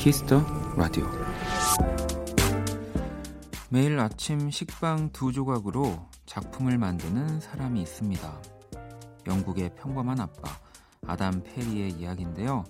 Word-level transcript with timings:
Kiss 0.00 0.24
the 0.24 0.42
Radio 0.78 1.06
매일 3.68 4.00
아침 4.00 4.50
식빵 4.50 5.10
두 5.12 5.30
조각으로 5.30 6.08
작품을 6.24 6.78
만드는 6.78 7.40
사람이 7.40 7.82
있습니다. 7.82 8.42
영국의 9.26 9.74
평범한 9.74 10.18
아빠 10.20 10.58
아담 11.06 11.42
페리의 11.42 11.90
이야기인데요. 11.90 12.64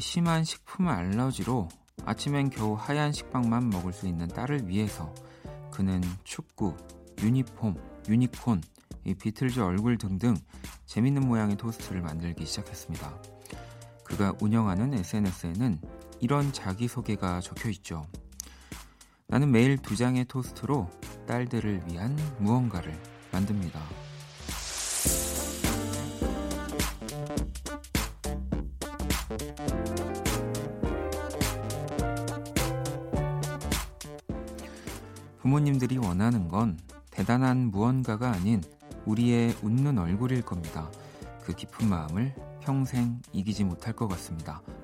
심한 0.00 0.42
식품 0.42 0.88
알러지로 0.88 1.68
아침엔 2.04 2.50
겨우 2.50 2.74
하얀 2.74 3.12
식빵만 3.12 3.70
먹을 3.70 3.92
수 3.92 4.08
있는 4.08 4.26
딸을 4.26 4.66
위해서 4.66 5.14
그는 5.70 6.02
축구, 6.24 6.76
유니폼, 7.22 7.76
유니콘, 8.08 8.60
비틀즈 9.20 9.60
얼굴 9.60 9.98
등등 9.98 10.34
재밌는 10.86 11.28
모양의 11.28 11.56
토스트를 11.58 12.02
만들기 12.02 12.44
시작했습니다. 12.44 13.22
그가 14.02 14.34
운영하는 14.40 14.94
SNS에는 14.94 15.80
이런 16.24 16.54
자기소개가 16.54 17.42
적혀 17.42 17.68
있죠. 17.68 18.06
나는 19.26 19.50
매일 19.50 19.76
두 19.76 19.94
장의 19.94 20.24
토스트로 20.24 20.88
딸들을 21.26 21.82
위한 21.86 22.16
무언가를 22.38 22.98
만듭니다. 23.30 23.78
부모님들이 35.42 35.98
원하는 35.98 36.48
건 36.48 36.78
대단한 37.10 37.70
무언가가 37.70 38.30
아닌 38.30 38.62
우리의 39.04 39.54
웃는 39.60 39.98
얼굴일 39.98 40.40
겁니다. 40.40 40.90
그 41.42 41.54
깊은 41.54 41.86
마음을 41.86 42.34
평생 42.62 43.20
잊지 43.34 43.64
못할 43.64 43.92
것 43.92 44.08
같습니다. 44.08 44.62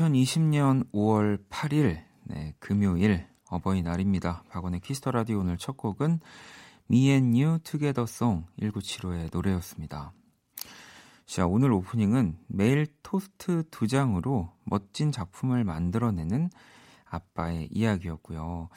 (2020년 0.00 0.90
5월 0.92 1.38
8일) 1.50 2.02
네, 2.24 2.54
금요일 2.58 3.26
어버이날입니다. 3.50 4.44
박원의 4.48 4.80
Kiss 4.80 4.97
the 4.97 5.10
Radio 5.10 5.40
오늘 5.40 5.58
첫 5.58 5.76
곡은 5.76 6.20
Me & 6.86 7.58
You 7.64 7.80
Together 7.80 8.24
Song 8.24 8.46
1975의 8.58 9.28
노래였습니다. 9.30 10.12
자, 11.26 11.46
오늘 11.46 11.72
오프닝은 11.72 12.38
매일 12.46 12.86
토스트 13.02 13.64
두 13.70 13.86
장으로 13.86 14.50
멋진 14.64 15.12
작품을 15.12 15.64
만들어내는 15.64 16.48
아빠의 17.04 17.68
이야기였고요. 17.70 18.70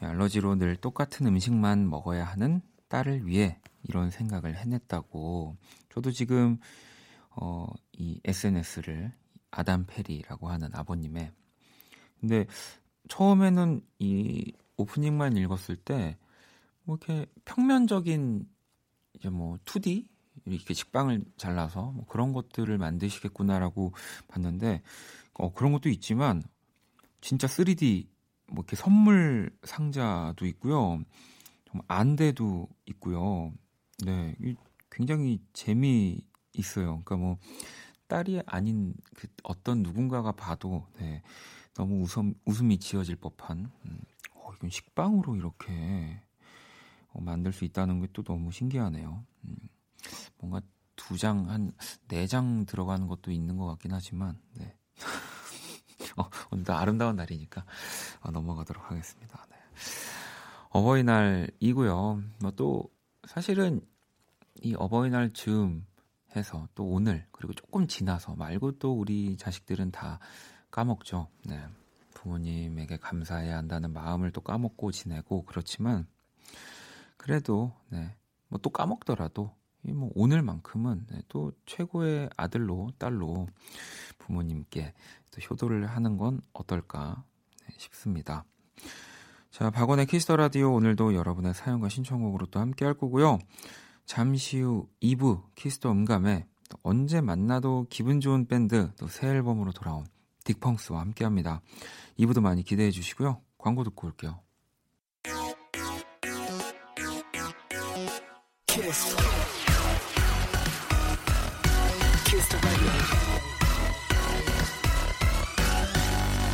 알러지로 0.00 0.54
늘 0.54 0.76
똑같은 0.76 1.26
음식만 1.26 1.90
먹어야 1.90 2.24
하는 2.24 2.60
딸을 2.88 3.26
위해 3.26 3.58
이런 3.82 4.10
생각을 4.10 4.56
해냈다고. 4.56 5.56
저도 5.88 6.12
지금 6.12 6.58
어, 7.30 7.66
이 7.92 8.20
SNS를 8.24 9.12
아담 9.54 9.84
페리라고 9.86 10.48
하는 10.48 10.70
아버님의 10.72 11.30
근데 12.20 12.46
처음에는 13.08 13.82
이 13.98 14.52
오프닝만 14.76 15.36
읽었을 15.36 15.76
때 15.76 16.16
뭐 16.84 16.98
이렇게 17.00 17.26
평면적인 17.44 18.46
이제 19.14 19.30
뭐 19.30 19.58
2D 19.64 20.06
이렇게 20.46 20.74
식빵을 20.74 21.24
잘라서 21.36 21.92
뭐 21.92 22.06
그런 22.06 22.32
것들을 22.32 22.76
만드시겠구나라고 22.76 23.92
봤는데 24.28 24.82
어 25.34 25.52
그런 25.52 25.72
것도 25.72 25.88
있지만 25.88 26.42
진짜 27.20 27.46
3D 27.46 28.06
뭐 28.48 28.62
이렇게 28.62 28.76
선물 28.76 29.50
상자도 29.62 30.46
있고요. 30.46 31.02
좀 31.64 31.80
안대도 31.88 32.68
있고요. 32.86 33.52
네. 34.04 34.36
굉장히 34.90 35.40
재미 35.54 36.20
있어요. 36.52 37.02
그러니까 37.04 37.16
뭐 37.16 37.38
딸이 38.14 38.42
아닌 38.46 38.94
그 39.16 39.26
어떤 39.42 39.82
누군가가 39.82 40.30
봐도 40.30 40.86
네, 40.98 41.20
너무 41.74 42.00
웃음, 42.00 42.34
웃음이 42.44 42.78
지어질 42.78 43.16
법한 43.16 43.68
음, 43.86 43.98
어, 44.34 44.52
이건 44.54 44.70
식빵으로 44.70 45.34
이렇게 45.34 46.20
어, 47.12 47.20
만들 47.20 47.52
수 47.52 47.64
있다는 47.64 48.00
게 48.00 48.06
또 48.12 48.22
너무 48.22 48.52
신기하네요. 48.52 49.24
음, 49.44 49.56
뭔가 50.38 50.60
두 50.94 51.18
장, 51.18 51.48
한 51.50 51.72
네 52.06 52.28
장 52.28 52.64
들어가는 52.66 53.08
것도 53.08 53.32
있는 53.32 53.56
것 53.56 53.66
같긴 53.66 53.92
하지만, 53.92 54.38
네. 54.54 54.76
어, 56.16 56.30
오늘도 56.52 56.72
아름다운 56.72 57.16
날이니까 57.16 57.64
어, 58.20 58.30
넘어가도록 58.30 58.92
하겠습니다. 58.92 59.44
네. 59.50 59.56
어버이날이고요. 60.70 62.22
뭐 62.42 62.50
또 62.52 62.88
사실은 63.26 63.80
이 64.62 64.76
어버이날 64.76 65.32
즈음 65.32 65.84
해서 66.36 66.68
또 66.74 66.84
오늘 66.86 67.26
그리고 67.32 67.52
조금 67.52 67.86
지나서 67.86 68.34
말고 68.34 68.78
또 68.78 68.92
우리 68.92 69.36
자식들은 69.36 69.90
다 69.90 70.18
까먹죠. 70.70 71.28
네. 71.44 71.60
부모님에게 72.14 72.96
감사해야 72.96 73.56
한다는 73.56 73.92
마음을 73.92 74.30
또 74.30 74.40
까먹고 74.40 74.92
지내고 74.92 75.44
그렇지만 75.44 76.06
그래도 77.16 77.72
네. 77.90 78.16
뭐 78.48 78.60
또 78.62 78.70
까먹더라도 78.70 79.50
뭐 79.82 80.10
오늘만큼은 80.14 81.06
네, 81.10 81.22
또 81.28 81.52
최고의 81.66 82.30
아들로 82.36 82.90
딸로 82.98 83.46
부모님께 84.18 84.94
또 85.30 85.40
효도를 85.40 85.86
하는 85.86 86.16
건 86.16 86.40
어떨까 86.54 87.22
네, 87.66 87.74
싶습니다. 87.76 88.44
자, 89.50 89.70
박원의 89.70 90.06
Kiss 90.06 90.23
the 90.23 90.36
Radio 90.36 90.72
오늘도 90.72 91.14
여러분의 91.14 91.54
사연과 91.54 91.88
신청곡으로 91.88 92.46
또 92.46 92.58
함께 92.60 92.84
할 92.84 92.94
거고요. 92.94 93.38
잠시 94.06 94.60
후 94.60 94.88
2부 95.02 95.42
Kiss 95.54 95.75
the 95.75 95.90
음감에 95.90 96.46
언제 96.82 97.20
만나도 97.20 97.86
기분 97.90 98.20
좋은 98.20 98.46
밴드 98.46 98.90
또 98.96 99.06
새 99.08 99.28
앨범으로 99.28 99.72
돌아온 99.72 100.06
딕펑스와 100.44 100.96
함께 100.98 101.24
합니다. 101.24 101.62
2부도 102.18 102.40
많이 102.40 102.62
기대해 102.62 102.90
주시고요. 102.90 103.40
광고 103.58 103.82
듣고 103.84 104.08
올게요. 104.08 104.40
키스. 108.66 109.16
키스 112.26 112.56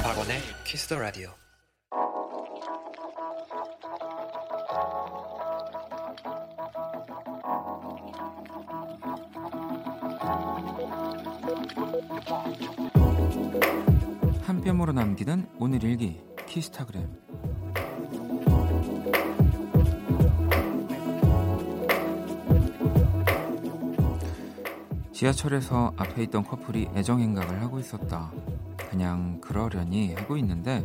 박원의 0.02 0.40
키스 0.64 0.86
더 0.88 0.98
라디오. 0.98 1.30
한 14.80 14.86
뼘으로 14.86 14.92
남기는 14.92 15.46
오늘 15.58 15.84
일기 15.84 16.22
키스타그램 16.46 17.06
지하철에서 25.12 25.92
앞에 25.98 26.22
있던 26.22 26.44
커플이 26.44 26.88
애정행각을 26.94 27.60
하고 27.60 27.78
있었다. 27.78 28.32
그냥 28.88 29.38
그러려니 29.42 30.14
하고 30.14 30.38
있는데 30.38 30.82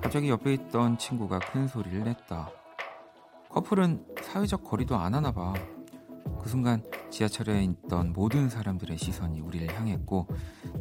갑자기 0.00 0.30
옆에 0.30 0.54
있던 0.54 0.96
친구가 0.96 1.38
큰 1.40 1.68
소리를 1.68 2.02
냈다. 2.04 2.50
커플은 3.50 4.06
사회적 4.22 4.64
거리도 4.64 4.96
안 4.96 5.14
하나 5.14 5.32
봐. 5.32 5.52
그 6.40 6.48
순간 6.48 6.82
지하철에 7.10 7.62
있던 7.64 8.14
모든 8.14 8.48
사람들의 8.48 8.96
시선이 8.96 9.40
우리를 9.40 9.74
향했고 9.76 10.26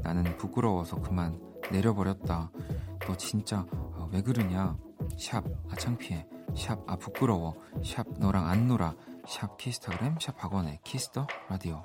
나는 0.02 0.24
부끄러워서 0.38 1.02
그만 1.02 1.57
내려버렸다. 1.72 2.52
너 3.00 3.18
진짜 3.18 3.66
어, 3.72 4.10
왜 4.12 4.22
그러냐? 4.22 4.78
샵 5.18 5.44
아 5.70 5.76
창피해. 5.76 6.26
샵 6.56 6.80
아 6.88 6.96
부끄러워. 6.96 7.56
샵 7.84 8.06
너랑 8.20 8.48
안 8.48 8.68
놀아. 8.68 8.94
샵 9.28 9.58
키스타그램 9.58 10.18
샵 10.20 10.36
학원의 10.42 10.80
키스터 10.84 11.28
라디오. 11.50 11.84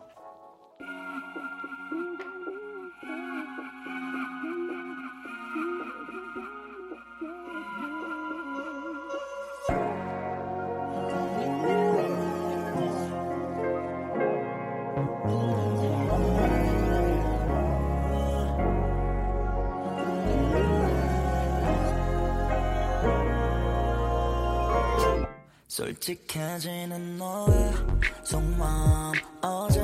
솔직해지는 26.52 27.16
너의 27.16 27.72
속마음 28.25 29.12
어제 29.43 29.81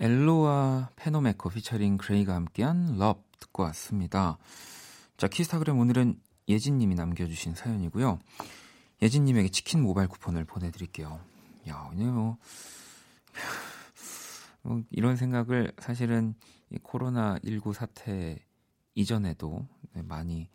ELO와 0.00 0.90
PENOMECO 0.94 1.50
피처링 1.50 1.96
GRAY가 1.96 2.34
함께한 2.34 2.98
Love 2.98 3.24
듣고 3.40 3.64
왔습니다. 3.64 4.38
자 5.16 5.26
키스타그램 5.26 5.78
오늘은 5.78 6.20
예진님이 6.46 6.94
남겨주신 6.94 7.56
사연이고요. 7.56 8.20
예진님에게 9.02 9.48
치킨 9.48 9.82
모바일 9.82 10.08
쿠폰을 10.08 10.44
보내드릴게요. 10.44 11.20
야 11.68 11.88
오늘 11.90 12.12
뭐, 12.12 12.38
뭐 14.62 14.82
이런 14.90 15.16
생각을 15.16 15.72
사실은 15.78 16.34
코로나 16.82 17.38
19 17.44 17.72
사태 17.72 18.38
이전에도 18.94 19.66
많이 19.92 20.48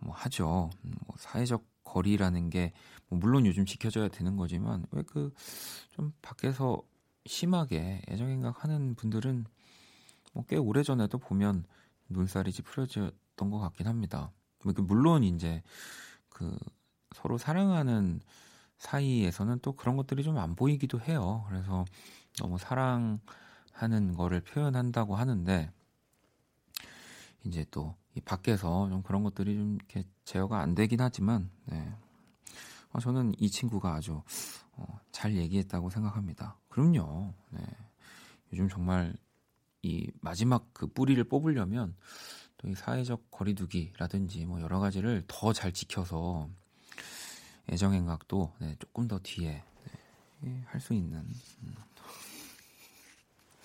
뭐 0.00 0.14
하죠. 0.14 0.70
음, 0.84 0.94
뭐 1.06 1.14
사회적 1.18 1.69
거리라는 1.90 2.50
게뭐 2.50 2.70
물론 3.20 3.46
요즘 3.46 3.66
지켜져야 3.66 4.08
되는 4.08 4.36
거지만 4.36 4.86
왜 4.92 5.02
그 5.02 5.32
좀 5.96 6.12
밖에서 6.22 6.82
심하게 7.26 8.02
애정행각 8.08 8.64
하는 8.64 8.94
분들은 8.94 9.44
뭐 10.32 10.44
꽤 10.48 10.56
오래 10.56 10.82
전에도 10.82 11.18
보면 11.18 11.64
눈살이 12.08 12.52
찌푸려졌던 12.52 13.50
것 13.50 13.58
같긴 13.58 13.86
합니다. 13.88 14.30
뭐 14.64 14.72
물론 14.78 15.24
이제 15.24 15.62
그 16.28 16.56
서로 17.14 17.38
사랑하는 17.38 18.20
사이에서는 18.78 19.58
또 19.62 19.72
그런 19.72 19.96
것들이 19.96 20.22
좀 20.22 20.38
안 20.38 20.54
보이기도 20.56 21.00
해요. 21.00 21.44
그래서 21.48 21.84
너무 22.38 22.58
사랑하는 22.58 24.14
거를 24.16 24.40
표현한다고 24.40 25.16
하는데 25.16 25.70
이제 27.44 27.66
또 27.70 27.94
이 28.14 28.20
밖에서 28.20 28.88
좀 28.88 29.02
그런 29.02 29.22
것들이 29.22 29.54
좀 29.54 29.76
이렇게 29.76 30.04
제어가 30.24 30.60
안 30.60 30.74
되긴 30.74 31.00
하지만 31.00 31.50
네. 31.66 31.92
어, 32.92 32.98
저는 32.98 33.34
이 33.38 33.48
친구가 33.50 33.94
아주 33.94 34.22
어, 34.72 35.00
잘 35.12 35.36
얘기했다고 35.36 35.90
생각합니다. 35.90 36.56
그럼요. 36.68 37.32
네. 37.50 37.60
요즘 38.52 38.68
정말 38.68 39.14
이 39.82 40.10
마지막 40.20 40.66
그 40.72 40.86
뿌리를 40.86 41.22
뽑으려면 41.24 41.94
또 42.58 42.68
이 42.68 42.74
사회적 42.74 43.30
거리두기라든지 43.30 44.44
뭐 44.44 44.60
여러 44.60 44.80
가지를 44.80 45.24
더 45.26 45.52
잘 45.54 45.72
지켜서 45.72 46.48
애정 47.70 47.94
행각도 47.94 48.52
네, 48.58 48.76
조금 48.78 49.08
더 49.08 49.18
뒤에 49.18 49.62
네, 50.40 50.62
할수 50.66 50.92
있는 50.92 51.18
음. 51.62 51.74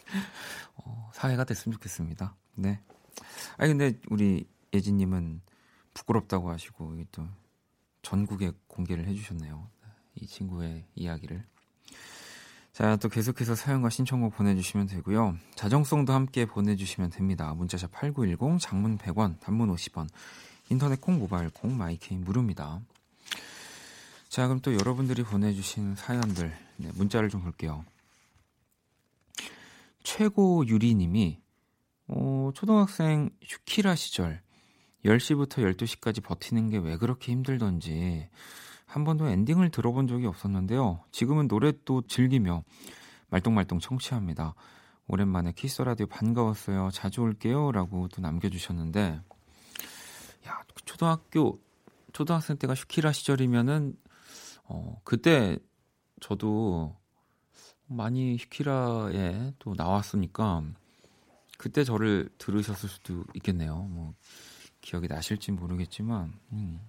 어, 0.78 1.12
사회가 1.14 1.44
됐으면 1.44 1.74
좋겠습니다. 1.74 2.36
네. 2.56 2.80
아니 3.58 3.70
근데 3.70 4.00
우리 4.10 4.48
예진님은 4.74 5.42
부끄럽다고 5.94 6.50
하시고 6.50 6.98
또 7.12 7.28
전국에 8.02 8.52
공개를 8.68 9.08
해주셨네요. 9.08 9.68
이 10.16 10.28
친구의 10.28 10.86
이야기를. 10.96 11.44
자, 12.76 12.98
또 12.98 13.08
계속해서 13.08 13.56
사연과 13.56 13.90
신청곡 13.90 14.36
보내주시면 14.36 14.88
되고요. 14.88 15.38
자정송도 15.56 16.12
함께 16.12 16.46
보내주시면 16.46 17.10
됩니다. 17.10 17.54
문자샵 17.54 17.92
8910, 17.92 18.60
장문 18.60 18.98
100원, 18.98 19.40
단문 19.40 19.74
50원, 19.74 20.10
인터넷 20.70 21.00
콩, 21.00 21.18
모바일 21.18 21.50
콩, 21.52 21.78
my 21.78 21.92
K는 21.92 22.26
무료입니다. 22.26 22.82
자, 24.28 24.48
그럼 24.48 24.60
또 24.60 24.74
여러분들이 24.74 25.24
보내주신 25.24 25.96
사연들, 25.96 26.54
네, 26.76 26.92
문자를 26.96 27.30
좀 27.30 27.42
볼게요. 27.42 27.86
최고 30.04 30.68
유리님이 30.68 31.40
어, 32.08 32.52
초등학생 32.54 33.30
슈키라 33.44 33.96
시절 33.96 34.42
10시부터 35.04 35.76
12시까지 35.76 36.24
버티는 36.24 36.70
게 36.70 36.78
왜 36.78 36.98
그렇게 36.98 37.32
힘들던지 37.32 38.30
한 38.86 39.04
번도 39.04 39.28
엔딩을 39.28 39.72
들어본 39.72 40.08
적이 40.08 40.28
없었는데요. 40.28 41.04
지금은 41.12 41.48
노래 41.48 41.74
또 41.84 42.02
즐기며 42.02 42.64
말똥말똥 43.30 43.80
청취합니다. 43.80 44.56
오랜만에 45.08 45.52
키스 45.52 45.82
라디오 45.82 46.08
반가웠어요. 46.08 46.90
자주 46.92 47.22
올게요. 47.22 47.72
라고 47.72 48.08
또 48.08 48.22
남겨 48.22 48.50
주셨는데, 48.50 49.20
야, 50.48 50.64
초등학교, 50.86 51.60
초등학생 52.14 52.58
때가 52.58 52.74
슈키라 52.74 53.12
시절이면은, 53.12 53.98
어, 54.64 55.00
그때 55.04 55.58
저도 56.22 56.96
많이 57.88 58.38
슈키라에 58.38 59.54
또 59.60 59.74
나왔으니까, 59.76 60.64
그때 61.58 61.84
저를 61.84 62.30
들으셨을 62.38 62.90
수도 62.90 63.24
있겠네요. 63.36 63.84
뭐 63.84 64.14
기억이 64.82 65.08
나실지 65.08 65.52
모르겠지만 65.52 66.34
음. 66.52 66.80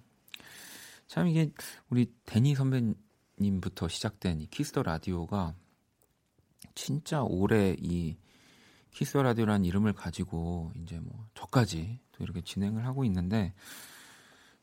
참 1.07 1.27
이게 1.27 1.51
우리 1.89 2.11
데니 2.25 2.53
선배님부터 2.55 3.87
시작된 3.87 4.41
이 4.41 4.47
Kiss 4.47 4.68
the 4.68 4.83
Radio가 4.83 5.55
진짜 6.75 7.23
오래 7.23 7.75
이 7.79 8.17
Kiss 8.91 9.09
the 9.09 9.23
Radio라는 9.23 9.65
이름을 9.65 9.93
가지고 9.93 10.71
이제 10.75 10.99
뭐 10.99 11.27
저까지 11.33 11.99
또 12.11 12.23
이렇게 12.23 12.41
진행을 12.41 12.85
하고 12.85 13.05
있는데 13.05 13.53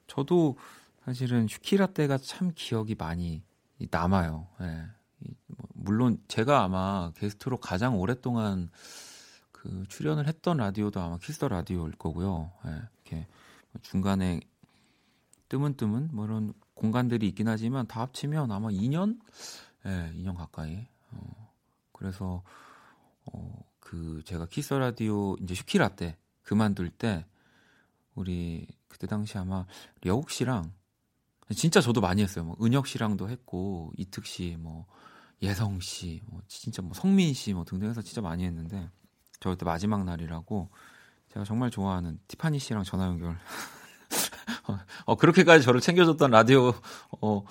저도 0.06 0.58
사실은 1.04 1.48
슈키라 1.48 1.88
때가 1.88 2.18
참 2.18 2.52
기억이 2.54 2.94
많이 2.94 3.42
남아요. 3.90 4.48
예. 4.60 4.86
뭐 5.46 5.68
물론 5.74 6.18
제가 6.28 6.62
아마 6.62 7.12
게스트로 7.16 7.58
가장 7.58 7.98
오랫동안 7.98 8.70
그 9.64 9.86
출연을 9.88 10.28
했던 10.28 10.58
라디오도 10.58 11.00
아마 11.00 11.16
Kiss 11.16 11.34
the 11.34 11.48
Radio일 11.48 11.94
거고요. 11.94 12.52
예, 12.66 12.82
이렇게 13.06 13.26
중간에 13.80 14.40
뜨문뜨문 15.48 16.10
뭐 16.12 16.26
이런 16.26 16.52
공간들이 16.74 17.26
있긴 17.28 17.48
하지만 17.48 17.86
다 17.86 18.02
합치면 18.02 18.52
아마 18.52 18.68
2년, 18.68 19.18
예, 19.86 20.12
2년 20.16 20.36
가까이. 20.36 20.86
어, 21.12 21.50
그래서 21.92 22.42
어, 23.24 23.64
그 23.80 24.20
제가 24.26 24.46
키스 24.46 24.74
라디오 24.74 25.34
이제 25.42 25.54
슈키라 25.54 25.96
때 25.96 26.18
그만둘 26.42 26.90
때 26.90 27.24
우리 28.14 28.66
그때 28.86 29.06
당시 29.06 29.38
아마 29.38 29.64
려욱 30.02 30.28
씨랑 30.28 30.74
진짜 31.56 31.80
저도 31.80 32.02
많이 32.02 32.22
했어요. 32.22 32.44
뭐 32.44 32.56
은혁 32.60 32.86
씨랑도 32.86 33.30
했고 33.30 33.94
이특 33.96 34.26
씨, 34.26 34.56
뭐 34.58 34.84
예성 35.40 35.80
씨, 35.80 36.20
뭐 36.26 36.42
진짜 36.48 36.82
뭐 36.82 36.92
성민 36.92 37.32
씨, 37.32 37.54
뭐 37.54 37.64
등등 37.64 37.88
해서 37.88 38.02
진짜 38.02 38.20
많이 38.20 38.44
했는데 38.44 38.90
저 39.44 39.50
그때 39.50 39.66
마지막 39.66 40.04
날이라고 40.04 40.70
제가 41.34 41.44
정말 41.44 41.70
좋아하는 41.70 42.18
티파니 42.28 42.58
씨랑 42.58 42.82
전화 42.82 43.04
연결. 43.04 43.36
어, 45.04 45.16
그렇게까지 45.16 45.62
저를 45.62 45.82
챙겨줬던 45.82 46.30
라디오, 46.30 46.72
어, 47.20 47.44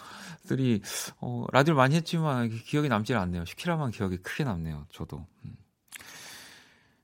들이, 0.47 0.81
어, 1.21 1.45
라디오를 1.51 1.77
많이 1.77 1.93
했지만 1.93 2.49
기억이 2.49 2.89
남질 2.89 3.15
않네요. 3.15 3.45
슈키라만 3.45 3.91
기억이 3.91 4.17
크게 4.17 4.43
남네요. 4.43 4.87
저도. 4.91 5.23
음. 5.45 5.55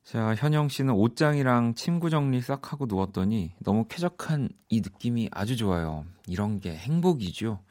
자, 0.04 0.34
현영 0.34 0.70
씨는 0.70 0.96
옷장이랑 0.96 1.76
침구 1.76 2.10
정리 2.10 2.42
싹 2.42 2.74
하고 2.74 2.88
누웠더니 2.88 3.54
너무 3.60 3.86
쾌적한 3.88 4.50
이 4.70 4.82
느낌이 4.82 5.30
아주 5.32 5.56
좋아요. 5.56 6.04
이런 6.26 6.60
게 6.60 6.76
행복이죠. 6.76 7.64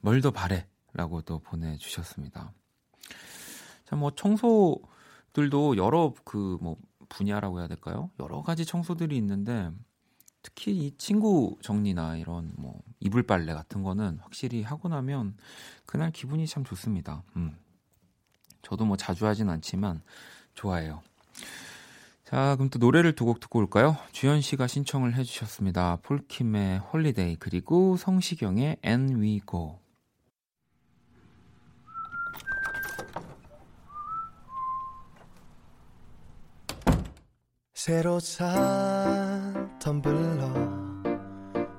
뭘 0.00 0.20
더 0.20 0.32
바래? 0.32 0.66
라고 0.94 1.22
또 1.22 1.38
보내주셨습니다. 1.38 2.52
자, 3.84 3.94
뭐 3.94 4.10
청소, 4.16 4.82
들도 5.36 5.76
여러 5.76 6.14
그 6.24 6.56
뭐 6.62 6.76
분야라고 7.10 7.60
해야 7.60 7.68
될까요? 7.68 8.10
여러 8.18 8.42
가지 8.42 8.64
청소들이 8.64 9.14
있는데 9.18 9.70
특히 10.42 10.72
이 10.72 10.96
친구 10.96 11.56
정리나 11.60 12.16
이런 12.16 12.52
뭐 12.56 12.80
이불 13.00 13.22
빨래 13.24 13.52
같은 13.52 13.82
거는 13.82 14.18
확실히 14.22 14.62
하고 14.62 14.88
나면 14.88 15.36
그날 15.84 16.10
기분이 16.10 16.46
참 16.46 16.64
좋습니다. 16.64 17.22
음. 17.36 17.54
저도 18.62 18.86
뭐 18.86 18.96
자주 18.96 19.26
하진 19.26 19.48
않지만 19.50 20.00
좋아해요. 20.54 21.02
자, 22.24 22.56
그럼 22.56 22.70
또 22.70 22.78
노래를 22.80 23.14
두 23.14 23.26
곡 23.26 23.38
듣고 23.38 23.58
올까요? 23.60 23.96
주현 24.12 24.40
씨가 24.40 24.66
신청을 24.66 25.14
해주셨습니다. 25.14 25.98
폴킴의 26.02 26.78
Holiday 26.78 27.36
그리고 27.36 27.96
성시경의 27.96 28.78
Go. 29.48 29.78
새로 37.86 38.18
산 38.18 39.70
텀블러 39.78 40.48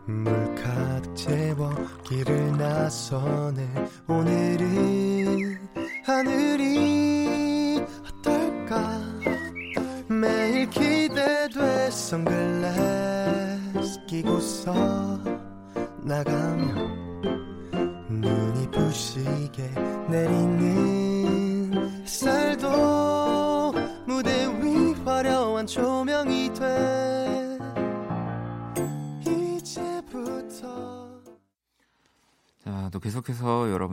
물 0.05 0.55
가득 0.55 1.13
채워 1.17 1.75
길을 2.05 2.55
나서네. 2.55 3.67
오늘은 4.07 5.59
하늘이 6.05 7.83
어떨까? 8.05 9.01
매일 10.07 10.69
기대돼 10.69 11.91
선글라스 11.91 12.45
끼고서 14.07 14.73
나가면 16.03 16.86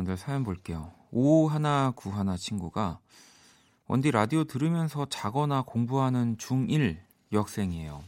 여러분들 0.05 0.17
사연 0.17 0.45
볼게요. 0.45 0.93
5191 1.11 2.37
친구가 2.39 3.01
원디 3.87 4.11
라디오 4.11 4.45
들으면서 4.45 5.07
자거나 5.07 5.63
공부하는 5.63 6.37
중1 6.37 6.99
여학생이에요. 7.33 8.03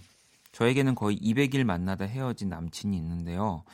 저에게는 0.52 0.94
거의 0.94 1.18
200일 1.18 1.64
만나다 1.64 2.04
헤어진 2.04 2.48
남친이 2.50 2.96
있는데요. 2.96 3.64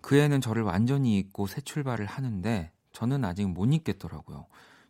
그 0.00 0.16
애는 0.16 0.40
저를 0.40 0.62
완전히 0.62 1.18
잊고 1.18 1.46
새 1.46 1.60
출발을 1.60 2.06
하는데 2.06 2.72
저는 2.92 3.24
아직 3.24 3.46
못 3.46 3.66
잊겠더라고요. 3.72 4.46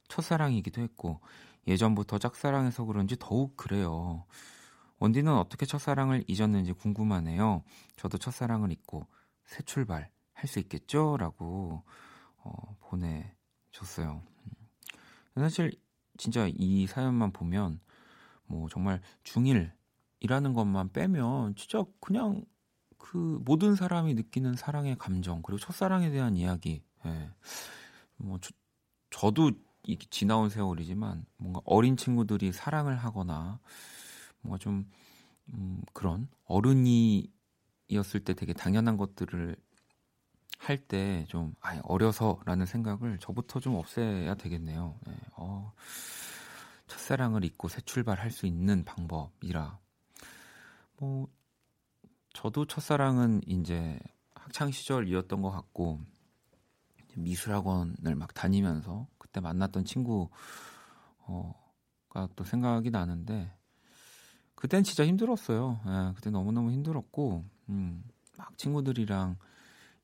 첫사랑이기도 0.09 0.81
했고 0.83 1.21
예전부터 1.67 2.19
짝사랑해서 2.19 2.85
그런지 2.85 3.17
더욱 3.19 3.57
그래요. 3.57 4.25
원디는 4.99 5.33
어떻게 5.33 5.67
첫사랑을 5.67 6.25
잊었는지 6.29 6.73
궁금하네요. 6.73 7.64
저도 7.97 8.19
첫사랑을 8.19 8.71
잊고 8.71 9.07
새 9.47 9.62
출발 9.62 10.11
할 10.35 10.49
수 10.49 10.59
있겠죠? 10.59 11.19
라고 11.19 11.83
어, 12.42 12.76
보내줬어요. 12.80 14.23
사실 15.35 15.73
진짜 16.16 16.49
이 16.49 16.87
사연만 16.87 17.32
보면 17.32 17.80
뭐 18.47 18.68
정말 18.68 19.00
중1이라는 19.25 20.54
것만 20.54 20.92
빼면 20.92 21.54
진짜 21.54 21.85
그냥 22.00 22.44
그 22.99 23.40
모든 23.44 23.75
사람이 23.75 24.14
느끼는 24.14 24.54
사랑의 24.54 24.99
감정 24.99 25.40
그리고 25.42 25.59
첫사랑에 25.59 26.11
대한 26.11 26.37
이야기 26.37 26.82
예. 27.06 27.30
뭐 28.16 28.38
저, 28.40 28.50
저도 29.11 29.52
지나온 30.11 30.50
세월이지만 30.50 31.25
뭔가 31.38 31.62
어린 31.64 31.97
친구들이 31.97 32.52
사랑을 32.52 32.97
하거나 32.97 33.61
뭔가 34.42 34.59
좀 34.59 34.90
음, 35.54 35.82
그런 35.92 36.28
어른이었을 36.44 38.20
때 38.25 38.35
되게 38.35 38.52
당연한 38.52 38.97
것들을 38.97 39.56
할 40.61 40.87
때 40.87 41.25
좀 41.29 41.55
아, 41.61 41.81
어려서라는 41.85 42.67
생각을 42.67 43.19
저부터 43.19 43.61
좀 43.61 43.75
없애야 43.76 44.35
되겠네요. 44.35 44.99
네, 45.07 45.14
어, 45.37 45.73
첫사랑을 46.87 47.45
잊고 47.45 47.69
새 47.69 47.81
출발할 47.81 48.31
수 48.31 48.47
있는 48.47 48.85
방법이라 48.85 49.79
뭐 50.99 51.29
저도 52.33 52.67
첫사랑은 52.67 53.40
이제 53.47 53.99
학창 54.35 54.71
시절이었던 54.71 55.43
것 55.43 55.50
같고 55.50 56.00
미술학원을 57.17 58.14
막 58.14 58.35
다니면서 58.35 59.07
그때 59.19 59.40
만났던 59.40 59.85
친구가 59.85 60.31
또 62.37 62.45
생각이 62.45 62.90
나는데 62.90 63.52
그땐 64.55 64.85
진짜 64.85 65.07
힘들었어요. 65.07 65.81
예, 65.87 66.12
그때 66.14 66.31
너무너무 66.31 66.71
힘들었고 66.71 67.45
음, 67.71 68.05
막 68.37 68.57
친구들이랑 68.59 69.37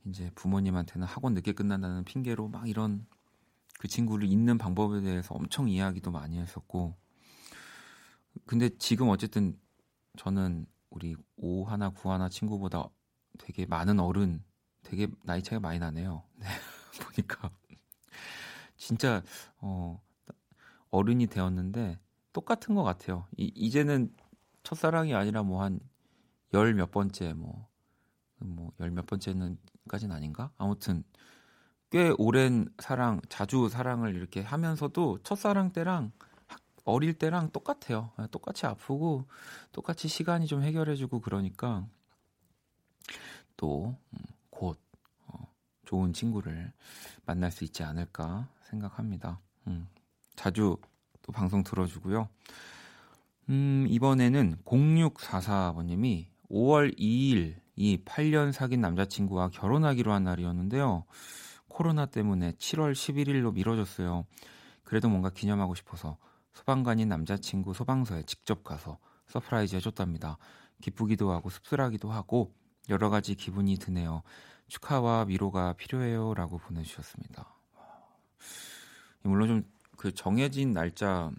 이제 0.07 0.31
부모님한테는 0.35 1.07
학원 1.07 1.35
늦게 1.35 1.53
끝난다는 1.53 2.05
핑계로 2.05 2.49
막 2.49 2.69
이런 2.69 3.07
그 3.79 3.89
친구를 3.89 4.29
잊는 4.29 4.59
방법에 4.59 5.01
대해서 5.03 5.35
엄청 5.35 5.69
이야기도 5.69 6.11
많이 6.11 6.39
했었고 6.39 6.97
근데 8.47 8.71
지금 8.79 9.09
어쨌든 9.09 9.59
저는 10.17 10.67
우리 10.91 11.17
오 11.37 11.65
하나 11.65 11.91
구 11.91 12.13
하나 12.13 12.29
친구보다 12.29 12.89
되게 13.39 13.67
많은 13.67 14.01
어른 14.01 14.43
되게 14.83 15.09
나이 15.25 15.43
차이가 15.43 15.61
많이 15.61 15.79
나네요. 15.79 16.23
네. 16.37 16.47
보니까 17.03 17.51
진짜 18.77 19.23
어 19.59 20.01
어른이 20.91 21.27
되었는데 21.27 21.99
똑같은 22.33 22.75
것 22.75 22.83
같아요. 22.83 23.27
이, 23.37 23.53
이제는 23.55 24.15
첫사랑이 24.63 25.15
아니라 25.15 25.43
뭐 25.43 25.63
한 25.63 25.81
열 26.55 26.75
몇 26.75 26.91
번째 26.91 27.33
뭐 27.35 27.69
뭐 28.41 28.73
열 28.81 28.91
몇 28.91 29.07
번째는 29.07 29.59
까지는 29.89 30.15
아닌가? 30.15 30.51
아무튼 30.59 31.05
꽤 31.91 32.13
오랜 32.19 32.69
사랑, 32.79 33.21
자주 33.29 33.69
사랑을 33.69 34.15
이렇게 34.15 34.41
하면서도 34.41 35.21
첫사랑 35.23 35.73
때랑 35.73 36.13
어릴 36.85 37.15
때랑 37.15 37.51
똑같아요. 37.51 38.13
아, 38.17 38.27
똑같이 38.29 38.65
아프고 38.67 39.27
똑같이 39.73 40.09
시간이 40.09 40.47
좀 40.47 40.63
해결해주고 40.63 41.21
그러니까 41.21 41.87
또곧 43.57 43.99
음, 44.13 44.79
어, 45.27 45.53
좋은 45.85 46.13
친구를 46.13 46.73
만날 47.25 47.51
수 47.51 47.65
있지 47.65 47.83
않을까 47.83 48.49
생각합니다. 48.65 49.41
음, 49.67 49.89
자주 50.37 50.77
또 51.23 51.33
방송 51.33 51.65
들어주고요. 51.65 52.29
음, 53.49 53.87
이번에는 53.89 54.59
0644번님이 54.65 56.27
5월 56.51 56.99
2일 56.99 57.57
이 57.77 57.99
8년 58.05 58.53
사귄 58.53 58.81
남자친구와 58.81 59.51
결혼하기로 59.51 60.13
한 60.13 60.25
날이었는데요. 60.25 61.05
코로나 61.69 62.07
때문에 62.07 62.53
7월 62.53 62.93
11일로 62.93 63.53
미뤄졌어요. 63.53 64.25
그래도 64.83 65.09
뭔가 65.09 65.31
기념하고 65.31 65.75
싶어서 65.75 66.17
소방관인 66.55 67.09
남자친구 67.09 67.75
소방서에 67.75 68.23
직접 68.23 68.65
가서 68.65 68.99
surprise 69.29 69.77
해줬답니다. 69.77 70.39
기쁘기도 70.81 71.31
하고 71.31 71.51
씁쓸하기도 71.51 72.11
하고 72.11 72.55
여러 72.89 73.11
가지 73.11 73.35
기분이 73.35 73.77
드네요. 73.77 74.23
축하와 74.69 75.27
위로가 75.29 75.75
필요해요. 75.75 76.35
라고 76.35 76.59
보내주셨습니다. 76.59 77.55
물론 79.23 79.49
좀 79.49 79.77
그 79.97 80.13
정해진 80.13 80.73
날짜에 80.73 81.33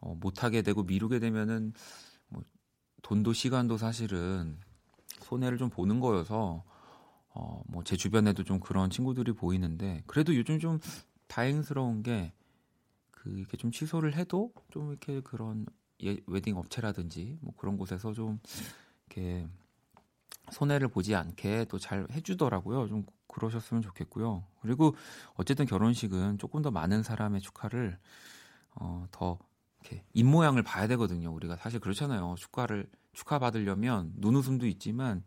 어, 0.00 0.14
못하게 0.14 0.62
되고 0.62 0.82
미루게 0.82 1.18
되면은 1.18 1.64
뭐 1.64 1.72
돈도 3.02 3.32
시간도 3.32 3.76
사실은 3.78 4.58
손해를 5.22 5.58
좀 5.58 5.70
보는 5.70 6.00
거여서 6.00 6.62
어, 7.32 7.62
뭐 7.68 7.82
제 7.84 7.96
주변에도 7.96 8.44
좀 8.44 8.60
그런 8.60 8.90
친구들이 8.90 9.32
보이는데 9.32 10.02
그래도 10.06 10.34
요즘 10.36 10.58
좀 10.58 10.80
다행스러운 11.28 12.02
게 12.02 12.32
그게 13.10 13.56
좀 13.56 13.70
취소를 13.70 14.14
해도 14.14 14.52
좀 14.70 14.90
이렇게 14.90 15.20
그런 15.20 15.66
예, 16.02 16.16
웨딩 16.26 16.56
업체라든지 16.56 17.38
뭐 17.42 17.54
그런 17.56 17.76
곳에서 17.76 18.12
좀 18.12 18.40
이렇게 19.06 19.46
손해를 20.52 20.88
보지 20.88 21.14
않게 21.14 21.66
또 21.66 21.78
잘 21.78 22.06
해주더라고요. 22.10 22.88
좀 22.88 23.04
그러셨으면 23.28 23.82
좋겠고요. 23.82 24.44
그리고 24.62 24.96
어쨌든 25.34 25.66
결혼식은 25.66 26.38
조금 26.38 26.62
더 26.62 26.70
많은 26.70 27.02
사람의 27.02 27.40
축하를 27.40 27.98
어, 28.74 29.06
더 29.12 29.38
이렇게 29.80 30.04
입 30.12 30.24
모양을 30.24 30.62
봐야 30.62 30.86
되거든요. 30.88 31.32
우리가 31.32 31.56
사실 31.56 31.80
그렇잖아요. 31.80 32.34
축하를 32.38 32.88
축하 33.12 33.38
받으려면 33.38 34.12
눈웃음도 34.16 34.66
있지만 34.66 35.24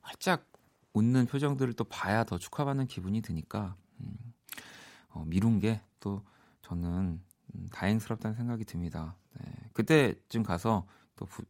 활짝 0.00 0.50
웃는 0.92 1.26
표정들을 1.26 1.74
또 1.74 1.84
봐야 1.84 2.24
더 2.24 2.38
축하받는 2.38 2.86
기분이 2.86 3.20
드니까 3.22 3.76
음, 4.00 4.16
어, 5.10 5.24
미룬 5.26 5.60
게 5.60 5.80
또 6.04 6.22
저는 6.60 7.18
음, 7.54 7.68
다행스럽다는 7.72 8.36
생각이 8.36 8.66
듭니다. 8.66 9.16
네. 9.38 9.52
그때쯤 9.72 10.42
가서 10.42 10.86
또 11.16 11.24
부, 11.24 11.42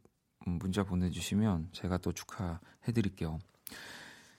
음, 0.47 0.57
문자 0.59 0.83
보내주시면 0.83 1.69
제가 1.73 1.97
또 1.97 2.13
축하해드릴게요. 2.13 3.39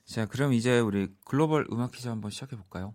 자, 0.06 0.24
그럼 0.24 0.54
이제 0.54 0.80
우리 0.80 1.14
글로벌 1.26 1.66
음악 1.70 1.92
퀴즈 1.92 2.08
한번 2.08 2.30
시작해 2.30 2.56
볼까요? 2.56 2.94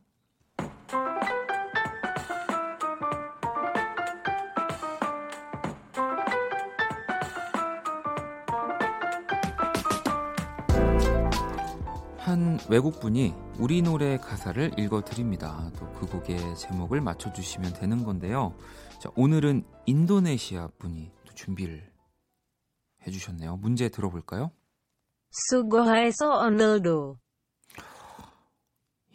외국분이 12.72 13.34
우리 13.60 13.82
노래 13.82 14.18
가사를 14.18 14.80
읽어드립니다. 14.80 15.70
또 15.78 15.92
그 15.92 16.06
곡의 16.08 16.56
제목을 16.56 17.02
맞춰주시면 17.02 17.74
되는 17.74 18.06
건데요. 18.06 18.56
자, 19.02 19.12
오늘은 19.18 19.66
인도네시아 19.86 20.70
분이 20.80 21.12
또 21.28 21.34
준비를 21.34 21.92
해주셨네요. 23.06 23.58
문제 23.58 23.90
들어볼까요? 23.90 24.52
수고해서 25.32 26.40
오늘도. 26.40 27.20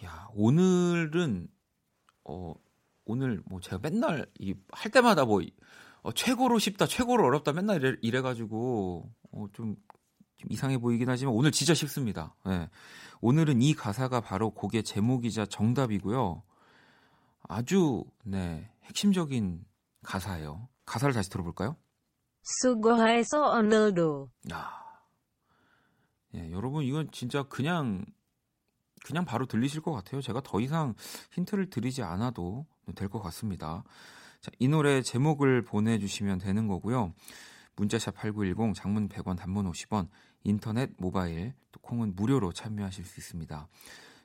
야, 0.04 0.28
오늘은, 0.34 1.48
어, 2.24 2.52
오늘 3.06 3.42
뭐 3.46 3.60
제가 3.60 3.78
맨날 3.82 4.26
이, 4.38 4.54
할 4.70 4.92
때마다 4.92 5.24
뭐, 5.24 5.40
어, 6.02 6.12
최고로 6.12 6.58
쉽다, 6.58 6.84
최고로 6.86 7.24
어렵다 7.24 7.54
맨날 7.54 7.82
이래, 7.82 7.96
이래가지고, 8.02 9.10
어, 9.32 9.46
좀, 10.36 10.48
좀 10.48 10.52
이상해 10.52 10.78
보이긴 10.78 11.08
하지만 11.08 11.34
오늘 11.34 11.50
진짜 11.52 11.74
쉽습니다. 11.74 12.34
네. 12.44 12.68
오늘은 13.20 13.62
이 13.62 13.74
가사가 13.74 14.20
바로 14.20 14.50
곡의 14.50 14.82
제목이자 14.84 15.46
정답이고요. 15.46 16.42
아주 17.48 18.04
네 18.24 18.70
핵심적인 18.84 19.64
가사예요. 20.02 20.68
가사를 20.84 21.14
다시 21.14 21.30
들어볼까요? 21.30 21.76
수고해서 22.42 23.50
오늘도. 23.52 24.30
야, 24.52 24.70
예, 26.34 26.50
여러분 26.52 26.84
이건 26.84 27.10
진짜 27.10 27.42
그냥 27.44 28.04
그냥 29.04 29.24
바로 29.24 29.46
들리실 29.46 29.80
것 29.80 29.92
같아요. 29.92 30.20
제가 30.20 30.40
더 30.42 30.60
이상 30.60 30.94
힌트를 31.32 31.70
드리지 31.70 32.02
않아도 32.02 32.66
될 32.94 33.08
것 33.08 33.20
같습니다. 33.22 33.82
자, 34.40 34.50
이 34.58 34.68
노래 34.68 35.02
제목을 35.02 35.62
보내주시면 35.62 36.38
되는 36.38 36.68
거고요. 36.68 37.12
문자샵 37.76 38.14
8910 38.14 38.74
장문 38.74 39.08
100원 39.08 39.36
단문 39.36 39.70
50원 39.70 40.08
인터넷 40.44 40.90
모바일 40.98 41.54
또 41.72 41.80
콩은 41.80 42.14
무료로 42.16 42.52
참여하실 42.52 43.04
수 43.04 43.20
있습니다. 43.20 43.68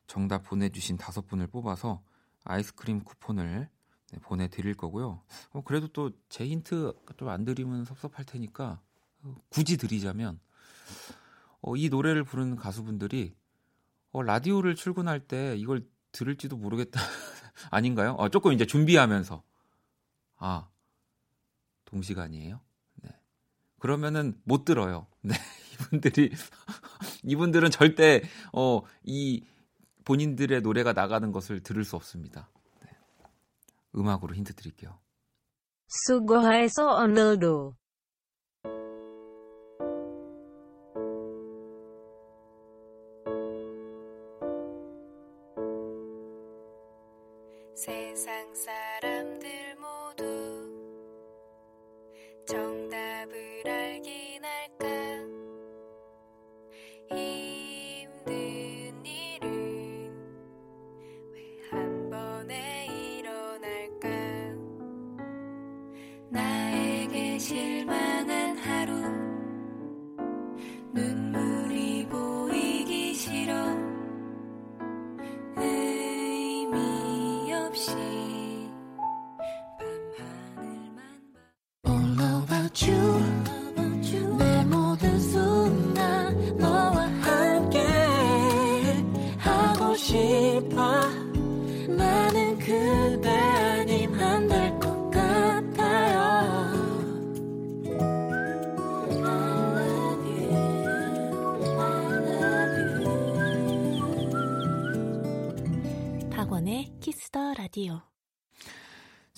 정답 0.07 0.43
보내주신 0.43 0.97
다섯 0.97 1.27
분을 1.27 1.47
뽑아서 1.47 2.01
아이스크림 2.43 3.03
쿠폰을 3.03 3.69
네, 4.11 4.19
보내드릴 4.19 4.73
거고요. 4.75 5.21
어, 5.51 5.61
그래도 5.63 5.87
또 5.89 6.11
제 6.29 6.45
힌트 6.47 6.93
좀 7.17 7.29
안 7.29 7.45
드리면 7.45 7.85
섭섭할 7.85 8.25
테니까 8.25 8.81
어, 9.23 9.35
굳이 9.49 9.77
드리자면 9.77 10.39
어, 11.61 11.75
이 11.75 11.89
노래를 11.89 12.23
부르는 12.23 12.55
가수분들이 12.55 13.35
어, 14.11 14.21
라디오를 14.23 14.75
출근할 14.75 15.27
때 15.27 15.55
이걸 15.57 15.87
들을지도 16.11 16.57
모르겠다 16.57 16.99
아닌가요? 17.71 18.13
어, 18.13 18.27
조금 18.29 18.51
이제 18.53 18.65
준비하면서 18.65 19.43
아 20.37 20.69
동시간이에요? 21.85 22.59
네. 23.81 23.87
그러면은 23.87 24.39
못 24.43 24.63
들어요. 24.63 25.07
네. 25.21 25.33
이분들이 25.73 26.31
이분들은 27.23 27.71
절대 27.71 28.21
어, 28.53 28.81
이 29.03 29.43
본인들의 30.05 30.61
노래가 30.61 30.93
나가는 30.93 31.31
것을 31.31 31.61
들을 31.61 31.83
수 31.83 31.95
없습니다. 31.95 32.49
네. 32.83 32.89
음악으로 33.95 34.35
힌트 34.35 34.53
드릴게요. 34.53 34.99
수고해서 35.87 36.95
오늘도 36.97 37.75
세상 47.75 48.53
사람들 48.53 49.75
모두 49.75 50.50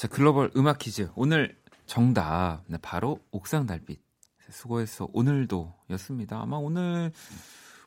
자, 0.03 0.09
글로벌 0.09 0.51
음악 0.57 0.79
퀴즈. 0.79 1.09
오늘 1.15 1.57
정답. 1.85 2.63
네, 2.67 2.77
바로 2.81 3.21
옥상 3.31 3.65
달빛. 3.65 4.01
수고했어. 4.49 5.07
오늘도 5.13 5.73
였습니다. 5.91 6.41
아마 6.41 6.57
오늘 6.57 7.13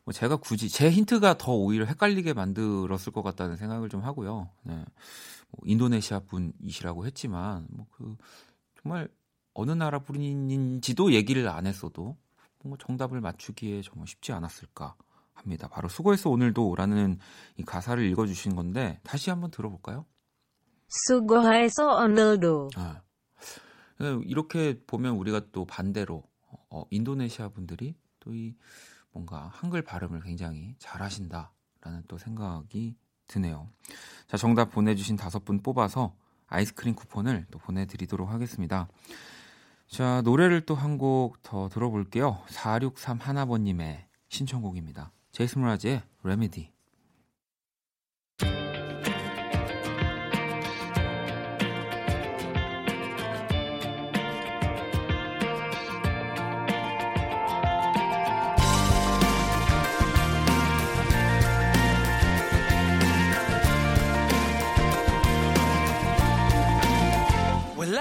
뭐 0.03 0.11
제가 0.11 0.37
굳이 0.37 0.67
제 0.67 0.89
힌트가 0.89 1.37
더 1.37 1.51
오히려 1.51 1.85
헷갈리게 1.85 2.33
만들었을 2.33 3.13
것 3.13 3.21
같다는 3.21 3.55
생각을 3.55 3.89
좀 3.89 4.03
하고요. 4.03 4.49
네. 4.63 4.73
뭐 5.51 5.61
인도네시아 5.63 6.21
분이시라고 6.21 7.05
했지만 7.05 7.67
뭐 7.69 7.85
그 7.91 8.17
정말 8.81 9.07
어느 9.53 9.69
나라 9.69 9.99
분인지도 9.99 11.13
얘기를 11.13 11.47
안 11.47 11.67
했어도 11.67 12.17
뭔가 12.63 12.83
정답을 12.83 13.21
맞추기에 13.21 13.83
정말 13.83 14.07
쉽지 14.07 14.31
않았을까 14.31 14.95
합니다. 15.33 15.67
바로 15.67 15.87
수고했어 15.87 16.31
오늘도라는 16.31 17.19
이 17.57 17.63
가사를 17.63 18.03
읽어주신 18.03 18.55
건데 18.55 18.99
다시 19.03 19.29
한번 19.29 19.51
들어볼까요? 19.51 20.07
수고해서 20.87 21.97
오늘도 21.97 22.69
아. 22.75 23.01
이렇게 24.25 24.79
보면 24.85 25.15
우리가 25.15 25.41
또 25.51 25.65
반대로 25.65 26.23
어, 26.69 26.83
인도네시아 26.89 27.49
분들이 27.49 27.95
또 28.19 28.31
이 28.33 28.53
뭔가 29.11 29.49
한글 29.53 29.81
발음을 29.81 30.21
굉장히 30.21 30.75
잘하신다라는 30.79 32.03
또 32.07 32.17
생각이 32.19 32.95
드네요. 33.25 33.67
자, 34.27 34.37
정답 34.37 34.69
보내주신 34.71 35.15
다섯 35.15 35.43
분 35.43 35.61
뽑아서 35.63 36.13
아이스크림 36.47 36.93
쿠폰을 36.93 37.45
또 37.49 37.57
보내드리도록 37.57 38.29
하겠습니다. 38.29 38.87
자, 39.87 40.21
노래를 40.21 40.65
또 40.65 40.75
한 40.75 40.97
곡 40.99 41.41
더 41.41 41.67
들어볼게요. 41.69 42.43
463 42.49 43.17
하나번님의 43.19 44.05
신청곡입니다. 44.29 45.11
Jason 45.31 45.63
Mraz의 45.63 46.03
Remedy. 46.23 46.71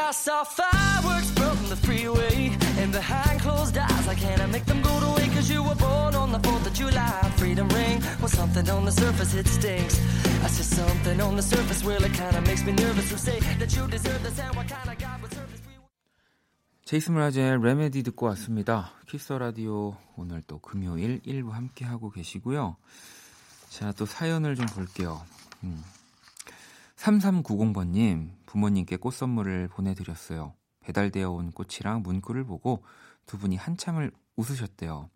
I 0.07 0.13
saw 0.13 0.45
fireworks 0.45 1.31
from 1.33 1.69
the 1.69 1.75
freeway 1.75 2.57
and 2.79 2.93
behind 2.93 3.41
closed 3.41 3.77
eyes. 3.77 4.07
I 4.07 4.15
can't 4.15 4.53
make 4.53 4.65
them 4.65 4.81
go 4.81 4.95
away 4.99 5.27
cause 5.35 5.51
you 5.51 5.65
were 5.65 5.75
born 5.75 6.15
on 6.15 6.31
the 6.31 6.39
4th 6.39 6.65
of 6.65 6.75
July. 6.75 7.21
Freedom 7.39 7.69
ring 7.71 8.01
was 8.23 8.31
something 8.31 8.71
on 8.71 8.85
the 8.85 8.93
surface, 8.93 9.35
it 9.35 9.49
stinks. 9.49 9.99
I 10.45 10.47
said 10.47 10.79
something 10.79 11.21
on 11.21 11.35
the 11.35 11.43
surface, 11.43 11.83
well, 11.83 11.99
it 12.05 12.13
kinda 12.15 12.41
makes 12.43 12.63
me 12.65 12.73
nervous 12.75 13.09
to 13.11 13.19
say 13.19 13.41
that 13.59 13.75
you 13.75 13.89
deserve 13.89 14.23
the 14.23 14.31
same. 14.31 14.55
What 14.55 14.69
kind 14.69 14.89
of 14.89 14.97
God 14.97 15.23
would 15.23 15.35
serve 15.35 15.51
this? 15.51 15.63
제이슨 16.85 17.15
브라즈의 17.15 17.61
레메디 17.61 18.05
듣고 18.05 18.27
왔습니다. 18.27 18.93
키스 19.09 19.33
라디오 19.33 19.97
오늘 20.15 20.41
또 20.47 20.61
금요일 20.61 21.21
1부 21.27 21.51
함께 21.51 21.85
하고 21.85 22.11
계시고요. 22.11 22.77
자, 23.71 23.91
또 23.99 24.07
사연을 24.07 24.55
좀 24.55 24.67
볼게요. 24.67 25.21
음. 25.65 25.83
3390번님, 26.95 28.36
부모님께 28.57 28.97
꽃 28.97 29.13
선물을 29.13 29.69
보내드렸어요. 29.69 30.55
배달되어 30.81 31.31
온 31.31 31.51
꽃이랑 31.53 32.01
문구를 32.03 32.45
보고 32.45 32.83
두 33.27 33.37
분이 33.37 33.57
한참을 33.57 34.11
웃으셨대요. 34.37 35.11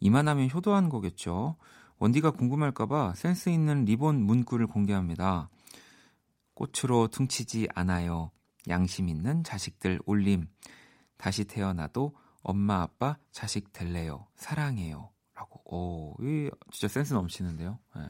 이만하면 0.00 0.48
효도한 0.50 0.88
거겠죠? 0.88 1.56
원디가 1.98 2.30
궁금할까봐 2.30 3.12
센스 3.14 3.50
있는 3.50 3.84
리본 3.84 4.22
문구를 4.22 4.68
공개합니다. 4.68 5.50
꽃으로 6.54 7.08
퉁치지 7.08 7.68
않아요. 7.74 8.30
양심 8.70 9.10
있는 9.10 9.44
자식들 9.44 10.00
올림. 10.06 10.48
다시 11.18 11.44
태어나도 11.44 12.16
엄마 12.40 12.80
아빠 12.80 13.18
자식 13.32 13.70
될래요. 13.74 14.26
사랑해요. 14.34 15.10
라고. 15.34 15.60
오, 15.66 16.16
이 16.22 16.50
진짜 16.72 16.88
센스 16.88 17.12
넘치는데요. 17.12 17.78
예. 17.98 18.00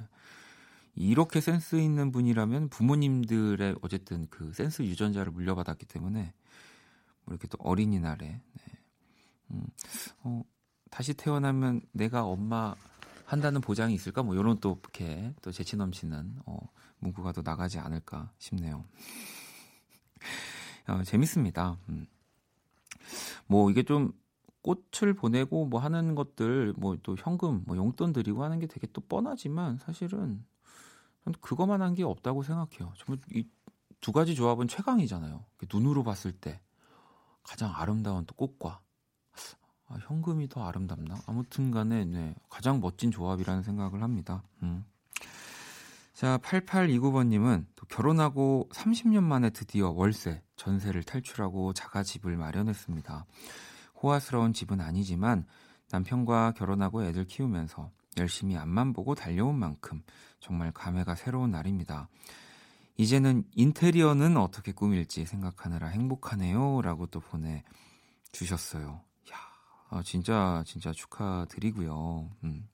이렇게 0.98 1.40
센스 1.40 1.76
있는 1.76 2.11
분이라면 2.11 2.70
부모님들의 2.70 3.76
어쨌든 3.82 4.26
그 4.30 4.52
센스 4.52 4.82
유전자를 4.82 5.30
물려받았기 5.30 5.87
때문에 5.87 6.34
뭐 7.24 7.34
이렇게 7.34 7.46
또 7.46 7.56
어린이날에 7.61 8.26
네. 8.26 8.64
음, 9.52 9.64
어, 10.24 10.42
다시 10.90 11.14
태어나면 11.14 11.82
내가 11.92 12.24
엄마 12.24 12.74
한다는 13.24 13.61
보장이 13.61 13.94
있을까? 13.94 14.24
뭐 14.24 14.34
이런 14.34 14.58
또 14.58 14.80
이렇게 14.82 15.32
또 15.40 15.52
재치 15.52 15.76
넘치는 15.76 16.40
어, 16.46 16.58
문구가 16.98 17.30
또 17.30 17.42
나가지 17.42 17.78
않을까 17.78 18.32
싶네요. 18.38 18.84
어, 20.88 21.02
재밌습니다. 21.04 21.78
음. 21.90 22.06
뭐 23.46 23.70
이게 23.70 23.84
좀 23.84 24.12
꽃을 24.62 25.14
보내고 25.14 25.66
뭐 25.66 25.80
하는 25.80 26.16
것들 26.16 26.74
뭐 26.76 26.96
또 27.02 27.14
현금 27.16 27.62
뭐 27.66 27.76
용돈 27.76 28.12
드리고 28.12 28.42
하는 28.42 28.58
게 28.58 28.66
되게 28.66 28.88
또 28.92 29.00
뻔하지만 29.00 29.78
사실은 29.78 30.44
전 30.48 30.57
그거만 31.40 31.83
한 31.83 31.94
게 31.94 32.02
없다고 32.04 32.42
생각해요. 32.42 32.92
정말 32.96 33.20
이두 33.33 34.12
가지 34.12 34.35
조합은 34.35 34.68
최강이잖아요. 34.68 35.44
눈으로 35.72 36.02
봤을 36.04 36.33
때 36.33 36.61
가장 37.42 37.72
아름다운 37.74 38.24
또 38.26 38.35
꽃과 38.35 38.81
아, 39.90 39.96
현금이 40.02 40.48
더 40.48 40.66
아름답나? 40.66 41.16
아무튼간에 41.26 42.04
네, 42.04 42.35
가장 42.50 42.81
멋진 42.81 43.11
조합이라는 43.11 43.62
생각을 43.62 44.02
합니다. 44.02 44.42
음. 44.62 44.85
자, 46.12 46.37
8829번님은 46.38 47.66
또 47.76 47.87
결혼하고 47.87 48.68
30년 48.72 49.22
만에 49.22 49.50
드디어 49.50 49.90
월세, 49.90 50.42
전세를 50.57 51.04
탈출하고 51.04 51.72
자가집을 51.72 52.37
마련했습니다. 52.37 53.24
호화스러운 54.02 54.52
집은 54.52 54.81
아니지만 54.81 55.46
남편과 55.90 56.52
결혼하고 56.52 57.04
애들 57.04 57.24
키우면서 57.24 57.90
열심히 58.18 58.57
앞만 58.57 58.92
보고 58.92 59.14
달려온 59.14 59.59
만큼 59.59 60.02
정말 60.40 60.72
감회가 60.72 61.14
새로운 61.14 61.50
날입니다. 61.50 62.09
이제는 62.96 63.44
인테리어는 63.54 64.37
어떻게 64.37 64.72
꾸밀지 64.72 65.24
생각하느라 65.24 65.87
행복하네요. 65.88 66.83
라고 66.83 67.07
또 67.07 67.20
보내주셨어요. 67.20 69.00
야, 69.33 69.37
아, 69.90 70.02
진짜, 70.02 70.62
진짜 70.66 70.92
축하드리고요. 70.92 72.31
음. 72.44 72.68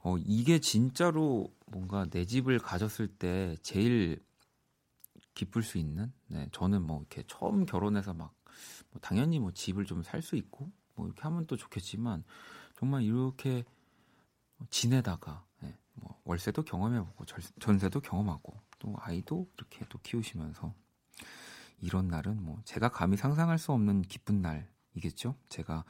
어, 0.00 0.16
이게 0.18 0.58
진짜로 0.58 1.52
뭔가 1.66 2.06
내 2.08 2.24
집을 2.24 2.58
가졌을 2.60 3.08
때 3.08 3.56
제일 3.62 4.24
기쁠 5.34 5.62
수 5.62 5.76
있는? 5.78 6.12
네, 6.26 6.48
저는 6.52 6.82
뭐 6.82 7.00
이렇게 7.00 7.22
처음 7.26 7.66
결혼해서 7.66 8.14
막, 8.14 8.34
뭐 8.90 9.00
당연히 9.00 9.38
뭐 9.38 9.52
집을 9.52 9.84
좀 9.84 10.02
살 10.02 10.22
수 10.22 10.36
있고, 10.36 10.70
뭐 10.94 11.06
이렇게 11.06 11.20
하면 11.22 11.46
또 11.46 11.56
좋겠지만, 11.56 12.24
정말 12.78 13.02
이렇게 13.02 13.64
지내다가, 14.70 15.44
네, 15.60 15.76
뭐 15.94 16.20
월세도 16.24 16.62
경험해보고, 16.62 17.24
전세도 17.60 18.00
경험하고, 18.00 18.60
또 18.78 18.94
아이도 18.98 19.48
이렇게 19.56 19.84
또 19.88 19.98
키우시면서, 20.02 20.72
이런 21.80 22.08
날은 22.08 22.42
뭐 22.42 22.60
제가 22.64 22.88
감히 22.88 23.16
상상할 23.16 23.58
수 23.58 23.72
없는 23.72 24.02
기쁜 24.02 24.42
날이겠죠? 24.42 25.36
제가 25.48 25.84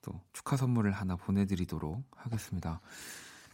또 0.00 0.20
축하 0.32 0.56
선물을 0.56 0.90
하나 0.92 1.16
보내드리도록 1.16 2.04
하겠습니다. 2.12 2.80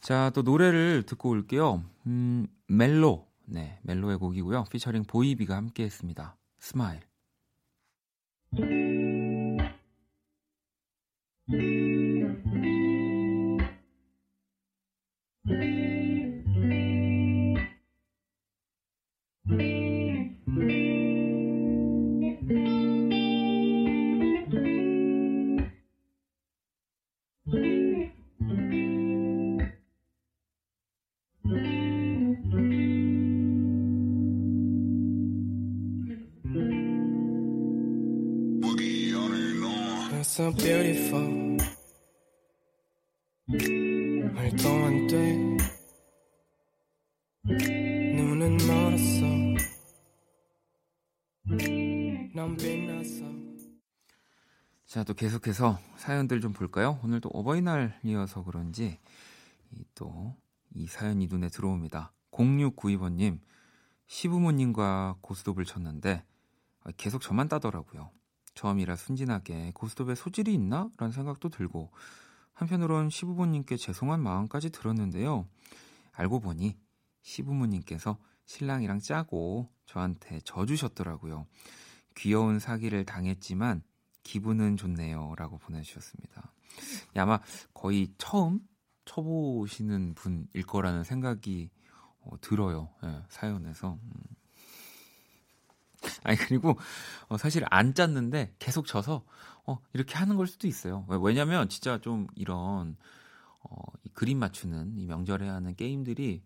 자, 0.00 0.30
또 0.34 0.42
노래를 0.42 1.04
듣고 1.06 1.30
올게요. 1.30 1.82
음, 2.06 2.46
MeloH. 2.66 3.28
네, 3.44 3.78
MeloH의 3.82 4.18
곡이고요. 4.18 4.64
피처링 4.70 5.04
보이비가 5.04 5.56
함께 5.56 5.84
했습니다. 5.84 6.36
Smile. 6.58 7.00
또 55.12 55.14
계속해서 55.14 55.78
사연들 55.96 56.40
좀 56.40 56.54
볼까요? 56.54 56.98
오늘도 57.04 57.28
어버이날이어서 57.28 58.44
그런지 58.44 58.98
또 59.94 60.34
이 60.74 60.86
사연이 60.86 61.26
눈에 61.26 61.50
들어옵니다. 61.50 62.14
0692번님, 62.30 63.40
시부모님과 64.06 65.16
고스톱을 65.20 65.66
쳤는데 65.66 66.24
계속 66.96 67.20
저만 67.20 67.48
따더라고요. 67.48 68.10
처음이라 68.54 68.96
순진하게 68.96 69.72
고스톱에 69.74 70.14
소질이 70.14 70.54
있나? 70.54 70.88
라는 70.96 71.12
생각도 71.12 71.50
들고 71.50 71.90
한편으론 72.54 73.10
시부모님께 73.10 73.76
죄송한 73.76 74.22
마음까지 74.22 74.70
들었는데요. 74.70 75.46
알고 76.12 76.40
보니 76.40 76.78
시부모님께서 77.20 78.16
신랑이랑 78.46 79.00
짜고 79.00 79.68
저한테 79.84 80.40
져주셨더라고요. 80.40 81.46
귀여운 82.14 82.58
사기를 82.58 83.04
당했지만 83.04 83.82
기분은 84.22 84.76
좋네요. 84.76 85.34
라고 85.36 85.58
보내주셨습니다. 85.58 86.52
아마 87.16 87.40
거의 87.74 88.12
처음 88.18 88.60
쳐보시는 89.04 90.14
분일 90.14 90.64
거라는 90.66 91.04
생각이 91.04 91.70
어, 92.20 92.40
들어요. 92.40 92.88
예, 93.04 93.22
사연에서. 93.28 93.98
음. 94.00 94.12
아니 96.24 96.36
그리고 96.36 96.76
어, 97.28 97.36
사실 97.36 97.64
안 97.70 97.94
짰는데 97.94 98.54
계속 98.58 98.86
져서 98.86 99.24
어, 99.66 99.78
이렇게 99.92 100.14
하는 100.16 100.36
걸 100.36 100.46
수도 100.46 100.66
있어요. 100.66 101.04
왜냐면 101.22 101.68
진짜 101.68 102.00
좀 102.00 102.26
이런 102.34 102.96
어, 103.62 103.76
이 104.04 104.08
그림 104.10 104.38
맞추는 104.38 104.98
이 104.98 105.06
명절에 105.06 105.48
하는 105.48 105.74
게임들이 105.74 106.42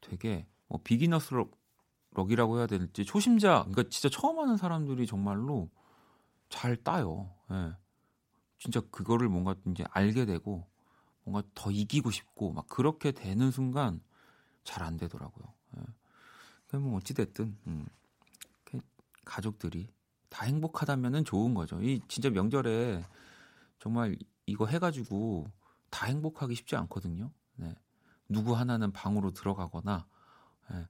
되게 0.00 0.46
뭐 0.68 0.80
비기너스 0.82 1.34
럭이라고 2.12 2.58
해야 2.58 2.66
될지 2.66 3.04
초심자 3.04 3.64
그러니까 3.68 3.84
진짜 3.88 4.08
처음 4.10 4.38
하는 4.38 4.56
사람들이 4.56 5.06
정말로 5.06 5.70
잘 6.50 6.76
따요. 6.76 7.34
예. 7.50 7.74
진짜 8.58 8.80
그거를 8.90 9.30
뭔가 9.30 9.54
이제 9.68 9.84
알게 9.90 10.26
되고 10.26 10.68
뭔가 11.24 11.48
더 11.54 11.70
이기고 11.70 12.10
싶고 12.10 12.52
막 12.52 12.68
그렇게 12.68 13.12
되는 13.12 13.50
순간 13.50 14.02
잘 14.64 14.82
안 14.82 14.98
되더라고요. 14.98 15.54
예. 15.78 16.76
뭐 16.76 16.98
어찌 16.98 17.14
됐든 17.14 17.56
음. 17.66 17.86
가족들이 19.24 19.88
다 20.28 20.44
행복하다면은 20.46 21.24
좋은 21.24 21.54
거죠. 21.54 21.80
이 21.82 22.00
진짜 22.08 22.30
명절에 22.30 23.04
정말 23.78 24.16
이거 24.46 24.66
해가지고 24.66 25.50
다 25.90 26.06
행복하기 26.06 26.54
쉽지 26.54 26.76
않거든요. 26.76 27.30
네. 27.56 27.74
누구 28.28 28.56
하나는 28.56 28.92
방으로 28.92 29.32
들어가거나 29.32 30.06
네. 30.70 30.86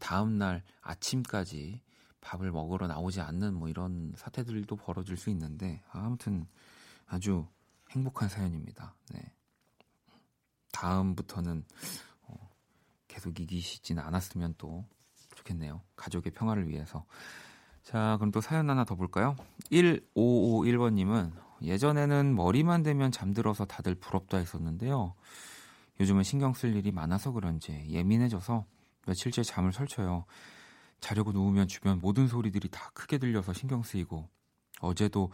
다음 0.00 0.38
날 0.38 0.62
아침까지 0.80 1.82
밥을 2.24 2.50
먹으러 2.50 2.86
나오지 2.86 3.20
않는 3.20 3.54
뭐 3.54 3.68
이런 3.68 4.12
사태들도 4.16 4.74
벌어질 4.76 5.16
수 5.16 5.30
있는데 5.30 5.82
아무튼 5.92 6.46
아주 7.06 7.46
행복한 7.90 8.28
사연입니다. 8.28 8.94
네. 9.12 9.20
다음부터는 10.72 11.64
어, 12.22 12.50
계속 13.06 13.38
이기시지는 13.38 14.02
않았으면 14.02 14.54
또 14.58 14.84
좋겠네요. 15.36 15.82
가족의 15.96 16.32
평화를 16.32 16.68
위해서. 16.68 17.04
자, 17.82 18.16
그럼 18.18 18.32
또 18.32 18.40
사연 18.40 18.70
하나 18.70 18.84
더 18.84 18.94
볼까요? 18.94 19.36
1551번님은 19.70 21.32
예전에는 21.62 22.34
머리만 22.34 22.82
대면 22.82 23.12
잠들어서 23.12 23.66
다들 23.66 23.94
부럽다 23.94 24.38
했었는데요. 24.38 25.14
요즘은 26.00 26.22
신경 26.22 26.54
쓸 26.54 26.74
일이 26.74 26.90
많아서 26.90 27.32
그런지 27.32 27.86
예민해져서 27.90 28.64
며칠째 29.06 29.42
잠을 29.42 29.72
설쳐요. 29.72 30.24
자려고 31.04 31.32
누우면 31.32 31.68
주변 31.68 32.00
모든 32.00 32.26
소리들이 32.28 32.70
다 32.70 32.90
크게 32.94 33.18
들려서 33.18 33.52
신경 33.52 33.82
쓰이고 33.82 34.26
어제도 34.80 35.30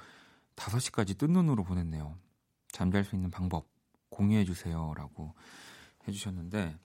5시까지 0.56 1.16
뜬 1.16 1.33
눈으로 1.33 1.62
보냈네요. 1.62 2.18
잠잘 2.72 3.04
수 3.04 3.14
있는 3.14 3.30
방법 3.30 3.68
공유해 4.09 4.44
주세요라고 4.44 5.33
해 6.09 6.12
주셨는데 6.12 6.76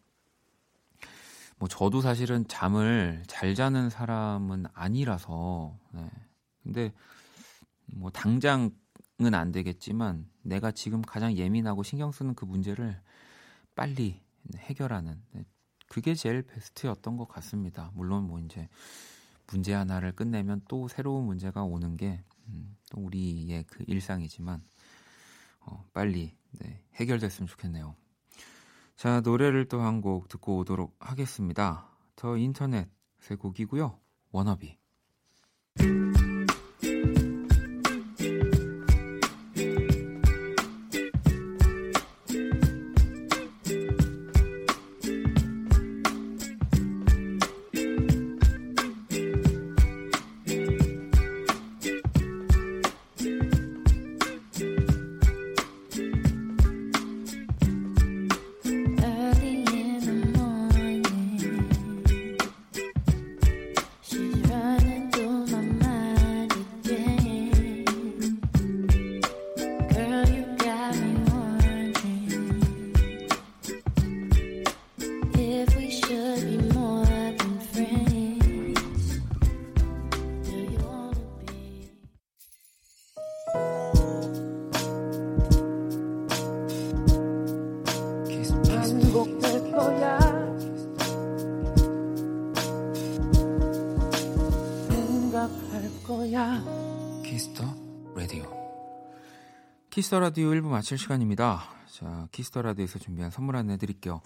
뭐 1.57 1.67
저도 1.67 2.01
사실은 2.01 2.47
잠을 2.47 3.23
잘 3.25 3.55
자는 3.55 3.89
사람은 3.89 4.67
아니라서 4.71 5.75
네. 5.91 6.07
근데 6.61 6.93
뭐 7.87 8.11
당장은 8.11 9.33
안 9.33 9.51
되겠지만 9.51 10.29
내가 10.43 10.69
지금 10.69 11.01
가장 11.01 11.35
예민하고 11.35 11.81
신경 11.81 12.11
쓰는 12.11 12.35
그 12.35 12.45
문제를 12.45 13.01
빨리 13.73 14.21
해결하는 14.55 15.19
네. 15.31 15.43
그게 15.95 16.13
제일 16.13 16.41
베스트였던 16.41 17.15
것 17.15 17.25
같습니다. 17.29 17.89
물론 17.93 18.27
뭐 18.27 18.37
이제 18.41 18.67
문제 19.47 19.73
하나를 19.73 20.11
끝내면 20.11 20.59
또 20.67 20.89
새로운 20.89 21.23
문제가 21.25 21.63
오는 21.63 21.95
게 21.95 22.21
음, 22.49 22.75
또 22.91 22.99
우리의 22.99 23.63
그 23.63 23.85
일상이지만 23.87 24.61
어, 25.61 25.85
빨리 25.93 26.35
네, 26.59 26.83
해결됐으면 26.95 27.47
좋겠네요. 27.47 27.95
자, 28.97 29.21
노래를 29.21 29.69
또 29.69 29.79
한 29.79 30.01
곡 30.01 30.27
듣고 30.27 30.57
오도록 30.57 30.97
하겠습니다. 30.99 31.87
더 32.17 32.35
인터넷의 32.35 33.37
곡이고요. 33.39 33.97
워너비. 34.31 34.77
Kiss 100.05 100.13
the 100.13 100.19
Radio 100.19 100.51
1부 100.51 100.67
마칠 100.67 100.99
시간입니다. 100.99 101.63
자, 101.87 102.27
Kiss 102.31 102.48
the 102.48 102.61
Radio에서 102.61 102.99
준비한 102.99 103.31
선물 103.31 103.55
안내 103.55 103.75
드릴게요. 103.75 104.21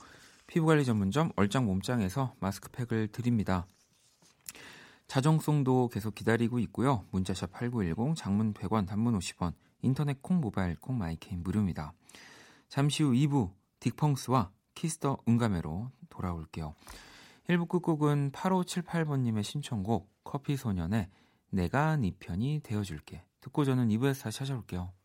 피부관리 0.45 0.83
전문점 0.83 1.31
얼짱 1.37 1.65
몸짱에서 1.65 2.35
마스크팩을 2.41 3.07
드립니다. 3.07 3.65
자정송도 5.07 5.87
계속 5.87 6.15
기다리고 6.15 6.59
있고요. 6.59 7.05
문자샵 7.11 7.53
8910, 7.53 8.17
장문 8.17 8.53
100원, 8.53 8.87
단문 8.87 9.17
50원, 9.17 9.53
인터넷 9.81 10.21
콩, 10.21 10.41
모바일 10.41 10.75
콩, 10.75 10.97
my 10.97 11.10
K는 11.10 11.43
무료입니다. 11.43 11.93
잠시 12.67 13.03
후 13.03 13.13
2부 13.13 13.53
딕펑스와 13.79 14.49
Kiss 14.75 15.00
the 15.00 15.19
음감회로 15.29 15.91
돌아올게요. 16.09 16.75
1부 17.47 17.69
끝곡은 17.69 18.33
8578번님의 18.33 19.43
신청곡 19.43 20.11
커피소년의 20.25 21.07
내가 21.51 21.95
네 21.95 22.11
편이 22.19 22.63
되어줄게. 22.65 23.23
듣고 23.39 23.63
저는 23.63 23.87
2부에서 23.87 24.23
다시 24.23 24.39
찾아올게요. 24.39 24.98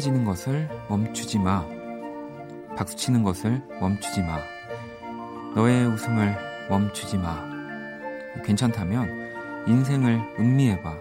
행복해지는 0.00 0.24
것을 0.24 0.68
멈추지 0.88 1.38
마. 1.38 1.66
박수치는 2.76 3.22
것을 3.22 3.62
멈추지 3.80 4.22
마. 4.22 4.38
너의 5.54 5.86
웃음을 5.86 6.36
멈추지 6.68 7.18
마. 7.18 7.44
괜찮다면 8.44 9.66
인생을 9.66 10.20
음미해봐. 10.38 10.94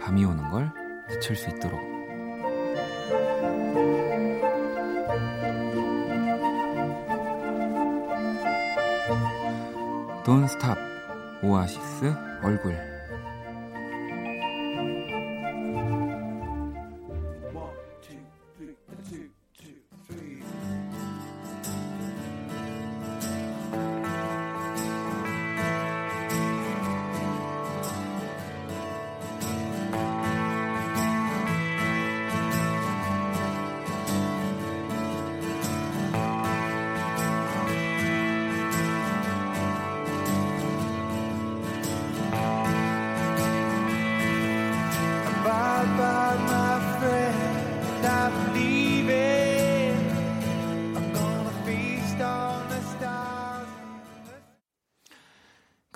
밤이 0.00 0.24
오는 0.24 0.48
걸 0.50 0.72
늦출 1.08 1.36
수 1.36 1.50
있도록. 1.50 1.89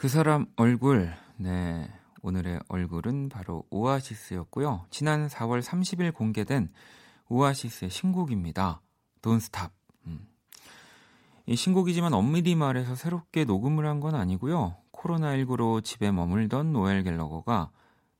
그 0.05 0.09
사람 0.11 0.45
얼굴 0.57 1.15
네 1.39 1.91
오늘의 2.21 2.61
얼굴은 2.69 3.31
바로 3.31 3.65
오아시스였고요 3.71 4.85
지난 4.91 5.29
4월 5.29 5.63
30일 5.63 6.13
공개된 6.13 6.71
오아시스의 7.31 7.91
신곡입니다 7.91 8.83
Don't 9.23 9.37
Stop 9.37 9.73
음. 10.07 10.29
이 11.47 11.57
신곡이지만 11.57 12.13
엄밀히 12.13 12.55
말해서 12.55 12.97
새롭게 12.97 13.47
녹음을 13.47 13.87
한 13.87 14.01
건 14.01 14.15
아니고요 14.15 14.77
코로나19로 14.93 15.83
집에 15.83 16.13
머물던 16.13 16.75
노엘 16.75 17.03
갤러거가 17.03 17.71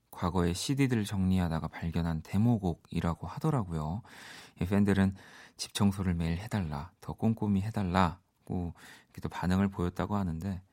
과거의 0.09 0.55
CD들을 0.55 1.05
정리하다가 1.05 1.67
발견한 1.67 2.23
데모곡이라고 2.23 3.27
하더라고요. 3.27 4.01
이 4.59 4.65
팬들은 4.65 5.13
집 5.55 5.75
청소를 5.75 6.15
매일 6.15 6.39
해달라, 6.39 6.89
더 6.99 7.13
꼼꼼히 7.13 7.61
해달라고 7.61 8.73
이렇게 9.03 9.21
또 9.21 9.29
반응을 9.29 9.67
보였다고 9.67 10.15
하는데 10.15 10.63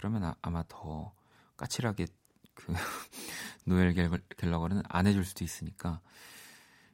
그러면 0.00 0.24
아, 0.24 0.34
아마 0.40 0.64
더 0.66 1.12
까칠하게 1.58 2.06
그 2.54 2.72
노엘 3.66 3.92
갤- 3.92 4.28
갤러거는 4.38 4.82
안 4.88 5.06
해줄 5.06 5.24
수도 5.26 5.44
있으니까 5.44 6.00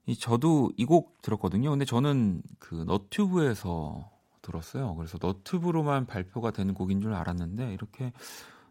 이 0.07 0.17
저도 0.17 0.73
이 0.77 0.85
곡 0.87 1.23
들었거든요. 1.23 1.71
근데 1.71 1.85
저는 1.85 2.43
그 2.59 2.75
너튜브에서 2.87 4.11
들었어요. 4.43 4.95
그래서 4.97 5.19
너튜브로만 5.21 6.07
발표가 6.07 6.51
되는 6.51 6.75
곡인 6.75 7.01
줄 7.01 7.15
알았는데 7.15 7.73
이렇게 7.73 8.13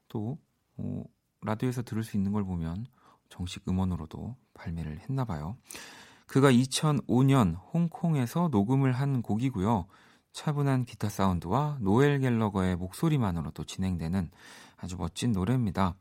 또 0.09 0.37
어, 0.77 1.03
라디오에서 1.41 1.83
들을 1.83 2.03
수 2.03 2.17
있는 2.17 2.33
걸 2.33 2.43
보면 2.43 2.85
정식 3.29 3.67
음원으로도 3.69 4.35
발매를 4.53 4.99
했나 4.99 5.25
봐요. 5.25 5.57
그가 6.27 6.51
2005년 6.51 7.55
홍콩에서 7.73 8.49
녹음을 8.49 8.91
한 8.93 9.21
곡이고요. 9.21 9.87
차분한 10.35 10.83
기타 10.83 11.07
사운드와 11.07 11.77
노엘 11.79 12.19
갤러거의 12.19 12.75
목소리만으로도 12.75 13.63
진행되는 13.63 14.29
아주 14.75 14.97
멋진 14.97 15.31
노래입니다. 15.31 15.95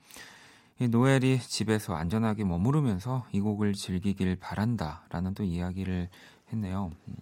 이 0.81 0.89
노엘이 0.89 1.39
집에서 1.39 1.95
안전하게 1.95 2.43
머무르면서 2.43 3.25
이 3.31 3.41
곡을 3.41 3.75
즐기길 3.75 4.35
바란다 4.35 5.07
라는 5.11 5.35
또 5.35 5.45
이야기를 5.45 6.11
했네요. 6.53 6.91
음, 7.07 7.15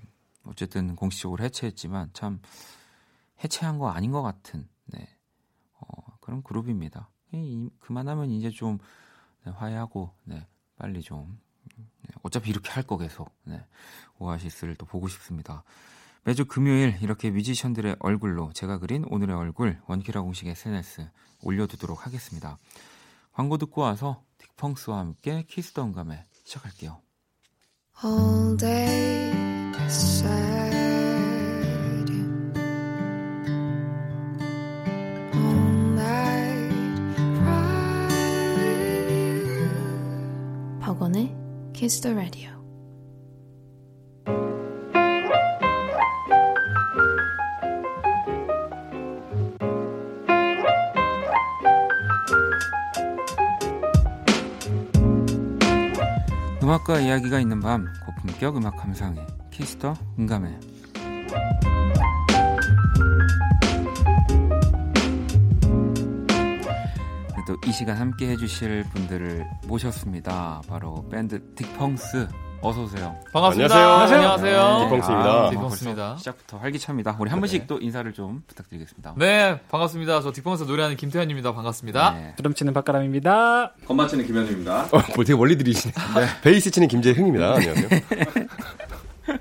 어쨌든 0.45 0.97
공식적으로 0.97 1.45
해체했지만 1.45 2.09
참 2.15 2.41
해체한 3.45 3.77
거 3.79 3.91
아닌 3.91 4.11
것 4.11 4.23
같은 4.23 4.67
네. 4.87 5.07
어, 5.81 6.17
그런 6.23 6.43
그룹입니다. 6.43 7.11
그만하면 7.81 8.31
이제 8.31 8.49
좀 8.49 8.79
네, 9.45 9.53
화해하고 9.53 10.15
네, 10.25 10.47
빨리 10.79 11.03
좀 11.03 11.39
네, 11.77 11.85
어차피 12.23 12.49
이렇게 12.49 12.71
할 12.71 12.85
거 12.85 12.97
계속 12.97 13.31
네, 13.45 13.63
오아시스를 14.19 14.77
또 14.77 14.87
보고 14.87 15.09
싶습니다. 15.09 15.63
매주 16.25 16.45
금요일 16.45 16.97
이렇게 17.03 17.31
뮤지션들의 17.31 17.97
얼굴로 17.99 18.53
제가 18.53 18.79
그린 18.79 19.05
오늘의 19.09 19.35
얼굴 19.35 19.81
원키라 19.89 20.23
공식 20.23 20.47
SNS 20.47 21.09
올려두도록 21.43 22.07
하겠습니다. 22.07 22.59
광고 23.33 23.59
듣고 23.59 23.81
와서 23.81 24.23
딕펑스와 24.39 24.99
함께 24.99 25.45
키스 25.49 25.73
더 25.73 25.83
음감에 25.83 26.25
시작할게요. 26.45 27.01
All 28.05 28.57
day. 28.57 29.33
All 35.35 35.59
night 35.97 37.17
cry 37.37 38.07
with 38.57 39.13
you. 39.13 40.79
박원의 40.81 41.35
Kiss 41.75 42.01
the 42.01 42.15
Radio. 42.17 42.62
음악과 56.83 57.01
이야기가 57.01 57.41
있는 57.41 57.61
밤 57.61 57.87
고품격 58.05 58.57
음악 58.57 58.77
감상회. 58.77 59.25
키스터 59.51 59.95
음감회. 60.19 60.59
또 67.47 67.57
이 67.67 67.73
시간 67.73 67.97
함께 67.97 68.31
해주실 68.31 68.85
분들을 68.93 69.45
모셨습니다. 69.67 70.63
바로 70.69 71.07
밴드 71.09 71.41
딕펑스 71.55 72.29
어서 72.65 72.83
오세요. 72.85 73.17
반갑습니다. 73.33 73.75
안녕하세요. 73.75 74.19
안녕하세요. 74.21 74.89
딕펑스입니다. 74.91 75.27
아, 75.27 75.51
딕펑스입니다. 75.51 75.97
벌써 75.97 76.17
시작부터 76.19 76.59
활기찹니다. 76.59 77.17
우리 77.19 77.29
한 77.29 77.41
분씩 77.41 77.67
또 77.67 77.79
인사를 77.81 78.13
좀 78.13 78.45
부탁드리겠습니다. 78.47 79.15
네, 79.17 79.61
반갑습니다. 79.69 80.21
저 80.21 80.31
딕펑스 80.31 80.67
노래하는 80.67 80.97
김태현입니다. 80.97 81.53
반갑습니다. 81.55 82.13
네. 82.13 82.35
드럼 82.37 82.55
치는 82.55 82.73
박가람입니다. 82.73 83.73
건반 83.85 84.07
치는 84.07 84.27
김현주입니다. 84.27 84.83
어, 84.93 85.03
뭐 85.17 85.25
되게 85.25 85.35
멀리 85.35 85.59
들이시네. 85.59 85.93
베이스 86.45 86.71
치는 86.71 86.87
김재흥입니다. 86.87 87.55
안녕하세요. 87.55 87.89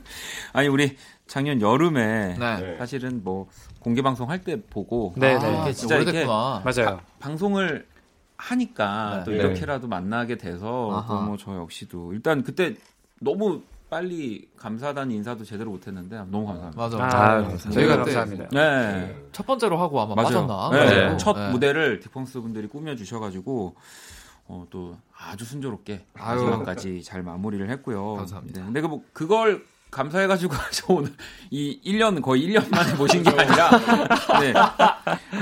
아니 0.53 0.67
우리 0.67 0.97
작년 1.27 1.61
여름에 1.61 2.37
네. 2.39 2.75
사실은 2.79 3.21
뭐 3.23 3.47
공개 3.79 4.01
방송 4.01 4.31
할 4.31 4.39
때 4.43 4.59
보고 4.67 5.13
네, 5.15 5.35
아, 5.35 5.39
네. 5.39 5.61
이게 5.61 5.73
진짜 5.73 5.73
진짜 5.73 5.95
오래됐구나. 5.97 6.63
맞아요. 6.65 6.99
방송을 7.19 7.85
하니까 8.37 9.17
네. 9.19 9.23
또 9.25 9.31
네. 9.31 9.37
이렇게라도 9.37 9.87
만나게 9.87 10.37
돼서. 10.37 11.05
또 11.07 11.21
뭐 11.21 11.37
저 11.37 11.55
역시도 11.55 12.13
일단 12.13 12.43
그때 12.43 12.73
너무 13.23 13.61
빨리 13.89 14.49
감사하다는 14.57 15.13
인사도 15.15 15.43
제대로 15.43 15.69
못했는데 15.71 16.15
너무 16.29 16.45
감사합니다. 16.47 16.81
맞아. 16.81 16.97
아, 16.97 16.99
맞아. 16.99 17.17
감사합니다. 17.49 17.69
저희가 17.71 17.97
그때 17.97 18.13
감사합니다. 18.15 18.47
네, 18.51 19.15
첫 19.31 19.45
번째로 19.45 19.77
하고 19.77 20.01
아마 20.01 20.15
맞아요. 20.15 20.27
빠졌나? 20.27 20.69
네, 20.71 20.89
그래가지고. 20.89 21.17
첫 21.17 21.33
네. 21.37 21.51
무대를 21.51 21.99
디펑스 21.99 22.41
분들이 22.41 22.67
꾸며 22.67 22.95
주셔가지고 22.95 23.75
어, 24.47 24.65
또 24.69 24.97
아주 25.15 25.45
순조롭게 25.45 26.05
아유. 26.15 26.41
마지막까지 26.43 27.03
잘 27.03 27.21
마무리를 27.21 27.69
했고요. 27.69 28.15
감사합니다. 28.15 28.59
네, 28.61 28.65
근데 28.65 28.81
그뭐 28.81 29.03
그걸 29.13 29.65
감사해가지고 29.91 30.53
저 30.71 30.93
오늘 30.93 31.13
이 31.49 31.79
1년 31.85 32.21
거의 32.21 32.47
1년 32.47 32.69
만에 32.71 32.93
모신 32.95 33.21
게 33.23 33.29
아니라 33.29 33.69
네, 34.39 34.53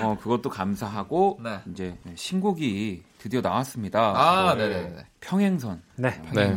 어 0.01 0.17
그것도 0.19 0.49
감사하고 0.49 1.39
네. 1.43 1.59
이제 1.71 1.95
신곡이 2.15 3.03
드디어 3.19 3.41
나왔습니다. 3.41 3.99
아, 3.99 4.51
어, 4.51 4.55
네네네. 4.55 5.05
평행선. 5.21 5.83
네. 5.97 6.09
네. 6.33 6.55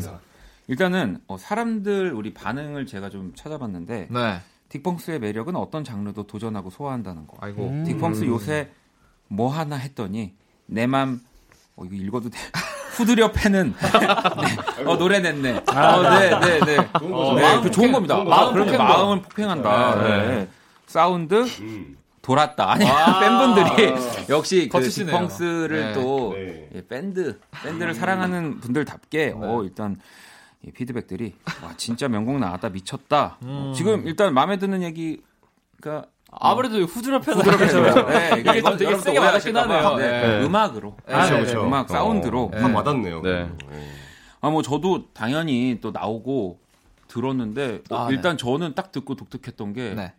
일단은 0.73 1.19
어, 1.27 1.37
사람들 1.37 2.15
우리 2.15 2.33
반응을 2.33 2.87
제가 2.87 3.11
좀 3.11 3.35
찾아봤는데 3.35 4.09
네. 4.11 4.41
딕펑스의 4.71 5.19
매력은 5.19 5.55
어떤 5.55 5.85
장르도 5.85 6.27
도전하고 6.27 6.71
소화한다는 6.71 7.27
거. 7.27 7.37
아이고. 7.43 7.69
음. 7.69 7.85
딕펑스 7.85 8.27
요새 8.27 8.71
뭐 9.29 9.51
하나 9.51 9.77
했더니 9.77 10.33
내맘 10.65 11.21
어, 11.77 11.85
이거 11.85 11.95
읽어도 11.95 12.31
돼. 12.31 12.39
후드려 12.97 13.33
패는 13.33 13.75
네. 14.79 14.85
어, 14.85 14.97
노래 14.97 15.21
냈네. 15.21 15.59
어, 15.59 16.03
네, 16.19 16.41
네, 16.41 16.61
네. 16.61 16.79
어, 16.95 17.35
네, 17.35 17.43
마음 17.43 17.63
그 17.63 17.71
좋은 17.71 17.93
겁니다. 17.93 18.17
좋은 18.17 18.33
아, 18.33 18.37
거죠. 18.37 18.53
그러면 18.53 18.73
폭행도. 18.73 18.83
마음을 18.95 19.23
폭행한다. 19.23 20.03
네. 20.03 20.27
네. 20.27 20.49
사운드 20.87 21.35
음. 21.61 21.99
돌았다. 22.23 22.71
아니 22.73 22.87
아. 22.89 23.21
팬분들이 23.21 23.95
역시 24.31 24.71
그. 24.71 24.79
딕펑스를 24.79 25.69
네. 25.71 25.93
또 25.93 26.33
네. 26.35 26.71
예, 26.75 26.87
밴드 26.87 27.39
밴드를 27.63 27.93
사랑하는 27.95 28.61
분들답게 28.61 29.35
어 29.37 29.63
일단 29.65 29.97
이 29.97 30.01
피드백들이 30.71 31.35
와 31.63 31.75
진짜 31.77 32.09
명곡 32.09 32.39
나왔다 32.39 32.69
미쳤다. 32.69 33.39
어, 33.43 33.73
지금 33.75 34.07
일단 34.07 34.33
마음에 34.33 34.59
드는 34.59 34.83
얘기가 34.83 36.07
아무래도 36.31 36.79
후드려 36.83 37.21
패는 37.21 37.43
네, 37.43 38.41
이게 38.41 38.63
좀 38.63 38.77
되게 38.77 38.97
세게 38.97 39.19
와닿긴 39.19 39.57
하네요. 39.57 39.97
네. 39.97 40.39
네. 40.39 40.45
음악으로 40.47 40.97
아, 41.09 41.27
네, 41.27 41.41
그렇죠. 41.41 41.67
음악 41.67 41.89
사운드로 41.89 42.51
어, 42.55 42.59
확 42.59 42.75
와닿네요. 42.75 43.21
네. 43.23 43.51
아 44.41 44.45
뭐 44.45 44.63
저도 44.63 45.13
당연히 45.13 45.79
또 45.81 45.91
나오고 45.91 46.59
들었는데 47.09 47.83
어, 47.91 47.97
아, 47.97 48.09
네. 48.09 48.15
일단 48.15 48.37
저는 48.39 48.75
딱 48.75 48.93
듣고 48.93 49.15
독특했던 49.17 49.73
게 49.73 49.95
네. 49.95 50.15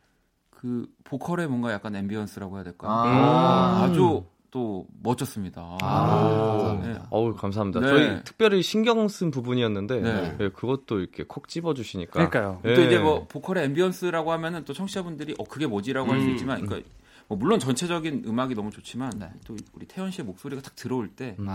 그 0.50 0.88
보컬의 1.04 1.48
뭔가 1.48 1.72
약간 1.74 1.96
ambience라고 1.96 2.56
해야 2.58 2.64
될까? 2.64 2.88
아. 2.90 3.84
아주 3.84 4.26
또 4.54 4.86
멋졌습니다. 5.02 5.80
아, 5.82 6.80
네. 6.84 6.96
어우 7.10 7.34
감사합니다. 7.34 7.80
네. 7.80 7.88
저희 7.88 8.24
특별히 8.24 8.62
신경 8.62 9.08
쓴 9.08 9.32
부분이었는데 9.32 10.00
네. 10.00 10.38
네, 10.38 10.50
그것도 10.50 11.00
이렇게 11.00 11.24
콕 11.24 11.48
집어 11.48 11.74
주시니까. 11.74 12.12
그러니까요. 12.12 12.60
네. 12.62 12.76
또 12.76 12.84
이제 12.84 13.00
뭐 13.00 13.26
보컬의 13.28 13.64
ambience라고 13.64 14.32
하면은 14.32 14.64
또 14.64 14.74
청취자분들이 14.74 15.34
어 15.40 15.44
그게 15.46 15.66
뭐지라고 15.66 16.12
할 16.12 16.21
수 16.21 16.28
음. 16.28 16.32
있지만 16.34 16.64
그러니까 16.64 16.88
뭐 17.28 17.36
물론 17.36 17.58
전체적인 17.58 18.26
음악이 18.28 18.54
너무 18.54 18.70
좋지만 18.70 19.14
네. 19.18 19.32
또 19.44 19.56
우리 19.74 19.88
태연 19.88 20.12
씨의 20.12 20.24
목소리가 20.28 20.62
딱 20.62 20.76
들어올 20.76 21.10
때 21.10 21.36
음. 21.40 21.48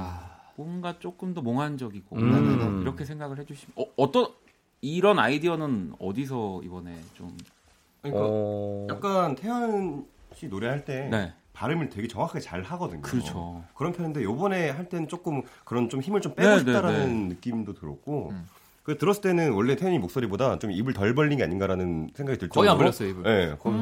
뭔가 0.57 0.99
조금 0.99 1.35
더 1.35 1.41
몽환적이고 1.41 2.17
음. 2.17 2.81
이렇게 2.83 3.05
생각을 3.05 3.39
해 3.39 3.45
주시면 3.45 3.75
어, 3.77 3.85
어떤 3.97 4.27
이런 4.81 5.21
아이디어는 5.21 5.95
어디서 6.01 6.63
이번에 6.65 6.99
좀 7.15 7.37
그러니까 8.03 8.27
어... 8.29 8.87
약간 8.91 9.37
태연 9.37 10.05
씨 10.35 10.49
노래할 10.49 10.85
때 10.85 11.09
네. 11.09 11.33
발음을 11.59 11.89
되게 11.89 12.07
정확하게 12.07 12.39
잘 12.39 12.63
하거든요. 12.63 13.03
그렇죠. 13.03 13.65
그런 13.75 13.93
편인데 13.93 14.23
요번에 14.23 14.71
할 14.71 14.89
때는 14.89 15.09
조금 15.09 15.43
그런 15.65 15.89
좀 15.89 16.01
힘을 16.01 16.21
좀 16.21 16.35
빼고 16.37 16.49
네, 16.51 16.59
싶다라는 16.61 17.29
네, 17.29 17.35
느낌도 17.35 17.75
들었고 17.75 18.29
음. 18.31 18.49
그 18.85 18.97
들었을 18.97 19.21
때는 19.21 19.53
원래 19.53 19.75
태연이 19.75 19.99
목소리보다 19.99 20.61
좀 20.61 20.71
입을 20.71 20.95
덜 20.95 21.15
벌린 21.15 21.37
게 21.37 21.45
아닌가라는 21.45 22.11
생각이 22.15 22.39
들 22.39 22.49
거의 22.49 22.71
안 22.71 22.79
정도로 22.79 22.91
벌렸어요, 22.91 23.09
입을. 23.11 23.23
네, 23.25 23.57
거의 23.59 23.77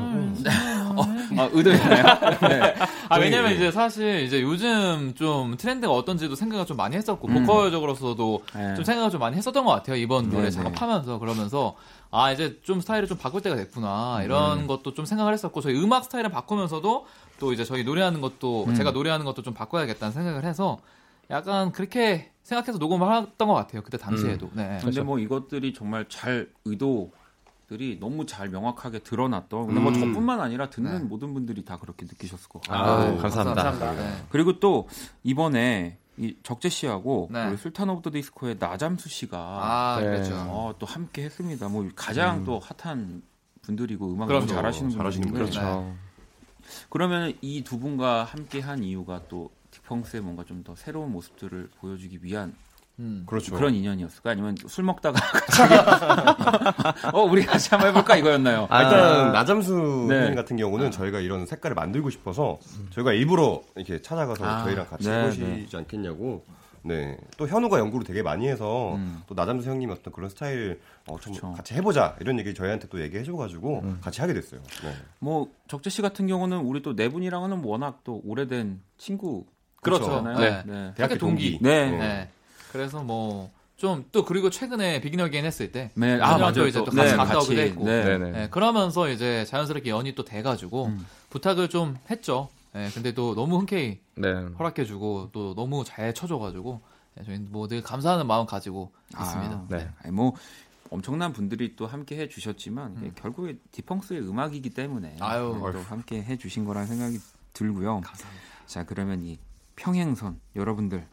아, 1.38 1.48
의도였나요? 1.52 2.02
네. 2.48 2.74
아, 3.10 3.18
왜냐면 3.18 3.50
네. 3.50 3.56
이제 3.56 3.70
사실 3.70 4.22
이제 4.22 4.40
요즘 4.42 5.12
좀 5.14 5.56
트렌드가 5.56 5.92
어떤지도 5.92 6.34
생각을 6.34 6.64
좀 6.66 6.76
많이 6.76 6.96
했었고, 6.96 7.28
음. 7.28 7.44
보컬적으로서도 7.46 8.42
네. 8.54 8.74
좀 8.74 8.84
생각을 8.84 9.10
좀 9.10 9.20
많이 9.20 9.36
했었던 9.36 9.64
것 9.64 9.70
같아요. 9.70 9.96
이번 9.96 10.30
노래 10.30 10.44
네, 10.44 10.50
작업하면서 10.50 11.18
그러면서 11.18 11.76
아 12.10 12.32
이제 12.32 12.58
좀 12.64 12.80
스타일을 12.80 13.06
좀 13.06 13.18
바꿀 13.18 13.42
때가 13.42 13.54
됐구나 13.54 14.22
이런 14.24 14.60
음. 14.60 14.66
것도 14.66 14.94
좀 14.94 15.04
생각을 15.04 15.32
했었고 15.32 15.60
저희 15.60 15.80
음악 15.80 16.04
스타일을 16.04 16.30
바꾸면서도 16.30 17.06
또 17.38 17.52
이제 17.52 17.64
저희 17.64 17.84
노래하는 17.84 18.20
것도 18.20 18.64
음. 18.68 18.74
제가 18.74 18.90
노래하는 18.92 19.24
것도 19.24 19.42
좀 19.42 19.54
바꿔야겠다는 19.54 20.12
생각을 20.12 20.44
해서 20.44 20.78
약간 21.30 21.72
그렇게 21.72 22.30
생각해서 22.42 22.78
녹음을 22.78 23.12
했던 23.14 23.48
것 23.48 23.54
같아요. 23.54 23.82
그때 23.82 23.98
당시에도. 23.98 24.50
네. 24.52 24.78
근데 24.82 25.02
뭐 25.02 25.18
이것들이 25.18 25.74
정말 25.74 26.08
잘 26.08 26.48
의도 26.64 27.10
들이 27.68 27.98
너무 27.98 28.26
잘 28.26 28.48
명확하게 28.48 29.00
드러났던 29.00 29.66
근데 29.66 29.80
뭐 29.80 29.90
음. 29.90 29.98
저뿐만 29.98 30.40
아니라 30.40 30.70
듣는 30.70 30.92
네. 30.92 30.98
모든 31.00 31.34
분들이 31.34 31.64
다 31.64 31.78
그렇게 31.78 32.06
느끼셨을 32.06 32.48
것 32.48 32.62
같아요. 32.62 32.80
아, 32.80 33.02
아유, 33.02 33.18
감사합니다. 33.18 33.92
네. 33.94 34.22
그리고 34.30 34.60
또 34.60 34.88
이번에 35.24 35.98
이 36.16 36.36
적재 36.44 36.68
씨하고 36.68 37.28
네. 37.32 37.48
우리 37.48 37.56
술탄 37.56 37.90
오브 37.90 38.02
더 38.02 38.10
디스코의 38.10 38.56
나잠수 38.60 39.08
씨가 39.08 39.36
아, 39.38 39.98
네. 40.00 40.06
그렇죠. 40.06 40.34
어, 40.48 40.74
또 40.78 40.86
함께 40.86 41.24
했습니다. 41.24 41.68
뭐 41.68 41.88
가장 41.96 42.44
또 42.44 42.60
핫한 42.60 43.22
분들이고 43.62 44.12
음악 44.12 44.26
그럼요. 44.26 44.46
너무 44.46 44.54
잘하시는 44.56 44.90
잘하시는 44.90 45.26
분들인데 45.26 45.58
그렇죠. 45.60 45.96
그러면 46.90 47.32
이 47.42 47.62
두 47.62 47.78
분과 47.78 48.24
함께 48.24 48.60
한 48.60 48.82
이유가 48.84 49.22
또 49.28 49.50
딕펑스의 49.88 50.20
뭔가 50.20 50.44
좀 50.44 50.62
더 50.64 50.74
새로운 50.74 51.12
모습들을 51.12 51.70
보여주기 51.80 52.18
위한 52.22 52.54
음. 52.98 53.24
그렇죠. 53.26 53.54
그런 53.54 53.74
인연이었을까? 53.74 54.30
아니면 54.30 54.56
술 54.66 54.84
먹다가 54.84 55.20
어 57.12 57.22
우리 57.22 57.44
같이 57.44 57.68
한번 57.70 57.90
해볼까 57.90 58.16
이거였나요? 58.16 58.66
아, 58.70 58.82
일단 58.82 59.32
나잠수 59.32 60.06
네. 60.08 60.26
님 60.26 60.34
같은 60.34 60.56
경우는 60.56 60.90
저희가 60.90 61.20
이런 61.20 61.44
색깔을 61.46 61.74
만들고 61.74 62.10
싶어서 62.10 62.58
저희가 62.90 63.12
일부러 63.12 63.62
이렇게 63.76 64.00
찾아가서 64.00 64.44
아, 64.44 64.64
저희랑 64.64 64.86
같이 64.88 65.08
네, 65.08 65.20
해보시지 65.22 65.42
네. 65.44 65.66
않겠냐고. 65.74 66.44
네. 66.86 67.16
또 67.36 67.46
현우가 67.48 67.78
연구를 67.78 68.06
되게 68.06 68.22
많이 68.22 68.48
해서 68.48 68.94
음. 68.94 69.22
또 69.26 69.34
나잠수 69.34 69.68
형님 69.68 69.90
어떤 69.90 70.12
그런 70.12 70.30
스타일 70.30 70.80
어, 71.06 71.18
좀 71.20 71.32
그쵸. 71.32 71.52
같이 71.52 71.74
해보자 71.74 72.16
이런 72.20 72.38
얘기 72.38 72.54
저희한테 72.54 72.88
또 72.88 73.00
얘기해 73.00 73.24
줘가지고 73.24 73.80
음. 73.84 73.98
같이 74.00 74.20
하게 74.20 74.34
됐어요. 74.34 74.60
네. 74.82 74.92
뭐 75.18 75.48
적재 75.68 75.90
씨 75.90 76.02
같은 76.02 76.26
경우는 76.26 76.58
우리 76.58 76.82
또 76.82 76.94
네 76.94 77.08
분이랑은 77.08 77.62
워낙 77.64 78.00
또 78.04 78.20
오래된 78.24 78.80
친구 78.98 79.44
그렇죠. 79.82 80.06
잖아요 80.06 80.38
네. 80.38 80.62
네. 80.66 80.92
대학교 80.96 81.16
동기. 81.18 81.58
네. 81.60 81.90
네. 81.90 81.98
네. 81.98 82.28
그래서 82.72 83.02
뭐 83.02 83.50
좀 83.76 84.06
또 84.10 84.24
그리고 84.24 84.48
최근에 84.48 85.02
비기너 85.02 85.28
게인 85.28 85.44
했을 85.44 85.70
때 85.70 85.90
네. 85.94 86.14
아, 86.14 86.28
아 86.34 86.38
맞아요. 86.38 86.52
맞아요. 86.52 86.66
이제 86.66 86.78
또 86.78 86.86
또 86.86 86.92
같이 86.92 87.10
네, 87.10 87.16
갔다 87.18 87.38
오기도 87.38 87.60
했고. 87.60 87.84
네. 87.84 88.04
네네. 88.04 88.30
네, 88.30 88.48
그러면서 88.48 89.10
이제 89.10 89.44
자연스럽게 89.44 89.90
연이 89.90 90.14
또 90.14 90.24
돼가지고 90.24 90.86
음. 90.86 91.06
부탁을 91.28 91.68
좀 91.68 91.98
했죠. 92.10 92.48
네, 92.76 92.90
근데 92.92 93.12
또 93.14 93.34
너무 93.34 93.58
흔쾌히 93.58 94.00
네. 94.16 94.28
허락해주고 94.58 95.30
또 95.32 95.54
너무 95.54 95.82
잘 95.82 96.12
쳐줘가지고 96.12 96.82
네, 97.14 97.24
저희는 97.24 97.50
뭐늘 97.50 97.82
감사하는 97.82 98.26
마음 98.26 98.44
가지고 98.44 98.92
있습니다. 99.18 99.54
아, 99.54 99.66
네. 99.70 99.90
아니, 100.02 100.12
뭐 100.12 100.34
엄청난 100.90 101.32
분들이 101.32 101.74
또 101.74 101.86
함께 101.86 102.18
해주셨지만 102.18 102.96
이게 102.98 103.12
결국에 103.14 103.56
디펑스의 103.72 104.28
음악이기 104.28 104.70
때문에 104.70 105.16
아유. 105.20 105.58
네, 105.64 105.72
또 105.72 105.78
함께 105.84 106.22
해주신 106.22 106.66
거라는 106.66 106.86
생각이 106.86 107.18
들고요. 107.54 108.02
자 108.66 108.84
그러면 108.84 109.22
이 109.22 109.38
평행선 109.76 110.38
여러분들 110.54 111.06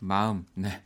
마음 0.00 0.46
네 0.54 0.82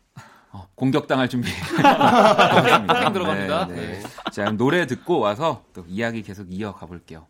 어, 0.51 0.69
공격당할 0.75 1.31
준비. 1.31 1.49
들어갑니다. 1.73 3.67
네, 3.69 3.75
네. 3.75 4.03
자, 4.31 4.45
그럼 4.45 4.59
노래 4.59 4.87
듣고 4.87 5.19
와서 5.19 5.65
또 5.73 5.87
이야기 5.89 6.23
계속 6.23 6.53
이어가 6.53 6.85
볼게요. 6.85 7.27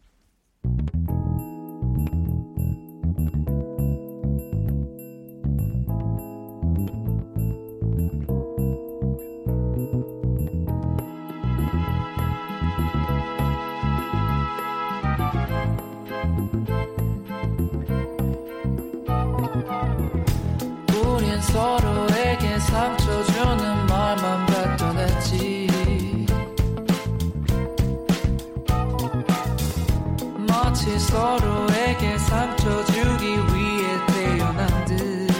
마치 30.82 30.98
서로에게 30.98 32.18
상처 32.18 32.84
주기 32.86 33.26
위해 33.26 34.06
태어난 34.08 34.84
듯 34.84 35.30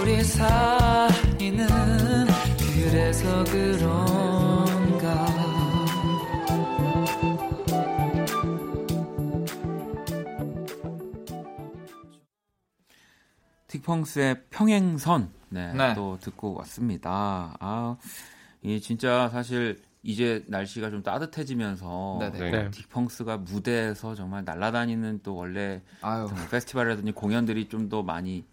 우리 0.00 0.22
사이는 0.22 1.66
그래서 2.58 3.42
그런가 3.42 5.26
틱펑스의 13.66 14.44
평행선 14.50 15.32
네, 15.48 15.72
네. 15.72 15.94
또 15.94 16.16
듣고 16.20 16.54
왔습니다. 16.58 17.56
아, 17.58 17.96
이 18.62 18.80
진짜 18.80 19.28
사실 19.30 19.82
이제 20.02 20.44
날씨가 20.48 20.90
좀 20.90 21.02
따뜻해지면서 21.02 22.16
네네. 22.20 22.50
네. 22.50 22.70
딕펑스가 22.70 23.40
무대에서 23.42 24.14
정말 24.14 24.44
날아다니는 24.44 25.20
또 25.22 25.36
원래 25.36 25.82
페스티벌이라든지 26.50 27.12
공연들이 27.12 27.68
좀 27.68 27.88
더 27.88 28.02
많이 28.02 28.44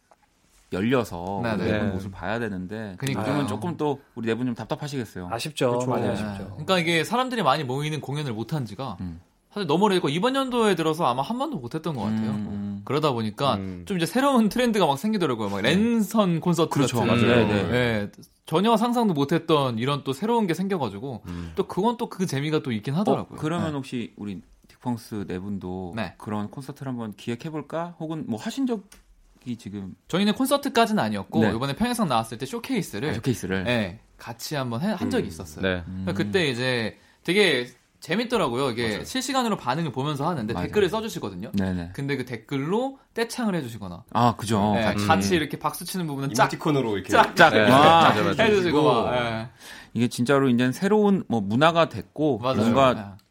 열려서 0.71 1.39
네네. 1.43 1.65
네. 1.65 1.83
모습을 1.91 2.11
봐야 2.11 2.39
되는데 2.39 2.95
그러니까요. 2.97 3.27
요즘은 3.27 3.47
조금 3.47 3.77
또 3.77 4.01
우리 4.15 4.27
네분좀 4.27 4.53
답답하시겠어요. 4.53 5.29
아쉽죠. 5.31 5.69
그렇죠. 5.69 5.89
많이 5.89 6.03
네. 6.03 6.09
아쉽죠. 6.11 6.49
그러니까 6.51 6.77
이게 6.79 7.03
사람들이 7.03 7.41
많이 7.41 7.63
모이는 7.63 8.01
공연을 8.01 8.33
못한 8.33 8.65
지가 8.65 8.97
음. 9.01 9.19
사실 9.51 9.65
너무 9.67 9.85
오래됐고 9.85 10.09
이번 10.09 10.35
연도에 10.35 10.75
들어서 10.75 11.05
아마 11.05 11.21
한 11.23 11.37
번도 11.39 11.57
못했던 11.57 11.95
것 11.95 12.01
같아요. 12.03 12.31
음, 12.31 12.81
그러다 12.85 13.11
보니까 13.11 13.55
음. 13.55 13.83
좀 13.85 13.97
이제 13.97 14.05
새로운 14.05 14.47
트렌드가 14.49 14.85
막 14.85 14.97
생기더라고요. 14.99 15.49
막 15.49 15.61
랜선 15.61 16.39
콘서트 16.39 16.69
그렇죠. 16.69 16.97
같은. 16.99 17.07
맞아요. 17.27 17.47
네, 17.47 17.53
네. 17.63 17.69
네. 17.69 18.11
전혀 18.45 18.77
상상도 18.77 19.13
못했던 19.13 19.79
이런 19.79 20.03
또 20.03 20.13
새로운 20.13 20.45
게 20.47 20.53
생겨가지고 20.53 21.23
음. 21.27 21.51
또 21.55 21.67
그건 21.67 21.97
또 21.97 22.09
그 22.09 22.25
재미가 22.27 22.61
또 22.61 22.71
있긴 22.71 22.93
어, 22.93 22.97
하더라고요. 22.99 23.39
그러면 23.39 23.69
네. 23.69 23.73
혹시 23.75 24.13
우리 24.17 24.41
딕펑스 24.83 25.27
네 25.27 25.39
분도 25.39 25.93
네. 25.95 26.13
그런 26.19 26.49
콘서트를 26.51 26.91
한번 26.91 27.13
기획해 27.13 27.49
볼까? 27.49 27.95
혹은 27.99 28.25
뭐 28.27 28.39
하신 28.39 28.67
적이 28.67 29.57
지금 29.57 29.95
저희는 30.07 30.33
콘서트까지는 30.33 31.01
아니었고 31.03 31.39
네. 31.41 31.49
이번에 31.55 31.75
평양상 31.75 32.07
나왔을 32.07 32.37
때 32.37 32.45
쇼케이스를 32.45 33.15
쇼케이스를 33.15 33.63
네, 33.63 33.99
같이 34.17 34.53
한번 34.55 34.81
해- 34.81 34.87
한 34.93 35.09
적이 35.09 35.27
있었어요. 35.27 35.61
네. 35.63 35.83
그러니까 35.85 36.13
그때 36.13 36.47
이제 36.49 36.97
되게 37.23 37.67
재밌더라고요. 37.99 38.71
이게 38.71 38.87
맞아요. 38.89 39.03
실시간으로 39.03 39.57
반응을 39.57 39.91
보면서 39.91 40.27
하는데 40.27 40.53
맞아요. 40.53 40.67
댓글을 40.67 40.89
써주시거든요. 40.89 41.51
네네. 41.51 41.91
근데 41.93 42.15
그 42.15 42.25
댓글로 42.25 42.97
떼창을 43.13 43.55
해주시거나 43.55 44.03
아 44.13 44.35
그죠. 44.35 44.73
네, 44.75 44.83
같이. 44.83 45.05
같이 45.07 45.35
이렇게 45.35 45.59
박수 45.59 45.85
치는 45.85 46.07
부분은 46.07 46.33
짝 46.33 46.45
이모티콘으로 46.45 46.95
이렇게 46.95 47.09
짝짝 47.09 47.53
네, 47.53 47.61
아, 47.69 48.03
맞아, 48.03 48.23
맞아. 48.23 48.43
해주시고 48.43 48.83
막, 48.83 49.15
예. 49.15 49.49
이게 49.93 50.07
진짜로 50.07 50.47
이제 50.49 50.71
새로운 50.71 51.23
뭐 51.27 51.41
문화가 51.41 51.89
됐고 51.89 52.39
맞아요. 52.39 52.57
뭔가 52.57 52.95
예. 52.97 53.25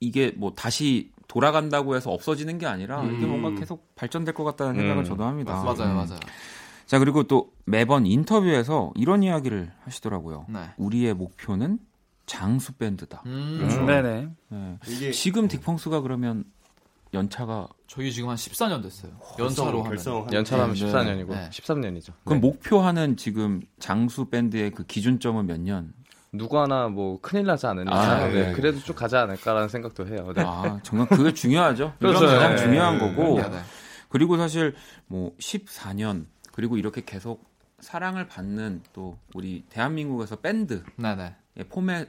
이게 0.00 0.32
뭐 0.36 0.52
다시 0.54 1.10
돌아간다고 1.26 1.96
해서 1.96 2.10
없어지는 2.10 2.58
게 2.58 2.66
아니라 2.66 3.00
음. 3.00 3.16
이게 3.16 3.26
뭔가 3.26 3.58
계속 3.58 3.94
발전될 3.94 4.34
것 4.34 4.44
같다는 4.44 4.74
생각을 4.74 5.02
음. 5.02 5.04
저도 5.04 5.24
합니다. 5.24 5.54
맞아요, 5.62 5.92
음. 5.92 5.96
맞아요. 5.96 6.20
자 6.84 6.98
그리고 6.98 7.22
또 7.22 7.52
매번 7.64 8.04
인터뷰에서 8.04 8.92
이런 8.96 9.22
이야기를 9.22 9.72
하시더라고요. 9.84 10.44
네. 10.50 10.60
우리의 10.76 11.14
목표는 11.14 11.78
장수 12.26 12.72
밴드다. 12.74 13.22
음, 13.26 13.60
음, 13.62 13.86
네네. 13.86 14.28
네. 14.48 14.78
이게 14.88 15.10
지금 15.10 15.48
딕펑스가 15.48 16.02
그러면 16.02 16.44
연차가 17.12 17.68
저희 17.86 18.12
지금 18.12 18.28
한 18.28 18.36
14년 18.36 18.82
됐어요. 18.82 19.12
연차로 19.38 19.84
하면. 19.84 20.32
연차하면 20.32 20.74
네, 20.74 20.84
14년이고 20.84 21.28
네. 21.28 21.50
13년이죠. 21.50 22.12
그럼 22.24 22.40
목표하는 22.40 23.16
지금 23.16 23.62
장수 23.78 24.26
밴드의 24.26 24.72
그 24.72 24.84
기준점은 24.84 25.46
몇 25.46 25.60
년? 25.60 25.94
누구 26.32 26.58
하나 26.58 26.88
뭐 26.88 27.20
큰일 27.20 27.46
나지 27.46 27.66
않으니까 27.66 27.96
아, 27.96 28.28
네, 28.28 28.46
네. 28.46 28.52
그래도 28.52 28.80
쭉 28.80 28.94
가지 28.94 29.16
않을까라는 29.16 29.68
생각도 29.68 30.08
해요. 30.08 30.32
네. 30.34 30.42
아 30.44 30.80
정말 30.82 31.08
그게 31.08 31.32
중요하죠. 31.32 31.94
그렇죠. 32.00 32.26
가장 32.26 32.56
네. 32.56 32.62
중요한 32.62 32.98
네. 32.98 33.14
거고. 33.14 33.40
네, 33.40 33.48
네. 33.48 33.60
그리고 34.08 34.36
사실 34.36 34.74
뭐 35.06 35.32
14년 35.38 36.26
그리고 36.52 36.76
이렇게 36.76 37.02
계속 37.04 37.44
사랑을 37.78 38.26
받는 38.26 38.82
또 38.92 39.18
우리 39.34 39.64
대한민국에서 39.70 40.36
네, 40.96 41.14
네. 41.14 41.36
포맷 41.68 42.08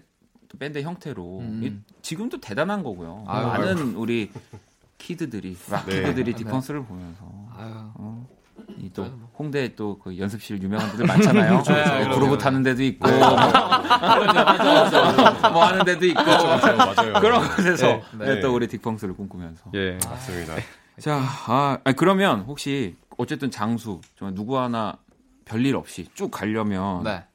또 0.49 0.57
밴드 0.57 0.81
형태로 0.81 1.39
음. 1.39 1.61
이- 1.63 1.73
지금도 2.01 2.39
대단한 2.41 2.83
거고요. 2.83 3.23
아유, 3.27 3.45
많은 3.47 3.95
우리 3.95 4.31
키드들이 4.97 5.57
락 5.69 5.85
네. 5.87 6.01
키드들이 6.01 6.33
네. 6.33 6.43
딕펑스를 6.43 6.85
보면서 6.87 7.25
아유. 7.55 7.71
어, 7.95 8.27
이또 8.77 9.03
저는 9.03 9.19
뭐- 9.19 9.29
홍대 9.37 9.75
또그 9.75 10.17
연습실 10.17 10.61
유명한 10.61 10.89
데들 10.91 11.05
많잖아요. 11.05 11.61
그렇죠, 11.63 11.71
뭐 11.73 11.83
그렇죠. 11.83 12.19
그루브 12.19 12.37
타는 12.37 12.63
데도 12.63 12.83
있고 12.83 13.07
맞아, 13.09 15.49
뭐 15.51 15.65
하는 15.65 15.83
데도 15.85 16.05
있고 16.05 16.23
맞아요. 16.23 17.19
그런 17.19 17.47
곳에서 17.55 17.87
네. 17.87 18.03
네, 18.19 18.25
네. 18.35 18.39
또 18.41 18.53
우리 18.55 18.67
딕펑스를 18.67 19.15
꿈꾸면서 19.17 19.71
예. 19.73 19.97
맞습니다. 20.05 20.55
자, 20.99 21.21
아, 21.47 21.77
아니, 21.83 21.95
그러면 21.95 22.41
혹시 22.41 22.95
어쨌든 23.17 23.51
장수 23.51 23.99
정말 24.17 24.33
누구 24.35 24.57
하나 24.57 24.97
별일 25.43 25.75
없이 25.75 26.07
쭉 26.13 26.31
가려면 26.31 27.03
네. 27.03 27.25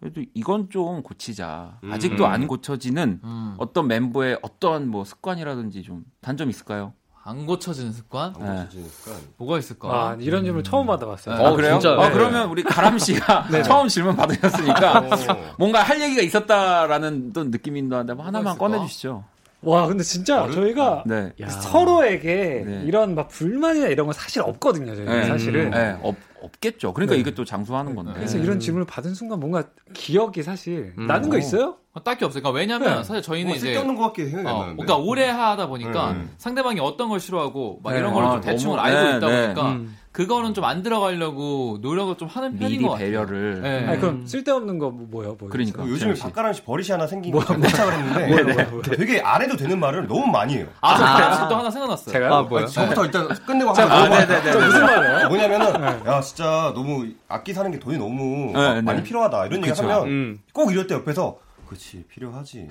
그래도 0.00 0.22
이건 0.34 0.68
좀 0.70 1.02
고치자. 1.02 1.78
음. 1.84 1.92
아직도 1.92 2.26
안 2.26 2.46
고쳐지는 2.46 3.20
음. 3.24 3.54
어떤 3.58 3.88
멤버의 3.88 4.38
어떤 4.42 4.88
뭐 4.88 5.04
습관이라든지 5.04 5.82
좀 5.82 6.04
단점 6.20 6.50
있을까요? 6.50 6.92
안 7.24 7.44
고쳐지는 7.44 7.92
습관? 7.92 8.34
네. 8.38 8.46
고쳐지니까 8.46 9.10
뭐가 9.36 9.58
있을까? 9.58 9.88
아, 9.88 10.16
이런 10.20 10.44
질문 10.44 10.62
처음 10.62 10.86
받아봤어요. 10.86 11.36
네. 11.36 11.44
어, 11.44 11.56
그래요? 11.56 11.72
진짜, 11.80 12.00
아, 12.00 12.08
네. 12.08 12.14
그러면 12.14 12.48
우리 12.48 12.62
가람 12.62 12.98
씨가 12.98 13.48
처음 13.66 13.88
질문 13.88 14.14
받으셨으니까 14.14 14.98
어. 15.00 15.54
뭔가 15.58 15.82
할 15.82 16.00
얘기가 16.00 16.22
있었다라는 16.22 17.32
또 17.32 17.42
느낌이 17.44 17.80
있는데 17.80 18.14
뭐 18.14 18.24
하나만 18.24 18.52
있을까? 18.52 18.68
꺼내 18.68 18.86
주시죠. 18.86 19.24
와, 19.62 19.88
근데 19.88 20.04
진짜 20.04 20.48
저희가 20.52 21.02
네. 21.06 21.32
서로에게 21.48 22.62
네. 22.64 22.82
이런 22.84 23.16
막 23.16 23.26
불만이나 23.28 23.88
이런 23.88 24.06
건 24.06 24.14
사실 24.14 24.42
없거든요. 24.42 24.94
저희 24.94 25.04
네. 25.06 25.12
는 25.12 25.26
사실은. 25.26 25.70
네, 25.70 25.98
없, 26.02 26.14
없겠죠. 26.42 26.92
그러니까 26.92 27.14
네. 27.14 27.20
이게 27.20 27.34
또 27.34 27.44
장수하는 27.44 27.94
건데. 27.94 28.12
그래서 28.14 28.38
이런 28.38 28.58
질문을 28.60 28.86
받은 28.86 29.14
순간 29.14 29.40
뭔가 29.40 29.64
기억이 29.94 30.42
사실 30.42 30.94
음. 30.98 31.06
나는 31.06 31.28
거 31.30 31.36
어. 31.36 31.38
있어요? 31.38 31.76
어, 31.92 32.02
딱히 32.04 32.24
없어요. 32.24 32.42
그러니까 32.42 32.58
왜냐면 32.58 32.98
네. 32.98 33.04
사실 33.04 33.22
저희는 33.22 33.48
뭐 33.48 33.56
이제 33.56 33.66
쓸데없는 33.68 33.94
것 33.96 34.02
같게 34.04 34.26
생각이 34.26 34.48
안 34.48 34.54
어, 34.54 34.58
나는데. 34.60 34.82
그러니까 34.84 35.08
오래 35.08 35.28
하다 35.28 35.66
보니까 35.68 36.10
음. 36.10 36.30
상대방이 36.38 36.80
어떤 36.80 37.08
걸 37.08 37.20
싫어하고 37.20 37.80
막 37.82 37.92
네. 37.92 37.98
이런 38.00 38.12
걸 38.12 38.24
아, 38.24 38.32
좀 38.32 38.40
대충 38.42 38.70
너무- 38.70 38.80
알고 38.82 39.00
네, 39.10 39.16
있다 39.16 39.26
네. 39.28 39.42
보니까 39.54 39.68
음. 39.72 39.96
그거는 40.12 40.54
좀 40.54 40.64
안 40.64 40.82
들어가려고 40.82 41.78
노력을 41.82 42.16
좀 42.16 42.26
하는 42.26 42.58
편인 42.58 42.80
것 42.82 42.88
같아요. 42.92 43.06
배려를. 43.06 43.60
네. 43.60 43.86
아니, 43.86 44.00
그럼 44.00 44.26
쓸데없는 44.26 44.78
거 44.78 44.88
뭐, 44.90 45.06
뭐요? 45.10 45.36
뭐 45.38 45.48
그러니까. 45.50 45.82
그 45.84 45.90
요즘에 45.90 46.14
씨. 46.14 46.22
박가람 46.22 46.54
씨 46.54 46.62
버릇이 46.64 46.88
하나 46.90 47.06
생긴 47.06 47.32
거 47.32 47.40
도착을 47.44 47.92
했는데 47.92 48.80
되게 48.96 49.20
안 49.20 49.42
해도 49.42 49.56
되는 49.56 49.78
말을 49.78 50.06
너무 50.06 50.26
많이 50.26 50.54
해요. 50.56 50.66
아, 50.80 50.96
저 50.96 51.04
가람 51.04 51.48
또 51.50 51.56
하나 51.56 51.70
생각났어요. 51.70 52.12
제가요? 52.12 52.32
아, 52.34 52.42
뭐요? 52.42 52.66
저부터 52.66 53.04
일단 53.04 53.28
끝내고 53.28 53.70
아, 53.70 53.72
물어봐요. 53.74 54.26
저 54.52 54.58
무슨 54.58 54.80
말이에요? 54.86 55.28
뭐냐면은 55.28 56.06
야 56.06 56.20
진짜 56.26 56.72
너무 56.74 57.06
악기 57.28 57.52
사는 57.54 57.70
게 57.70 57.78
돈이 57.78 57.96
너무 57.98 58.52
네, 58.52 58.74
네. 58.74 58.82
많이 58.82 59.02
필요하다 59.02 59.46
이런 59.46 59.64
얘기. 59.66 59.80
하면 59.80 60.06
음. 60.06 60.38
꼭 60.52 60.72
이럴 60.72 60.86
때 60.86 60.94
옆에서 60.94 61.38
그렇지 61.66 62.04
필요하지. 62.08 62.68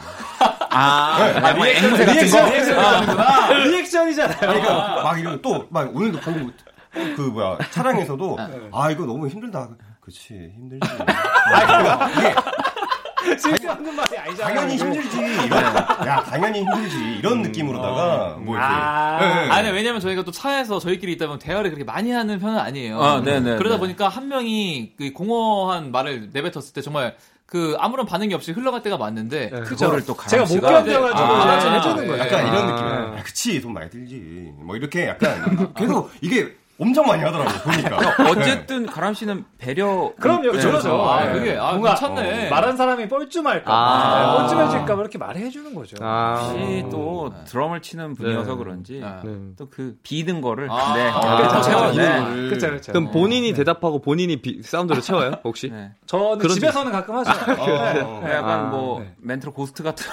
아, 0.70 1.18
네, 1.20 1.40
아, 1.40 1.54
뭐 1.54 1.66
리액션, 1.66 1.92
앵무새 1.92 2.06
같은 2.06 2.14
리액션, 2.22 2.44
거? 2.46 2.50
리액션 2.52 2.80
아. 2.80 3.54
리액션이잖아요. 3.66 4.40
그러니까 4.40 5.04
막 5.04 5.20
이런 5.20 5.42
또막 5.42 5.96
오늘도 5.96 6.20
방금 6.20 6.54
그 7.16 7.22
뭐야 7.22 7.58
차량에서도 7.72 8.38
아 8.74 8.92
이거 8.92 9.06
너무 9.06 9.28
힘들다. 9.28 9.70
그렇지 10.02 10.52
힘들지. 10.56 10.88
아 11.02 11.66
그러니까 11.66 12.10
이게 12.10 12.36
쓸데없는 13.38 13.96
말이 13.96 14.18
아니잖아요. 14.18 14.56
당연히. 14.56 14.78
힘들지. 14.78 15.18
이런, 15.46 15.64
야 15.64 16.24
당연히 16.24 16.60
힘들지. 16.62 16.98
이런 17.20 17.42
느낌으로다가 17.42 18.38
뭐 18.40 18.56
이렇게. 18.56 18.70
아. 18.72 19.18
네, 19.20 19.46
네. 19.46 19.52
아니 19.52 19.70
왜냐면 19.72 20.00
저희가 20.02 20.24
또 20.24 20.32
차에서 20.32 20.80
저희끼리 20.80 21.14
있다 21.14 21.26
보면 21.28 21.40
대화를 21.40 21.70
그렇게 21.72 21.84
많이 21.84 22.12
하는 22.12 22.40
편은 22.40 22.58
아니에요. 22.58 23.02
아, 23.02 23.22
네네, 23.22 23.58
그러다 23.58 23.76
네. 23.76 23.80
보니까 23.80 24.08
한 24.08 24.28
명이 24.28 24.94
그 24.98 25.12
공허한 25.14 25.92
말을 25.92 26.30
내뱉었을 26.34 26.74
때 26.74 26.82
정말 26.82 27.16
그 27.46 27.76
아무런 27.80 28.06
반응이 28.06 28.34
없이 28.34 28.52
흘러갈 28.52 28.82
때가 28.82 28.98
많는데 28.98 29.50
네, 29.52 29.62
그거를. 29.62 30.04
또 30.06 30.18
제가 30.28 30.44
못 30.46 30.60
견뎌가지고 30.60 31.08
아, 31.24 31.52
아, 31.52 31.76
해주는 31.76 31.96
네. 31.98 32.08
거예요. 32.08 32.24
약간 32.24 32.48
이런 32.48 32.70
아. 32.70 32.72
느낌. 32.72 33.18
야, 33.18 33.24
그치 33.24 33.62
돈 33.62 33.74
많이 33.74 33.90
들지. 33.90 34.52
뭐 34.58 34.76
이렇게 34.76 35.08
약간 35.08 35.74
계속 35.78 36.12
이게 36.22 36.56
엄청 36.78 37.06
많이 37.08 37.24
하더라고요. 37.24 37.58
보니까. 37.62 37.98
어쨌든 38.30 38.86
가람 38.86 39.14
씨는 39.14 39.46
배려. 39.58 40.12
그럼요, 40.20 40.52
네. 40.52 40.60
그렇죠. 40.60 41.10
아, 41.10 41.24
네. 41.24 41.32
그게, 41.32 41.58
아, 41.58 41.70
뭔가 41.72 41.96
괜찮네. 41.96 42.48
어, 42.48 42.50
말한 42.50 42.76
사람이 42.76 43.08
뻘쭘할까, 43.08 43.74
아. 43.74 44.20
네, 44.20 44.26
뻘쭘해질까 44.56 44.94
봐 44.96 45.02
이렇게 45.02 45.18
말해주는 45.18 45.74
거죠. 45.74 45.96
아. 46.02 46.36
혹시 46.52 46.86
또 46.92 47.34
드럼을 47.46 47.82
치는 47.82 48.16
분이어서 48.16 48.52
네. 48.52 48.58
그런지 48.58 49.00
네. 49.02 49.22
또그 49.58 49.96
비는 50.04 50.42
거를 50.42 50.70
아, 50.70 50.94
네. 50.96 51.08
아, 51.10 51.38
이렇게 51.38 51.48
그렇죠. 51.48 51.62
채워- 51.70 51.92
네. 51.94 52.20
네. 52.20 52.50
그렇죠, 52.50 52.68
그렇죠. 52.68 52.92
그럼 52.92 53.10
본인이 53.12 53.54
대답하고 53.54 54.02
본인이 54.02 54.42
비- 54.42 54.62
사운드를 54.62 55.02
채워요? 55.02 55.32
혹시? 55.46 55.70
네. 55.70 55.92
저는 56.08 56.40
그런 56.40 56.56
집에서는 56.56 56.92
가끔 56.92 57.16
하죠. 57.16 57.32
네. 57.56 58.02
어. 58.02 58.22
네, 58.22 58.34
약간 58.34 58.60
아, 58.60 58.64
뭐 58.64 59.00
네. 59.00 59.14
멘트로 59.22 59.54
ghost 59.54 59.82
같은 59.82 60.06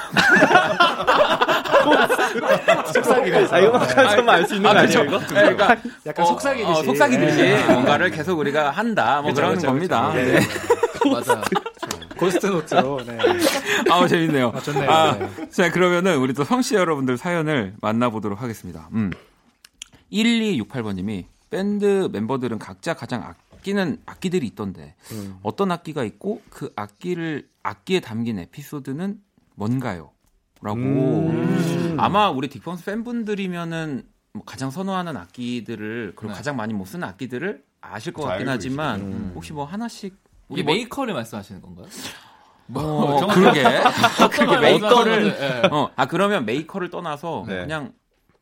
속삭이면서. 2.94 3.56
아, 3.56 3.58
이거만 3.58 4.28
알수 4.28 4.54
있는 4.56 4.72
거 4.72 4.78
아니에요, 4.78 5.02
이거? 5.04 5.18
그러니까 5.26 5.76
약간 6.06 6.26
속삭이 6.26 6.51
듯이. 6.59 6.64
어, 6.70 6.82
속삭이듯이 6.82 7.36
네. 7.36 7.66
뭔가를 7.66 8.11
계속 8.11 8.38
우리가 8.38 8.70
한다 8.70 9.22
뭐 9.22 9.32
그렇죠, 9.32 9.34
그런 9.34 9.50
그렇죠, 9.53 9.66
겁니다. 9.66 10.12
그렇죠. 10.12 10.32
네. 10.32 10.40
맞아. 11.11 11.42
ghost 12.16 12.46
note로. 12.46 13.04
네. 13.05 13.18
아우 13.90 14.07
재밌네요. 14.07 14.53
아, 14.55 14.61
좋네요. 14.61 14.90
아, 14.90 15.18
네. 15.18 15.50
자 15.50 15.70
그러면은 15.72 16.18
우리 16.18 16.32
또 16.34 16.44
청취자 16.44 16.74
여러분들 16.76 17.16
사연을 17.18 17.74
만나보도록 17.80 18.40
하겠습니다. 18.40 18.88
음. 18.92 19.11
1268번님이 20.12 21.24
밴드 21.50 22.09
멤버들은 22.12 22.59
각자 22.59 22.94
가장 22.94 23.34
아끼는 23.57 23.98
악기들이 24.07 24.46
있던데 24.48 24.94
음. 25.12 25.36
어떤 25.42 25.72
악기가 25.72 26.05
있고 26.05 26.42
그 26.50 26.72
악기를 26.76 27.48
악기에 27.62 28.00
담긴 28.00 28.38
에피소드는 28.38 29.18
뭔가요? 29.55 30.11
라고 30.62 30.78
음. 30.78 31.96
아마 31.98 32.30
우리 32.30 32.48
딕펑스 32.48 32.84
팬분들이면은 32.86 34.05
뭐 34.34 34.42
가장 34.44 34.70
선호하는 34.70 35.16
악기들을 35.16 36.12
그리고 36.16 36.32
네. 36.32 36.36
가장 36.36 36.56
많이 36.56 36.72
못 36.72 36.86
쓰는 36.86 37.06
악기들을 37.06 37.62
아실 37.82 38.12
것잘 38.12 38.30
같긴 38.30 38.48
하지만. 38.48 39.00
음. 39.00 39.32
혹시 39.34 39.52
뭐 39.52 39.64
하나씩 39.64 40.16
우리 40.48 40.62
뭐- 40.62 40.72
메이커를 40.74 41.14
말씀하시는 41.14 41.60
건가요? 41.60 41.86
뭐 42.66 43.18
정확히 43.18 43.40
그러게 43.40 43.64
어떤 44.16 44.30
그게 44.30 44.46
걸 44.46 44.60
메이커를 44.60 45.22
말씀하시는지, 45.22 45.66
예. 45.66 45.68
어, 45.70 45.90
아 45.96 46.06
그러면 46.06 46.46
메이커를 46.46 46.88
떠나서 46.90 47.44
네. 47.46 47.60
그냥 47.60 47.92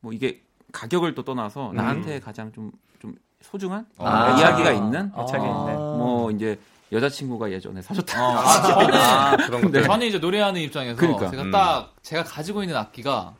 뭐 0.01 0.13
이게 0.13 0.43
가격을 0.73 1.15
또 1.17 1.25
떠나서 1.25 1.73
나한테 1.75 2.21
가장 2.21 2.53
좀좀 2.53 3.15
소중한 3.41 3.87
아. 3.99 4.39
이야기가 4.39 4.71
있는 4.73 5.11
애착이 5.19 5.43
있네. 5.45 5.75
뭐 5.75 6.31
이제 6.31 6.61
여자친구가 6.93 7.51
예전에 7.51 7.83
사줬다. 7.83 8.25
어, 8.25 8.33
아, 8.37 8.63
저는 8.63 8.95
아, 8.95 9.37
그런 9.37 9.61
것들. 9.63 9.83
저는 9.85 10.07
이제 10.07 10.19
노래하는 10.19 10.61
입장에서 10.61 10.97
그러니까. 10.97 11.31
제가 11.31 11.43
음. 11.43 11.51
딱 11.51 11.95
제가 12.03 12.23
가지고 12.23 12.63
있는 12.63 12.77
악기가 12.77 13.35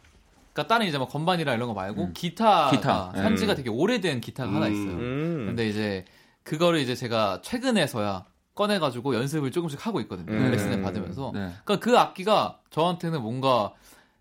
그러니까 0.53 0.67
다른 0.75 0.87
이제 0.87 0.99
뭐 0.99 1.07
건반이나 1.07 1.55
이런 1.55 1.69
거 1.69 1.75
말고 1.75 2.03
음. 2.05 2.13
기타가 2.13 2.71
기타. 2.71 3.13
산지가 3.15 3.53
음. 3.53 3.57
되게 3.57 3.71
오래된 3.71 4.21
기타가 4.21 4.53
하나 4.53 4.67
음. 4.67 4.73
있어요. 4.73 4.97
음. 4.97 5.45
근데 5.47 5.69
이제 5.69 6.05
그거를 6.43 6.81
이제 6.81 6.95
제가 6.95 7.41
최근에서야 7.43 8.25
꺼내가지고 8.55 9.15
연습을 9.15 9.53
조금씩 9.53 9.87
하고 9.87 10.01
있거든요. 10.03 10.33
음. 10.33 10.51
레슨을 10.51 10.83
받으면서. 10.83 11.31
네. 11.33 11.51
그러니까 11.65 11.79
그 11.79 11.97
악기가 11.99 12.59
저한테는 12.71 13.23
뭔가 13.23 13.73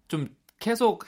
좀 0.07 0.29
계속 0.59 1.05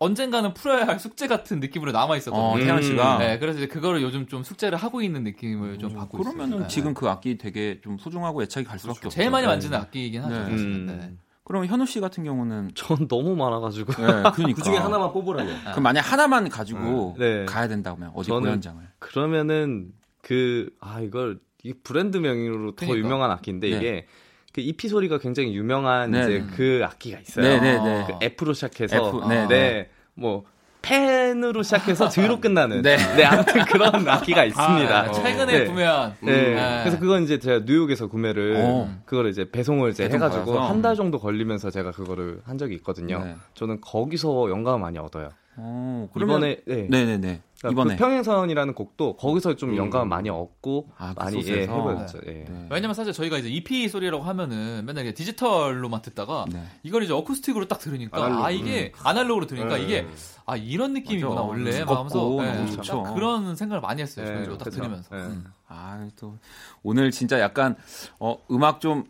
언젠가는 0.00 0.52
풀어야 0.54 0.86
할 0.86 0.98
숙제 0.98 1.28
같은 1.28 1.60
느낌으로 1.60 1.92
남아 1.92 2.14
어, 2.14 2.16
있었거든요. 2.16 2.64
태연 2.64 2.82
씨가 2.82 3.18
네, 3.18 3.38
그래서 3.38 3.58
이제 3.58 3.68
그거를 3.68 4.02
요즘 4.02 4.26
좀 4.26 4.42
숙제를 4.42 4.76
하고 4.76 5.00
있는 5.02 5.22
느낌을 5.22 5.78
좀 5.78 5.94
받고 5.94 6.18
있어요. 6.18 6.34
그러면은 6.34 6.62
네. 6.62 6.68
지금 6.68 6.94
그 6.94 7.08
악기 7.08 7.38
되게 7.38 7.80
좀 7.80 7.96
소중하고 7.96 8.42
애착이 8.42 8.66
갈 8.66 8.78
수밖에 8.78 9.06
없죠. 9.06 9.10
제일 9.10 9.30
많이 9.30 9.46
만지는 9.46 9.78
악기이긴 9.78 10.22
하죠. 10.22 10.34
네. 10.34 10.50
사실은. 10.50 10.74
음. 10.74 10.86
네. 10.86 11.16
그럼 11.44 11.66
현우 11.66 11.86
씨 11.86 12.00
같은 12.00 12.24
경우는 12.24 12.72
전 12.74 13.06
너무 13.06 13.36
많아가지고. 13.36 13.92
네, 13.92 14.06
그러니까 14.34 14.54
그 14.56 14.62
중에 14.62 14.76
하나만 14.76 15.12
뽑으라면. 15.12 15.64
그럼 15.70 15.82
만약 15.82 16.00
하나만 16.00 16.48
가지고 16.48 17.14
네. 17.18 17.44
가야 17.44 17.68
된다면 17.68 18.10
어디 18.14 18.28
저는 18.28 18.42
공연장을? 18.42 18.82
그러면은 18.98 19.92
그, 20.22 20.70
아, 20.80 21.00
이걸, 21.00 21.38
이 21.62 21.74
브랜드 21.74 22.16
명의로 22.16 22.72
더 22.72 22.86
그러니까. 22.86 22.98
유명한 22.98 23.30
악기인데 23.30 23.70
네. 23.70 23.76
이게 23.76 24.06
그 24.52 24.60
EP 24.60 24.88
소리가 24.88 25.18
굉장히 25.18 25.54
유명한 25.54 26.12
네. 26.12 26.22
이제 26.22 26.46
그 26.54 26.80
악기가 26.84 27.18
있어요. 27.18 27.44
네, 27.44 27.60
네, 27.60 27.78
네. 27.82 28.06
그 28.06 28.24
F로 28.24 28.52
시작해서 28.52 28.96
F, 28.96 29.28
네, 29.28 29.46
네, 29.48 29.90
뭐 30.14 30.44
펜으로 30.84 31.62
시작해서 31.62 32.08
드로 32.08 32.40
끝나는 32.40 32.82
네. 32.82 32.96
네. 33.16 33.24
아무튼 33.24 33.64
그런 33.64 34.06
악기가 34.08 34.44
있습니다. 34.44 35.00
아, 35.00 35.10
최근에 35.10 35.58
네. 35.60 35.64
구매한 35.64 36.14
네. 36.20 36.54
네. 36.54 36.80
그래서 36.82 36.98
그건 36.98 37.22
이제 37.22 37.38
제가 37.38 37.64
뉴욕에서 37.64 38.06
구매를 38.08 38.56
어. 38.58 38.94
그거를 39.06 39.30
이제 39.30 39.50
배송을 39.50 39.90
이제 39.90 40.04
배송 40.04 40.16
해가지고? 40.22 40.58
한 40.60 40.84
달 40.84 40.96
정도 40.96 41.18
걸리면서 41.18 41.70
제가 41.70 41.92
그거를 41.92 42.40
한 42.44 42.58
적이 42.58 42.74
있거든요. 42.74 43.24
네. 43.24 43.36
저는 43.54 43.80
거기서 43.80 44.50
영감을 44.50 44.78
많이 44.80 44.98
얻어요. 44.98 45.30
어, 45.56 46.08
그러면 46.12 46.36
이번에 46.38 46.56
네. 46.66 46.86
네네네 46.90 47.40
그러니까 47.68 47.82
이번에 47.82 47.96
그 47.96 48.02
평행선이라는 48.02 48.74
곡도 48.74 49.16
거기서 49.16 49.56
좀 49.56 49.70
음. 49.70 49.76
영감을 49.76 50.06
많이 50.06 50.28
얻고 50.28 50.90
아, 50.98 51.14
그 51.14 51.24
많이 51.24 51.46
예? 51.48 51.62
해보였죠. 51.62 52.18
예. 52.26 52.44
네. 52.48 52.66
왜냐면 52.70 52.94
사실 52.94 53.12
저희가 53.12 53.38
이제 53.38 53.48
EP 53.48 53.88
소리라고 53.88 54.22
하면은 54.24 54.84
맨날 54.84 55.04
이게 55.04 55.14
디지털로만 55.14 56.02
듣다가 56.02 56.44
네. 56.52 56.62
이걸 56.82 57.02
이제 57.02 57.12
어쿠스틱으로 57.12 57.66
딱 57.66 57.78
들으니까 57.78 58.16
아날로그. 58.18 58.44
아 58.44 58.50
이게 58.50 58.92
아날로그로 59.02 59.46
들으니까 59.46 59.76
네. 59.76 59.82
이게 59.82 60.06
아 60.46 60.56
이런 60.56 60.92
느낌이구나 60.92 61.34
맞아. 61.34 61.42
원래 61.42 61.84
무겁고 61.84 62.36
막 62.36 62.44
하면서 62.44 62.64
네, 62.64 62.70
좋죠. 62.76 63.02
딱 63.02 63.14
그런 63.14 63.56
생각을 63.56 63.80
많이 63.80 64.02
했어요. 64.02 64.26
네, 64.26 64.34
저희도 64.36 64.58
딱 64.58 64.64
그쵸. 64.64 64.76
들으면서. 64.76 65.14
네. 65.14 65.22
음. 65.22 65.44
아, 65.66 66.08
또 66.16 66.36
오늘 66.82 67.10
진짜 67.10 67.40
약간 67.40 67.76
어, 68.20 68.36
음악 68.50 68.80
좀 68.80 69.04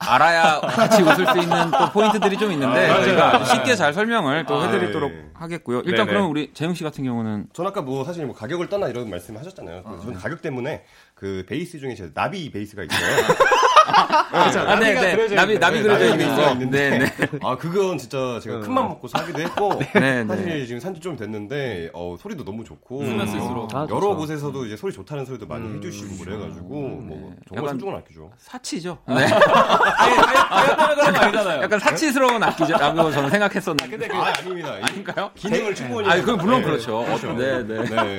알아야 0.00 0.60
같이 0.60 1.02
웃을 1.02 1.26
수 1.26 1.38
있는 1.38 1.70
또 1.72 1.90
포인트들이 1.92 2.36
좀 2.38 2.52
있는데 2.52 2.88
아, 2.88 3.02
저희가. 3.02 3.44
쉽게 3.44 3.74
잘 3.74 3.92
설명을 3.92 4.46
또 4.46 4.56
아, 4.60 4.66
해드리도록 4.66 5.10
네. 5.12 5.30
하겠고요. 5.34 5.80
일단 5.84 6.06
네네. 6.06 6.18
그럼 6.18 6.30
우리 6.30 6.52
재영 6.54 6.74
씨 6.74 6.84
같은 6.84 7.02
경우는 7.04 7.48
전 7.52 7.66
아까 7.66 7.82
뭐 7.82 8.04
사실 8.04 8.24
뭐 8.24 8.34
가격을 8.34 8.68
떠나 8.68 8.88
이런 8.88 9.10
말씀을 9.10 9.40
하셨잖아요. 9.40 9.82
어, 9.84 9.98
저는 10.00 10.14
네. 10.14 10.20
가격 10.20 10.40
때문에 10.40 10.84
그 11.14 11.44
베이스 11.48 11.78
중에 11.80 11.94
제 11.96 12.12
나비 12.14 12.50
베이스가 12.50 12.84
있어요. 12.84 12.98
아, 13.92 14.76
네, 14.76 14.94
네. 14.94 15.16
그려져 15.16 15.34
나비 15.34 15.52
있는 15.54 15.60
나비 15.60 15.76
네, 15.76 15.82
그려져 15.82 16.04
있는 16.14 16.36
거. 16.36 16.54
네, 16.54 16.98
네. 16.98 17.12
아 17.42 17.56
그건 17.56 17.98
진짜 17.98 18.38
제가 18.42 18.60
큰 18.60 18.72
맘 18.72 18.88
먹고 18.88 19.08
사기도 19.08 19.40
했고 19.40 19.80
네, 19.94 20.24
사실 20.26 20.44
네. 20.44 20.66
지금 20.66 20.80
산지 20.80 21.00
좀 21.00 21.16
됐는데 21.16 21.90
어, 21.94 22.16
소리도 22.20 22.44
너무 22.44 22.64
좋고 22.64 23.04
쓰면 23.04 23.26
쓸수록. 23.26 23.74
아, 23.74 23.80
여러 23.90 24.00
좋죠. 24.00 24.16
곳에서도 24.16 24.66
이제 24.66 24.76
소리 24.76 24.92
좋다는 24.92 25.24
소리도 25.24 25.46
많이 25.46 25.66
음. 25.66 25.76
해주시고 25.78 26.24
그래가지고 26.24 26.68
뭐 26.68 27.34
정말 27.48 27.64
약간- 27.64 27.74
소중한 27.78 27.96
악기죠. 28.00 28.30
사치죠. 28.38 28.98
네. 29.08 29.26
거 29.28 31.18
아니잖아요. 31.20 31.62
약간 31.62 31.78
사치스러운 31.78 32.42
악기라고 32.42 33.10
저는 33.10 33.30
생각했었는데. 33.30 34.08
아 34.12 34.32
아닙니다. 34.38 34.78
이 34.78 34.82
아닌가요? 34.82 35.30
기능을 35.34 35.74
충분히. 35.74 36.08
아, 36.08 36.16
그건 36.16 36.36
물론 36.38 36.60
네, 36.60 36.66
그렇죠. 36.66 37.04
그렇죠. 37.04 37.32
네, 37.32 37.62
네. 37.62 37.82
네. 37.84 38.16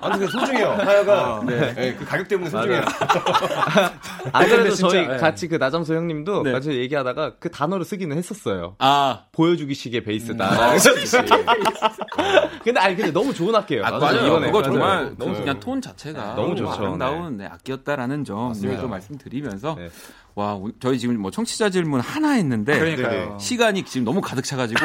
아무튼 0.00 0.26
소중해요. 0.28 0.70
하여가 0.78 1.42
네. 1.46 1.94
그 1.98 2.04
가격 2.04 2.28
때문에 2.28 2.50
소중해요. 2.50 2.82
진짜, 4.48 4.74
저희 4.88 5.06
네. 5.06 5.16
같이 5.16 5.48
그 5.48 5.56
나점소 5.56 5.94
형님도 5.94 6.42
네. 6.42 6.52
같이 6.52 6.70
얘기하다가 6.72 7.36
그 7.38 7.50
단어를 7.50 7.84
쓰기는 7.84 8.16
했었어요. 8.16 8.74
아, 8.78 9.24
보여주기식의 9.32 10.02
베이스다. 10.04 10.74
근데 12.62 12.80
아니 12.80 12.96
근데 12.96 13.10
너무 13.12 13.32
좋은 13.32 13.54
악기예요. 13.54 13.84
아, 13.84 13.90
맞아요. 13.98 14.26
이번에 14.26 14.46
그거 14.46 14.60
맞아요. 14.60 14.72
정말 14.72 15.08
그 15.10 15.16
너무 15.18 15.34
그냥 15.34 15.60
톤 15.60 15.80
자체가 15.80 16.34
너무 16.34 16.56
좋죠. 16.56 16.70
아름다운 16.72 17.36
네, 17.36 17.46
악기였다라는 17.46 18.24
점 18.24 18.48
맞습니다. 18.48 18.80
또 18.82 18.88
말씀드리면서 18.88 19.74
네. 19.76 19.88
와 20.34 20.54
오- 20.54 20.70
저희 20.80 20.98
지금 20.98 21.18
뭐 21.20 21.30
청취자 21.30 21.70
질문 21.70 22.00
하나 22.00 22.32
했는데 22.32 22.78
그러니까요. 22.78 23.38
시간이 23.40 23.84
지금 23.84 24.04
너무 24.04 24.20
가득 24.20 24.42
차가지고 24.44 24.80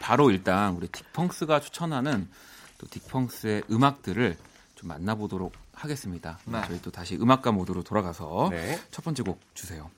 바로 0.00 0.30
일단 0.30 0.74
우리 0.76 0.86
딕펑스가 0.88 1.60
추천하는 1.62 2.28
또 2.78 2.86
딕펑스의 2.86 3.62
음악들을 3.70 4.36
좀 4.86 4.88
만나보도록 4.88 5.52
하겠습니다. 5.74 6.38
네. 6.44 6.62
저희 6.66 6.80
또 6.80 6.90
다시 6.90 7.16
음악가 7.16 7.50
모드로 7.50 7.82
돌아가서 7.82 8.48
네. 8.50 8.78
첫 8.90 9.04
번째 9.04 9.24
곡 9.24 9.40
주세요. 9.52 9.90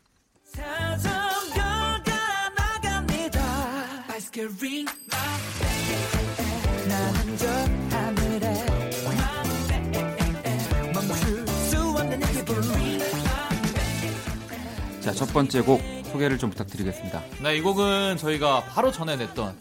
자, 15.01 15.13
첫 15.13 15.33
번째 15.33 15.61
곡 15.63 15.81
소개를 16.11 16.39
좀 16.39 16.51
부탁드리겠습니다. 16.51 17.23
네, 17.43 17.57
이 17.57 17.61
곡은 17.61 18.17
저희가 18.17 18.65
바로 18.65 18.91
전에 18.91 19.17
냈던 19.17 19.57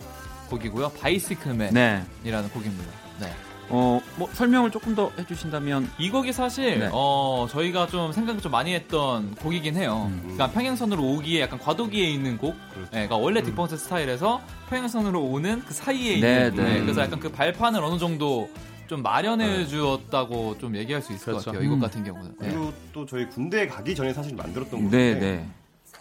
곡이고요. 0.50 0.90
바이시클맨이라는 0.90 2.08
네. 2.24 2.50
곡입니다. 2.54 2.92
네. 3.20 3.47
어, 3.70 4.00
뭐 4.16 4.30
설명을 4.32 4.72
조금 4.72 4.96
더 4.96 5.12
해주신다면 5.20 5.90
이 5.98 6.10
곡이 6.10 6.32
사실 6.32 6.80
네. 6.80 6.90
어 6.94 7.48
저희가 7.50 7.88
좀 7.88 8.12
생각을 8.14 8.40
좀 8.42 8.52
많이 8.52 8.74
했던 8.74 9.36
곡이긴 9.36 9.76
해요. 9.76 10.06
음. 10.10 10.20
그러니까 10.22 10.52
평행선으로 10.52 11.04
오기에 11.04 11.42
약간 11.42 11.60
과도기에 11.60 12.06
있는 12.10 12.38
곡. 12.38 12.56
그렇죠. 12.72 12.82
네, 12.92 13.08
그러니까 13.08 13.18
원래 13.18 13.42
딕펑스 13.42 13.78
스타일에서 13.78 14.42
평행선으로 14.70 15.22
오는 15.22 15.62
그 15.66 15.74
사이에 15.74 16.20
네, 16.20 16.48
있는. 16.48 16.56
네. 16.56 16.74
네, 16.76 16.80
그래서 16.82 17.02
약간 17.02 17.20
그 17.20 17.30
발판을 17.32 17.84
어느 17.84 17.98
정도 18.00 18.50
좀 18.88 19.02
마련해 19.04 19.46
네. 19.46 19.68
주었다고 19.68 20.58
좀 20.60 20.76
얘기할 20.78 21.02
수 21.02 21.12
있을 21.12 21.26
그렇죠. 21.26 21.44
것 21.46 21.52
같아요. 21.52 21.66
이곡 21.66 21.78
음. 21.78 21.82
같은 21.82 22.04
경우는. 22.06 22.36
네. 22.40 22.48
그리고 22.50 22.72
또 22.94 23.06
저희 23.06 23.28
군대 23.28 23.68
가기 23.68 23.94
전에 23.96 24.14
사실 24.14 24.34
만들었던 24.34 24.80
네, 24.90 25.14
곡인데 25.14 25.20
네. 25.20 25.46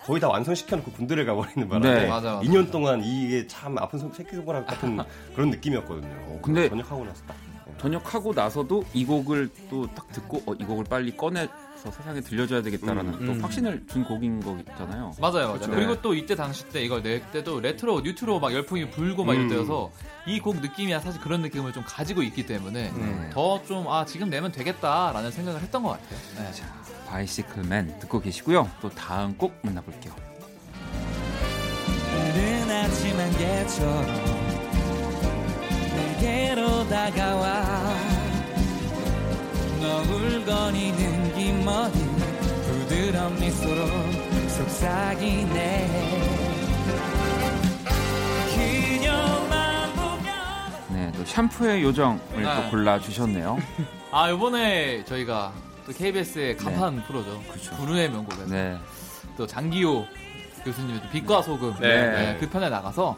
거의 0.05 0.21
다 0.21 0.29
완성시켜놓고 0.29 0.93
군대를 0.93 1.27
가버리는 1.27 1.69
바람에 1.69 2.03
네. 2.03 2.07
맞아, 2.07 2.35
맞아. 2.35 2.49
2년 2.49 2.71
동안 2.71 3.03
이게 3.03 3.45
참 3.49 3.77
아픈 3.77 3.99
손- 3.99 4.13
새끼손가락 4.13 4.69
같은 4.69 4.99
그런 5.35 5.51
느낌이었거든요. 5.51 6.39
근데- 6.43 6.69
전역하고 6.69 7.05
나서 7.05 7.25
딱 7.27 7.35
전역하고 7.79 8.33
나서도 8.35 8.85
이 8.95 9.05
곡을 9.05 9.51
또 9.71 9.87
딱 9.95 10.11
듣고 10.13 10.43
어, 10.47 10.55
이 10.55 10.65
곡을 10.65 10.85
빨리 10.85 11.17
꺼내서 11.17 11.51
세상에 11.91 12.21
들려줘야 12.21 12.63
되겠다라는 12.63 13.15
음. 13.15 13.27
또 13.27 13.33
음. 13.33 13.41
확신을 13.43 13.85
준 13.89 14.05
곡인 14.05 14.41
거잖아요. 14.41 15.13
맞아요, 15.21 15.49
맞아요. 15.49 15.71
그리고 15.71 15.95
네. 15.95 16.01
또 16.03 16.15
이때 16.15 16.35
당시 16.35 16.67
때 16.69 16.83
이걸 16.83 17.03
낼 17.03 17.21
때도 17.31 17.61
레트로, 17.61 18.01
뉴트로 18.01 18.41
막 18.41 18.53
열풍이 18.53 18.91
불고 18.91 19.25
막 19.25 19.33
음. 19.35 19.37
이럴 19.39 19.49
때여서 19.51 19.91
이 20.27 20.41
곡 20.41 20.61
느낌이 20.61 20.93
사실 21.01 21.21
그런 21.21 21.43
느낌을 21.43 21.73
좀 21.73 21.83
가지고 21.87 22.23
있기 22.23 22.47
때문에 22.47 22.91
네. 22.93 23.31
더좀 23.33 23.89
아 23.89 24.05
지금 24.05 24.29
내면 24.31 24.51
되겠다라는 24.53 25.31
생각을 25.31 25.61
했던 25.61 25.83
것 25.83 25.91
같아요. 25.91 26.19
네. 26.39 26.53
자, 26.53 26.65
바이시클맨 27.09 28.01
듣고 28.01 28.21
계시고요. 28.21 28.69
또 28.81 28.89
다음 28.91 29.37
곡 29.37 29.55
만나볼게요. 29.63 30.15
내게로 36.17 36.89
다가와 36.89 37.95
너울거리는 39.81 41.35
긴 41.35 41.65
머리 41.65 41.93
부드러운 41.93 43.35
미소로 43.39 43.87
속삭이네 44.49 45.89
그녀만 48.55 49.93
보면 49.95 50.25
네, 50.91 51.13
또 51.17 51.25
샴푸의 51.25 51.83
요정을 51.83 52.19
네. 52.37 52.43
또 52.43 52.71
골라 52.71 52.99
주셨네요. 52.99 53.59
아 54.11 54.31
이번에 54.31 55.05
저희가 55.05 55.53
또 55.85 55.93
KBS의 55.93 56.57
간판 56.57 57.03
프로죠. 57.05 57.41
불운의 57.77 58.11
명곡에서 58.11 58.47
네. 58.47 58.79
또 59.37 59.47
장기호 59.47 60.07
교수님의 60.65 61.03
또 61.03 61.09
빛과 61.11 61.43
소금 61.43 61.75
네. 61.81 62.11
네, 62.11 62.37
그 62.41 62.49
편에 62.49 62.71
나가서 62.71 63.17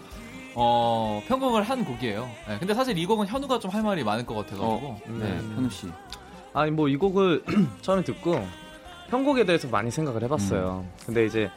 어, 0.60 1.22
편곡을 1.28 1.62
한 1.62 1.84
곡이에요. 1.84 2.28
네, 2.48 2.58
근데 2.58 2.74
사실 2.74 2.98
이 2.98 3.06
곡은 3.06 3.26
현우가 3.28 3.58
좀 3.60 3.68
할 3.68 3.82
말이 3.82 4.02
많을 4.02 4.26
것 4.26 4.34
같아가지고 4.34 4.64
어, 4.66 5.00
네, 5.06 5.38
현우 5.54 5.70
씨. 5.70 5.86
아니 6.54 6.70
뭐 6.72 6.88
이 6.88 6.96
곡을 6.96 7.44
처음에 7.82 8.02
듣고 8.02 8.44
편곡에 9.10 9.44
대해서 9.44 9.68
많이 9.68 9.90
생각을 9.90 10.22
해봤어요. 10.24 10.84
근데 11.06 11.24
이제 11.26 11.50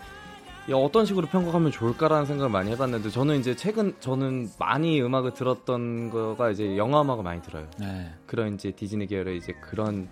이 0.70 0.74
어떤 0.74 1.06
식으로 1.06 1.26
편곡하면 1.28 1.72
좋을까라는 1.72 2.26
생각을 2.28 2.52
많이 2.52 2.70
해봤는데 2.72 3.10
저는 3.10 3.40
이제 3.40 3.56
최근 3.56 3.96
저는 4.00 4.50
많이 4.60 5.02
음악을 5.02 5.34
들었던 5.34 6.12
거가 6.12 6.52
이제 6.52 6.78
영화 6.78 7.02
음악을 7.02 7.24
많이 7.24 7.42
들어요. 7.42 7.66
네. 7.80 8.12
그런 8.28 8.54
이제 8.54 8.72
디즈니 8.72 9.08
계열의 9.08 9.38
이제 9.38 9.54
그런 9.62 10.08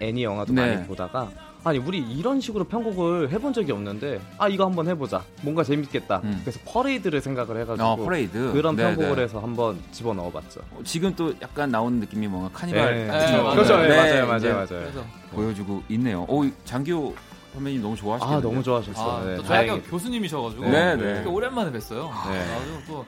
애니 0.00 0.24
영화도 0.24 0.52
네. 0.52 0.74
많이 0.74 0.86
보다가 0.86 1.30
아니 1.64 1.78
우리 1.78 1.98
이런 1.98 2.40
식으로 2.40 2.64
편곡을 2.64 3.30
해본 3.32 3.52
적이 3.52 3.72
없는데 3.72 4.20
아 4.38 4.48
이거 4.48 4.64
한번 4.64 4.86
해보자 4.86 5.24
뭔가 5.42 5.64
재밌겠다 5.64 6.20
음. 6.22 6.40
그래서 6.44 6.60
퍼레이드를 6.64 7.20
생각을 7.20 7.60
해가지고 7.62 7.84
어, 7.84 7.96
퍼레이드. 7.96 8.52
그런 8.52 8.76
네, 8.76 8.84
편곡을 8.84 9.16
네. 9.16 9.22
해서 9.22 9.40
한번 9.40 9.76
집어 9.90 10.14
넣어봤죠. 10.14 10.60
어, 10.70 10.80
지금 10.84 11.12
또 11.16 11.34
약간 11.42 11.70
나오는 11.70 11.98
느낌이 11.98 12.28
뭔가 12.28 12.48
카니발 12.52 12.94
네. 12.94 13.06
같은 13.08 13.36
네, 13.36 13.42
거. 13.42 13.50
그렇죠. 13.50 13.76
네, 13.78 13.88
맞아요, 13.88 14.26
맞아요, 14.28 14.54
맞아요. 14.54 14.66
그래서 14.66 15.04
보여주고 15.32 15.82
있네요. 15.88 16.24
오, 16.28 16.44
장기호 16.64 17.14
선배님 17.54 17.82
너무 17.82 17.96
좋아하시겠네요. 17.96 18.38
아 18.38 18.42
너무 18.42 18.62
좋아하셨어요. 18.62 19.10
아, 19.10 19.24
네, 19.24 19.36
또 19.36 19.42
저희 19.42 19.56
학교 19.56 19.66
다행히. 19.68 19.82
교수님이셔가지고 19.88 20.64
네, 20.68 20.94
네. 20.96 21.24
오랜만에 21.24 21.72
뵀어요. 21.72 22.10
네. 22.28 22.44
그래가지고 22.44 22.78
또 22.86 23.06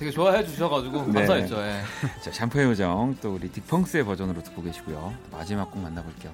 되게 0.00 0.10
좋아해 0.10 0.42
주셔가지고 0.46 1.08
네. 1.08 1.12
감사했죠. 1.12 1.60
예. 1.60 1.82
자, 2.24 2.32
샴푸의 2.32 2.68
요정 2.70 3.18
또 3.20 3.34
우리 3.34 3.50
딕펑스의 3.50 4.06
버전으로 4.06 4.42
듣고 4.42 4.62
계시고요. 4.62 5.14
또 5.30 5.36
마지막 5.36 5.70
곡 5.70 5.82
만나볼게요. 5.82 6.32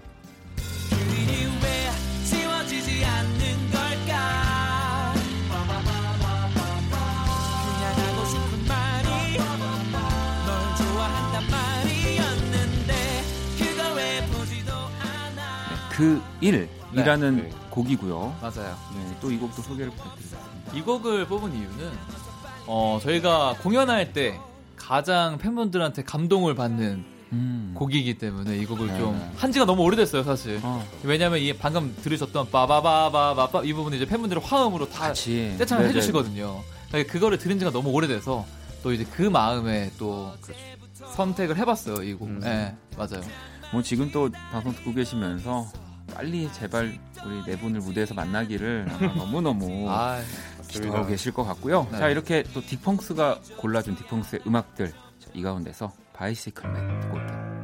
그 15.91 16.23
일이 16.41 16.69
그 16.69 16.71
일이라는 16.93 17.37
네. 17.37 17.51
곡이고요. 17.71 18.37
맞아요. 18.41 18.77
네, 18.95 19.17
또 19.21 19.31
이 19.31 19.37
곡도 19.39 19.61
소개를 19.63 19.91
부탁드리겠습니다. 19.91 20.73
이 20.73 20.83
곡을 20.83 21.27
뽑은 21.27 21.53
이유는 21.53 22.26
어, 22.67 22.99
저희가 23.03 23.57
공연할 23.63 24.13
때 24.13 24.39
가장 24.77 25.39
팬분들한테 25.39 26.03
감동을 26.05 26.55
받는 26.55 27.05
음. 27.33 27.73
곡이기 27.77 28.19
때문에 28.19 28.57
이 28.57 28.65
곡을 28.67 28.87
네. 28.89 28.99
좀 28.99 29.31
한 29.37 29.53
지가 29.53 29.65
너무 29.67 29.83
오래됐어요 29.83 30.23
사실. 30.23 30.61
어, 30.63 30.85
왜냐면 31.03 31.39
이 31.41 31.53
방금 31.53 31.95
들으셨던 32.03 32.51
빠바바바바바 32.51 33.63
이 33.65 33.73
부분은 33.73 33.97
이제 33.99 34.07
팬분들이 34.07 34.41
화음으로 34.41 34.89
다 34.89 35.13
떼창을 35.13 35.85
네, 35.85 35.89
해주시거든요. 35.91 36.63
그러니까 36.89 37.13
그거를 37.13 37.39
들은 37.39 37.59
지가 37.59 37.71
너무 37.71 37.91
오래돼서 37.91 38.47
또 38.83 38.93
이제 38.93 39.05
그 39.13 39.23
마음에 39.23 39.91
또 39.99 40.33
선택을 41.15 41.57
해봤어요 41.59 42.03
이 42.03 42.15
곡. 42.15 42.29
음. 42.29 42.41
네 42.41 42.75
맞아요. 42.97 43.21
네. 43.21 43.29
뭐 43.73 43.83
지금 43.83 44.11
또 44.13 44.31
방송 44.53 44.73
듣고 44.75 44.95
계시면서 44.95 45.67
빨리 46.15 46.49
제발 46.53 46.97
우리 47.25 47.43
네 47.45 47.59
분을 47.59 47.81
무대에서 47.81 48.15
만나기를 48.15 48.87
아마 48.89 49.13
너무 49.15 49.41
기도하고 50.69 51.07
계실 51.07 51.33
것 51.33 51.45
같고요. 51.45 51.87
네. 51.93 51.99
자 51.99 52.09
이렇게 52.09 52.43
또 52.55 52.61
딕펑스가 52.61 53.57
골라준 53.57 53.97
딕펑스의 53.97 54.47
음악들 54.47 54.91
자, 54.91 55.31
이 55.35 55.43
가운데서 55.43 55.93
바이시클맨 56.13 57.01
듣고 57.01 57.17
올게요. 57.17 57.56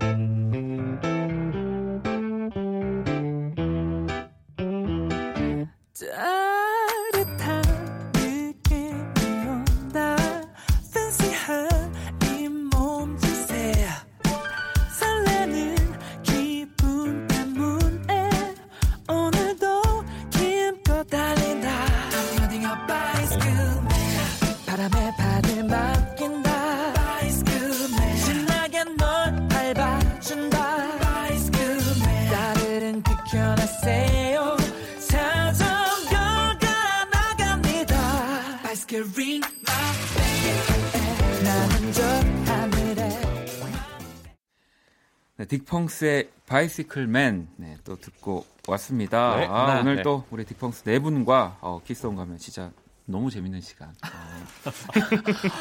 딕펑스의 45.59 46.28
바이시클맨 46.46 47.48
네, 47.57 47.76
또 47.84 47.96
듣고 47.96 48.46
왔습니다. 48.68 49.36
네. 49.36 49.46
아, 49.50 49.74
네. 49.74 49.80
오늘 49.80 49.96
네. 49.96 50.03
또 50.03 50.24
우리 50.30 50.44
딕펑스 50.44 50.84
네 50.84 50.98
분과 50.98 51.59
어, 51.61 51.80
키스온 51.84 52.16
가면 52.16 52.38
진짜 52.38 52.70
너무 53.05 53.30
재밌는 53.30 53.61
시간. 53.61 53.88
어. 53.88 54.70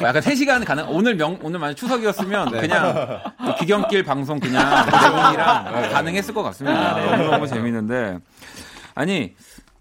약간 0.02 0.22
3 0.22 0.34
시간 0.34 0.64
가능. 0.64 0.88
오늘 0.88 1.16
명 1.16 1.38
오늘 1.42 1.58
만약 1.58 1.74
추석이었으면 1.74 2.52
네. 2.52 2.60
그냥 2.60 3.20
또 3.44 3.54
귀경길 3.56 4.04
방송 4.04 4.40
그냥 4.40 4.64
네 4.86 4.90
분이랑 4.90 5.92
가능했을 5.92 6.32
것 6.32 6.42
같습니다. 6.44 6.94
네. 6.94 7.16
너무 7.16 7.30
너무 7.30 7.46
재밌는데 7.46 8.18
아니 8.94 9.34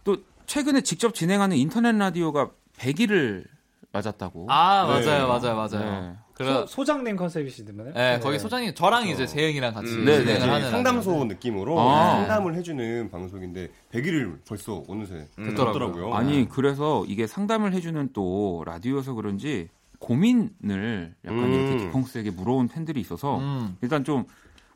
또 0.03 0.17
최근에 0.45 0.81
직접 0.81 1.13
진행하는 1.13 1.55
인터넷 1.55 1.95
라디오가 1.95 2.49
100일을 2.77 3.45
맞았다고. 3.93 4.47
아 4.49 4.99
네. 4.99 5.05
맞아요 5.05 5.27
맞아요 5.27 5.55
맞아요. 5.55 6.17
네. 6.43 6.53
그래. 6.53 6.65
소, 6.67 6.83
장님 6.85 7.15
컨셉이시던가요? 7.15 7.93
네, 7.93 8.19
거기 8.21 8.39
소장님 8.39 8.73
저랑 8.75 9.07
이제 9.07 9.25
재영이랑 9.25 9.73
같이 9.73 9.91
음. 9.93 10.05
네, 10.05 10.23
네. 10.23 10.37
하는 10.39 10.69
상담소 10.71 11.25
느낌으로 11.25 11.79
아. 11.79 12.17
상담을 12.17 12.55
해주는 12.55 13.09
방송인데 13.11 13.69
100일을 13.93 14.37
벌써 14.47 14.83
어느새 14.87 15.27
됐더라고요. 15.35 15.65
됐더라고요. 15.73 16.13
아니 16.13 16.47
그래서 16.49 17.03
이게 17.07 17.27
상담을 17.27 17.73
해주는 17.73 18.09
또 18.13 18.63
라디오여서 18.65 19.13
그런지 19.13 19.67
고민을 19.99 21.13
약간 21.25 21.39
음. 21.43 21.53
이렇게 21.53 21.77
디펑스에게 21.85 22.31
물어온 22.31 22.67
팬들이 22.67 22.99
있어서 23.01 23.37
음. 23.37 23.77
일단 23.81 24.03
좀 24.03 24.25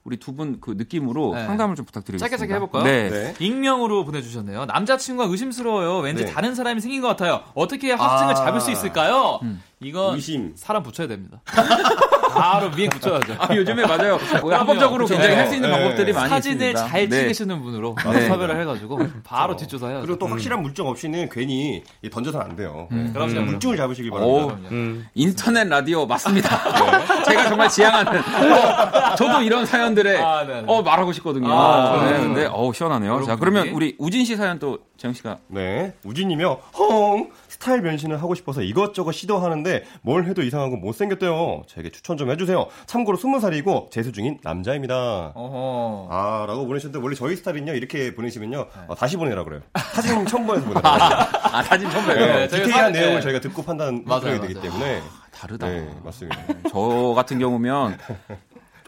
우리 0.03 0.17
두 0.17 0.33
분 0.35 0.59
그 0.61 0.71
느낌으로 0.77 1.33
네. 1.33 1.45
상담을 1.47 1.75
좀 1.75 1.83
부탁드리겠습니다. 1.85 2.29
짧게 2.29 2.37
짧게 2.39 2.53
해볼까요? 2.53 2.83
네. 2.83 3.09
네. 3.09 3.33
익명으로 3.39 4.05
보내주셨네요. 4.05 4.65
남자친구가 4.65 5.27
의심스러워요. 5.31 5.97
왠지 5.97 6.25
네. 6.25 6.31
다른 6.31 6.53
사람이 6.53 6.79
생긴 6.79 7.01
것 7.01 7.07
같아요. 7.07 7.41
어떻게 7.55 7.91
합승을 7.91 8.33
아. 8.33 8.35
잡을 8.35 8.61
수 8.61 8.69
있을까요? 8.71 9.39
음. 9.41 9.63
이건 9.81 10.15
의심. 10.15 10.53
사람 10.55 10.83
붙여야 10.83 11.07
됩니다. 11.07 11.41
바로 12.35 12.69
미행 12.71 12.89
붙여야죠. 12.89 13.35
아, 13.39 13.55
요즘에 13.55 13.85
맞아요. 13.85 14.19
뭐 14.41 14.53
합법적으로 14.53 15.05
그쵸. 15.05 15.13
굉장히 15.13 15.35
네. 15.35 15.41
할수 15.41 15.55
있는 15.55 15.69
네. 15.69 15.75
방법들이 15.77 16.11
많이 16.13 16.29
사진을 16.29 16.55
있습니다. 16.67 16.87
잘 16.89 17.07
네. 17.09 17.21
찍으시는 17.21 17.61
분으로 17.61 17.95
네. 18.11 18.27
섭외를 18.27 18.59
해가지고 18.59 18.99
바로 19.23 19.55
뒷조사해야죠. 19.55 20.01
그리고 20.05 20.19
또 20.19 20.27
확실한 20.27 20.61
물증 20.61 20.85
없이는 20.85 21.29
괜히 21.29 21.81
던져서는 22.11 22.45
안 22.45 22.55
돼요. 22.57 22.89
네. 22.91 23.09
그럼 23.13 23.29
그냥 23.29 23.45
물증을 23.45 23.77
잡으시길 23.77 24.11
오. 24.11 24.15
바랍니다. 24.15 24.45
그럼요. 24.57 24.67
음. 24.71 25.07
인터넷 25.13 25.65
라디오 25.67 26.05
맞습니다. 26.05 26.49
제가 27.23 27.47
정말 27.47 27.69
지향하는. 27.69 28.19
어, 28.19 29.15
저도 29.15 29.41
이런 29.41 29.65
사연들에 29.65 30.19
아, 30.21 30.43
네, 30.45 30.61
네. 30.61 30.63
어 30.67 30.81
말하고 30.81 31.13
싶거든요. 31.13 31.49
아, 31.49 32.05
네. 32.11 32.17
근데 32.19 32.49
어 32.51 32.71
시원하네요. 32.73 33.23
자. 33.23 33.37
그러면 33.37 33.69
우리 33.69 33.95
우진 33.97 34.25
씨 34.25 34.35
사연 34.35 34.59
또 34.59 34.79
재영 34.97 35.13
씨가 35.13 35.37
네, 35.47 35.93
우진님이요. 36.03 36.57
헝 36.77 37.29
스타일 37.55 37.81
변신을 37.81 38.21
하고 38.21 38.35
싶어서 38.35 38.61
이것저것 38.61 39.13
시도하는데 39.13 39.85
뭘 40.01 40.25
해도 40.25 40.41
이상하고 40.43 40.75
못생겼대요. 40.75 41.63
제게 41.67 41.89
추천 41.89 42.17
좀 42.17 42.29
해주세요. 42.29 42.67
참고로 42.85 43.17
20살이고 43.17 43.89
재수 43.91 44.11
중인 44.11 44.39
남자입니다. 44.43 45.31
어허. 45.33 46.07
아, 46.11 46.45
라고 46.47 46.67
보내셨는데 46.67 47.01
원래 47.01 47.15
저희 47.15 47.37
스타일은요 47.37 47.73
이렇게 47.73 48.13
보내시면요 48.13 48.57
네. 48.57 48.81
어, 48.89 48.95
다시 48.95 49.15
보내라 49.15 49.45
그래요. 49.45 49.61
사진 49.93 50.25
첨부해서 50.25 50.65
보내라. 50.65 50.81
아 51.43 51.63
사진 51.63 51.89
첨부해요. 51.89 52.25
네, 52.25 52.33
네, 52.39 52.47
디테일한 52.49 52.93
사- 52.93 52.99
내용을 52.99 53.15
네. 53.15 53.21
저희가 53.21 53.39
듣고 53.39 53.63
판단 53.63 54.03
맞아요, 54.05 54.27
해야 54.33 54.41
되기 54.41 54.53
맞아요. 54.55 54.69
때문에 54.71 55.01
다르다. 55.31 55.67
네, 55.69 55.87
맞습니다. 56.03 56.37
저 56.69 57.13
같은 57.15 57.39
경우면 57.39 57.97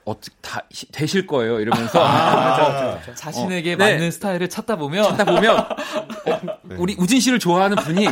어떻게 0.08 0.34
다 0.42 0.62
시- 0.72 0.90
되실 0.92 1.28
거예요 1.28 1.60
이러면서 1.60 2.00
아, 2.06 2.98
자신에게 3.14 3.74
어, 3.74 3.78
네. 3.78 3.94
맞는 3.94 4.12
스타일을 4.12 4.48
찾다 4.50 4.78
보면 4.78 5.04
찾다 5.04 5.26
보면 5.26 5.58
어, 5.60 6.40
우리 6.78 6.96
우진 6.98 7.20
씨를 7.20 7.40
좋아하는 7.40 7.76
분이 7.78 8.08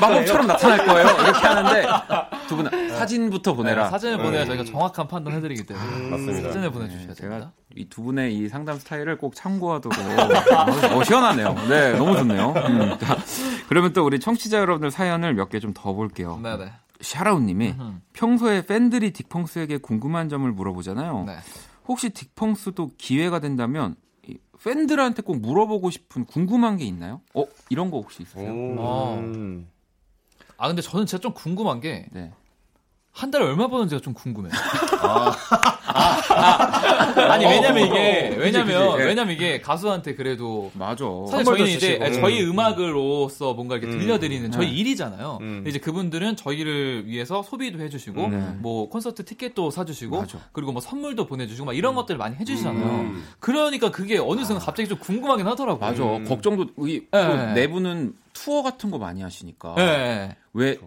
마법처럼 0.00 0.46
나타날 0.46 0.86
거예요. 0.86 1.06
이렇게 1.08 1.46
하는데 1.46 1.86
두 2.48 2.56
분 2.56 2.88
사진부터 2.90 3.54
보내라. 3.54 3.84
네, 3.84 3.90
사진을 3.90 4.16
네. 4.18 4.22
보내야 4.22 4.44
저희가 4.44 4.64
정확한 4.64 5.08
판단 5.08 5.32
해드리기 5.34 5.64
때문에 5.64 5.86
음, 5.86 6.10
맞습니다. 6.10 6.48
사진을 6.48 6.70
보내주셔야 6.70 7.06
네, 7.08 7.14
제가 7.14 7.28
됩니다. 7.30 7.52
이 7.76 7.86
두 7.88 8.02
분의 8.02 8.34
이 8.36 8.48
상담 8.48 8.78
스타일을 8.78 9.16
꼭 9.16 9.34
참고하도록 9.34 9.98
어, 9.98 10.98
어, 10.98 11.04
시원하네요. 11.04 11.54
네, 11.68 11.92
너무 11.92 12.14
좋네요. 12.16 12.52
음. 12.56 12.98
자, 13.00 13.16
그러면 13.68 13.92
또 13.94 14.04
우리 14.04 14.20
청취자 14.20 14.58
여러분들 14.58 14.90
사연을 14.90 15.32
몇 15.34 15.48
개 15.48 15.58
좀 15.60 15.72
더 15.74 15.92
볼게요. 15.94 16.38
네네. 16.42 16.70
샤라우님이 17.02 17.70
음흠. 17.72 17.92
평소에 18.12 18.64
팬들이 18.64 19.12
딕펑스에게 19.12 19.82
궁금한 19.82 20.28
점을 20.28 20.50
물어보잖아요. 20.50 21.24
네. 21.26 21.36
혹시 21.86 22.10
딕펑스도 22.10 22.92
기회가 22.96 23.40
된다면 23.40 23.96
이 24.26 24.38
팬들한테 24.62 25.22
꼭 25.22 25.40
물어보고 25.40 25.90
싶은 25.90 26.24
궁금한 26.24 26.76
게 26.76 26.84
있나요? 26.84 27.20
어 27.34 27.44
이런 27.68 27.90
거 27.90 27.98
혹시 27.98 28.22
있으세요? 28.22 28.52
어. 28.78 29.18
음. 29.20 29.68
아 30.56 30.68
근데 30.68 30.80
저는 30.80 31.06
진짜 31.06 31.20
좀 31.20 31.34
궁금한 31.34 31.80
게 31.80 32.06
한 33.12 33.30
네. 33.30 33.38
달에 33.38 33.48
얼마 33.48 33.68
버는지가 33.68 34.00
좀 34.00 34.14
궁금해요. 34.14 34.52
아니 37.28 37.44
왜냐면 37.44 37.86
이게 37.86 38.28
그치, 38.30 38.40
왜냐면 38.40 38.90
그치. 38.92 39.02
예. 39.02 39.06
왜냐면 39.06 39.34
이게 39.34 39.60
가수한테 39.60 40.14
그래도 40.14 40.70
맞아. 40.74 41.04
사실 41.30 41.44
저희는 41.44 41.70
이제. 41.70 41.98
아니, 42.02 42.14
저희 42.14 42.42
음. 42.42 42.50
음악으로서 42.50 43.52
뭔가 43.52 43.76
이렇게 43.76 43.92
음. 43.92 43.98
들려드리는 43.98 44.50
저희 44.50 44.66
네. 44.66 44.72
일이잖아요. 44.72 45.38
음. 45.42 45.64
이제 45.66 45.78
그분들은 45.78 46.36
저희를 46.36 47.06
위해서 47.06 47.42
소비도 47.42 47.80
해주시고 47.80 48.28
네. 48.28 48.38
뭐 48.58 48.88
콘서트 48.88 49.24
티켓도 49.26 49.70
사주시고 49.70 50.18
맞아. 50.18 50.38
그리고 50.52 50.72
뭐 50.72 50.80
선물도 50.80 51.26
보내주시고 51.26 51.66
막 51.66 51.76
이런 51.76 51.94
것들을 51.94 52.16
많이 52.16 52.36
해주시잖아요. 52.36 52.86
음. 52.86 53.24
그러니까 53.40 53.90
그게 53.90 54.16
어느 54.18 54.42
순간 54.44 54.64
갑자기 54.64 54.88
좀 54.88 54.98
궁금하긴 54.98 55.46
하더라고요. 55.46 55.78
맞아. 55.86 56.02
음. 56.02 56.24
걱정도 56.24 56.66
이 56.88 57.02
네. 57.10 57.26
또 57.26 57.36
내부는 57.52 58.14
투어 58.32 58.62
같은 58.62 58.90
거 58.90 58.96
많이 58.96 59.20
하시니까 59.20 59.74
네. 59.76 60.36
왜 60.54 60.78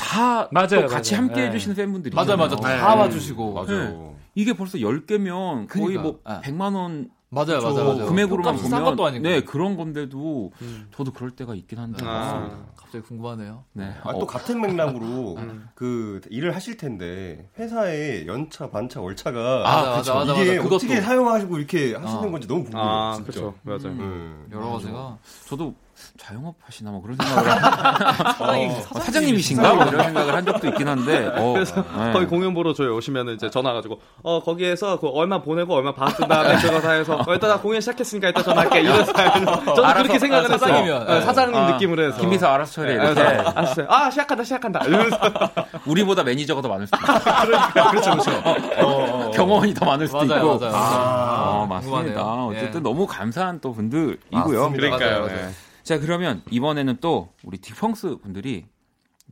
다 0.00 0.48
맞아요, 0.50 0.86
같이 0.88 1.12
맞아요. 1.12 1.26
함께 1.26 1.40
네. 1.42 1.46
해주시는 1.48 1.76
팬분들이 1.76 2.14
맞아 2.14 2.36
맞아. 2.36 2.56
다 2.56 2.68
네. 2.94 3.00
와주시고 3.00 3.52
맞아. 3.54 3.72
네. 3.72 4.14
이게 4.34 4.52
벌써 4.54 4.78
10개면 4.78 5.68
거의 5.68 5.96
그러니까. 5.96 6.02
뭐 6.02 6.20
네. 6.26 6.40
100만 6.50 6.74
원 6.74 7.10
맞아요 7.32 7.60
맞아요 7.60 7.74
저 7.74 7.84
맞아요. 7.84 8.06
금액으로만 8.06 8.56
보면 8.56 8.70
싼 8.70 8.82
것도 8.84 9.06
아니고. 9.06 9.22
네 9.22 9.42
그런 9.44 9.76
건데도 9.76 10.50
음. 10.62 10.88
저도 10.96 11.12
그럴 11.12 11.30
때가 11.30 11.54
있긴 11.54 11.78
한데 11.78 12.02
아. 12.04 12.64
갑자기 12.76 13.04
궁금하네요. 13.04 13.62
네. 13.72 13.92
아, 14.02 14.10
어, 14.10 14.18
또 14.18 14.26
같은 14.26 14.60
맥락으로 14.60 15.36
음. 15.38 15.68
그 15.76 16.20
일을 16.30 16.56
하실 16.56 16.76
텐데 16.76 17.48
회사의 17.58 18.26
연차, 18.26 18.68
반차, 18.70 19.00
월차가 19.00 19.62
아, 19.64 19.96
맞아, 19.96 20.14
맞아, 20.14 20.32
이게 20.34 20.52
맞아. 20.56 20.62
그것도. 20.62 20.74
어떻게 20.76 21.00
사용하시고 21.00 21.58
이렇게 21.58 21.94
하시는 21.94 22.24
어. 22.24 22.30
건지 22.32 22.48
너무 22.48 22.64
궁금해요. 22.64 22.84
아. 22.88 23.16
그렇죠. 23.22 23.54
맞아요. 23.62 23.80
음. 23.86 24.48
여러 24.52 24.70
가지가 24.70 25.18
저도 25.46 25.74
자영업 26.18 26.54
하시나 26.64 26.90
뭐 26.90 27.00
그런 27.02 27.16
생각을 27.16 27.50
하- 27.50 28.36
어, 28.40 29.00
사장님이신가? 29.00 29.74
뭐 29.74 29.84
이런 29.86 30.04
생각을 30.04 30.34
한 30.34 30.44
적도 30.44 30.68
있긴 30.68 30.88
한데. 30.88 31.30
어, 31.36 31.52
그래서 31.54 31.82
네. 31.96 32.12
거기 32.12 32.26
공연 32.26 32.54
보러 32.54 32.72
저희 32.74 32.88
오시면 32.88 33.28
이제 33.30 33.48
전화 33.50 33.72
가지고 33.72 34.00
어 34.22 34.42
거기에서 34.42 34.98
그 35.00 35.08
얼마 35.08 35.40
보내고 35.42 35.74
얼마 35.74 35.94
받은 35.94 36.28
다음에 36.28 36.56
그거 36.56 36.80
다 36.80 36.92
해서 36.92 37.16
어, 37.16 37.32
일단 37.32 37.50
나 37.50 37.58
공연 37.60 37.80
시작했으니까 37.80 38.28
일단 38.28 38.44
전화할게. 38.44 38.80
이런 38.80 39.04
스타일 39.04 39.32
저는 39.32 39.48
알아서, 39.84 40.02
그렇게 40.02 40.18
생각을 40.18 40.44
아, 40.50 40.52
했어요. 40.52 40.58
사장이면. 40.58 41.06
네, 41.06 41.20
사장님 41.22 41.56
아, 41.56 41.70
느낌으로 41.72 42.02
해서. 42.04 42.20
김비서 42.20 42.46
알아서 42.46 42.72
처리해 42.72 42.96
네, 42.98 43.04
이렇게. 43.04 43.22
그래서 43.22 43.50
알았어요. 43.50 43.86
아 43.88 44.10
시작한다 44.10 44.44
시작한다. 44.44 44.80
이러면서. 44.84 45.18
우리보다 45.86 46.22
매니저가 46.22 46.60
더 46.62 46.68
많을 46.68 46.86
수도 46.86 46.96
있고 46.98 47.90
그렇죠 47.90 48.10
그렇죠. 48.10 49.30
경험이 49.32 49.74
더 49.74 49.86
많을 49.86 50.06
수도 50.06 50.24
맞아요, 50.24 50.40
있고. 50.54 50.58
맞아요. 50.58 50.74
아, 50.74 51.62
아, 51.62 51.66
맞습니다. 51.68 52.22
궁금하네요. 52.22 52.46
어쨌든 52.58 52.80
예. 52.80 52.82
너무 52.82 53.06
감사한 53.06 53.60
또 53.60 53.72
분들이고요. 53.72 54.18
맞습니다. 54.30 54.70
그러니까요 54.76 55.10
맞아요, 55.10 55.20
맞아요. 55.26 55.36
네. 55.46 55.50
자 55.90 55.98
그러면 55.98 56.40
이번에는 56.52 56.98
또 57.00 57.34
우리 57.42 57.58
딕펑스 57.58 58.22
분들이 58.22 58.64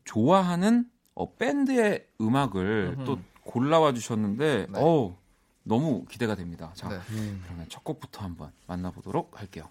좋아하는 0.05 0.91
어, 1.15 1.33
밴드의 1.37 2.09
음악을 2.21 2.97
음흠. 2.97 3.05
또 3.05 3.19
골라와 3.45 3.93
주셨는데 3.93 4.67
네. 4.69 4.81
어 4.83 5.17
너무 5.63 6.05
기대가 6.07 6.35
됩니다. 6.35 6.73
자 6.75 6.89
네. 6.89 6.99
그러면 7.45 7.67
첫 7.69 7.85
곡부터 7.85 8.25
한번 8.25 8.51
만나보도록 8.67 9.39
할게요. 9.41 9.71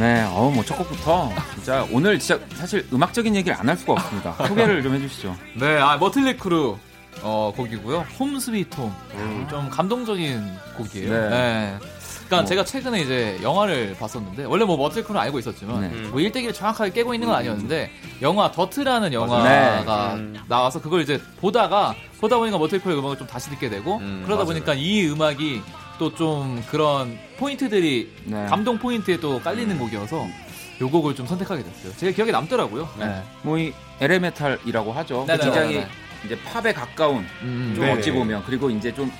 네, 0.00 0.22
어우 0.34 0.50
뭐첫 0.52 0.78
곡부터 0.78 1.30
진짜 1.54 1.86
오늘 1.92 2.18
진짜 2.18 2.42
사실 2.54 2.86
음악적인 2.90 3.36
얘기를 3.36 3.54
안 3.58 3.68
할 3.68 3.76
수가 3.76 3.92
없습니다. 3.92 4.32
소개를 4.48 4.82
좀 4.82 4.94
해주시죠. 4.94 5.36
네, 5.56 5.78
아, 5.78 5.96
머틀리 5.98 6.36
크루 6.38 6.78
어, 7.22 7.52
곡이고요. 7.54 7.98
Home 8.18 8.38
Sweet 8.40 8.80
Home. 8.80 9.46
좀 9.50 9.68
감동적인 9.68 10.42
곡이에요. 10.78 11.12
네. 11.12 11.28
네. 11.28 11.76
그러니까 12.26 12.36
뭐. 12.36 12.44
제가 12.46 12.64
최근에 12.64 13.00
이제 13.02 13.38
영화를 13.42 13.94
봤었는데 14.00 14.44
원래 14.44 14.64
뭐 14.64 14.76
머틀리 14.78 15.02
크루는 15.04 15.20
알고 15.20 15.38
있었지만 15.40 15.80
네. 15.82 15.88
뭐 16.08 16.18
일대기를 16.20 16.54
정확하게 16.54 16.92
깨고 16.92 17.12
있는 17.12 17.28
건 17.28 17.36
아니었는데 17.36 17.90
영화 18.22 18.50
The 18.50 18.64
Dirt라는 18.64 19.12
영화가 19.12 20.14
음. 20.14 20.36
나와서 20.48 20.80
그걸 20.80 21.02
이제 21.02 21.20
보다가 21.40 21.94
보다 22.20 22.38
보니까 22.38 22.56
머틀리 22.56 22.80
크루의 22.80 22.98
음악을 23.00 23.18
좀 23.18 23.26
다시 23.26 23.50
듣게 23.50 23.68
되고 23.68 23.98
음, 23.98 24.22
그러다 24.24 24.44
맞아요. 24.44 24.46
보니까 24.54 24.74
이 24.74 25.06
음악이 25.08 25.60
또 26.00 26.14
좀 26.14 26.64
그런 26.70 27.18
포인트들이 27.38 28.10
네. 28.24 28.46
감동 28.46 28.78
포인트에 28.78 29.18
또 29.20 29.38
깔리는 29.40 29.78
곡이어서 29.78 30.26
요 30.80 30.90
곡을 30.90 31.14
좀 31.14 31.26
선택하게 31.26 31.62
됐어요. 31.62 31.92
제 31.98 32.10
기억에 32.10 32.32
남더라고요. 32.32 32.88
네. 32.98 33.22
뭐이 33.42 33.74
LA 34.00 34.15
메탈이라고 34.15 34.92
하죠. 34.94 35.24
네네, 35.26 35.44
굉장히 35.44 35.74
네네. 35.74 35.88
이제 36.24 36.38
팝에 36.42 36.72
가까운 36.72 37.26
음, 37.42 37.72
좀 37.76 37.84
네. 37.84 37.92
어찌 37.92 38.10
보면 38.12 38.42
그리고 38.46 38.70
이제 38.70 38.92
좀 38.94 39.12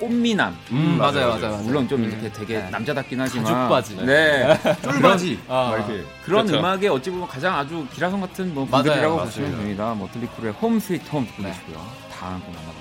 꽃미남. 0.00 0.56
음, 0.72 0.96
맞아요, 0.98 1.28
맞아요, 1.28 1.40
맞아요. 1.40 1.56
물론 1.62 1.86
좀 1.88 2.02
이렇게 2.02 2.30
되게 2.32 2.58
네. 2.58 2.68
남자답긴 2.70 3.20
하지만 3.20 3.44
가죽 3.44 3.68
바지. 3.94 4.04
네. 4.04 4.58
쫄바지 4.82 5.38
아. 5.48 5.70
막 5.70 5.88
이렇게 5.88 6.04
그런 6.24 6.46
그렇죠. 6.46 6.58
음악에 6.58 6.88
어찌 6.88 7.10
보면 7.10 7.28
가장 7.28 7.56
아주 7.56 7.86
기라성 7.94 8.20
같은 8.20 8.52
뭐 8.52 8.64
분들이라고. 8.66 9.18
보시면 9.18 9.50
됩니다. 9.52 9.94
모틀리 9.94 10.26
크루의 10.36 10.52
Home 10.54 10.80
Sweet 10.80 11.08
Home 11.10 11.24
듣고 11.26 11.42
네. 11.42 11.50
계시고요. 11.50 11.76
다음 12.12 12.40
곡 12.40 12.48
만나볼게요. 12.54 12.73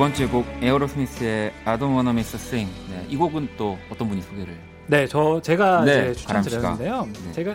번째 0.00 0.28
곡 0.28 0.46
에어로스미스의 0.62 1.52
I 1.66 1.76
Don't 1.76 1.92
Wanna 1.92 2.12
Miss 2.12 2.34
a 2.34 2.40
Thing. 2.40 2.72
네, 2.88 3.04
이 3.10 3.18
곡은 3.18 3.50
또 3.58 3.76
어떤 3.90 4.08
분이 4.08 4.22
소개를? 4.22 4.56
네, 4.86 5.06
저 5.06 5.38
제가 5.42 5.84
네, 5.84 6.14
추천드렸는데요. 6.14 7.06
네. 7.26 7.32
제가 7.32 7.54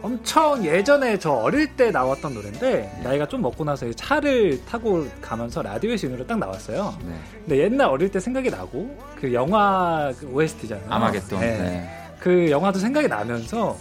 엄청 0.00 0.64
예전에 0.64 1.18
저 1.18 1.32
어릴 1.32 1.76
때 1.76 1.90
나왔던 1.90 2.32
노래인데 2.32 3.00
나이가 3.04 3.28
좀 3.28 3.42
먹고 3.42 3.62
나서 3.62 3.84
이 3.84 3.94
차를 3.94 4.64
타고 4.64 5.06
가면서 5.20 5.60
라디오에서 5.60 6.06
이 6.06 6.10
노래 6.12 6.26
딱 6.26 6.38
나왔어요. 6.38 6.96
네. 7.04 7.14
근데 7.40 7.58
옛날 7.64 7.90
어릴 7.90 8.10
때 8.10 8.20
생각이 8.20 8.48
나고 8.48 8.96
그 9.20 9.34
영화 9.34 10.14
그 10.18 10.26
OST잖아요. 10.26 10.86
아마겟돈. 10.88 11.40
네. 11.40 11.58
네. 11.58 11.90
그 12.20 12.50
영화도 12.50 12.78
생각이 12.78 13.06
나면서 13.06 13.76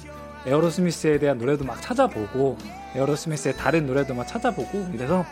에어로스미스에 0.45 1.17
대한 1.17 1.37
노래도 1.37 1.63
막 1.63 1.81
찾아보고 1.81 2.57
에어로스미스의 2.93 3.55
다른 3.55 3.87
노래도 3.87 4.13
막 4.13 4.27
찾아보고 4.27 4.89
이래서 4.93 5.25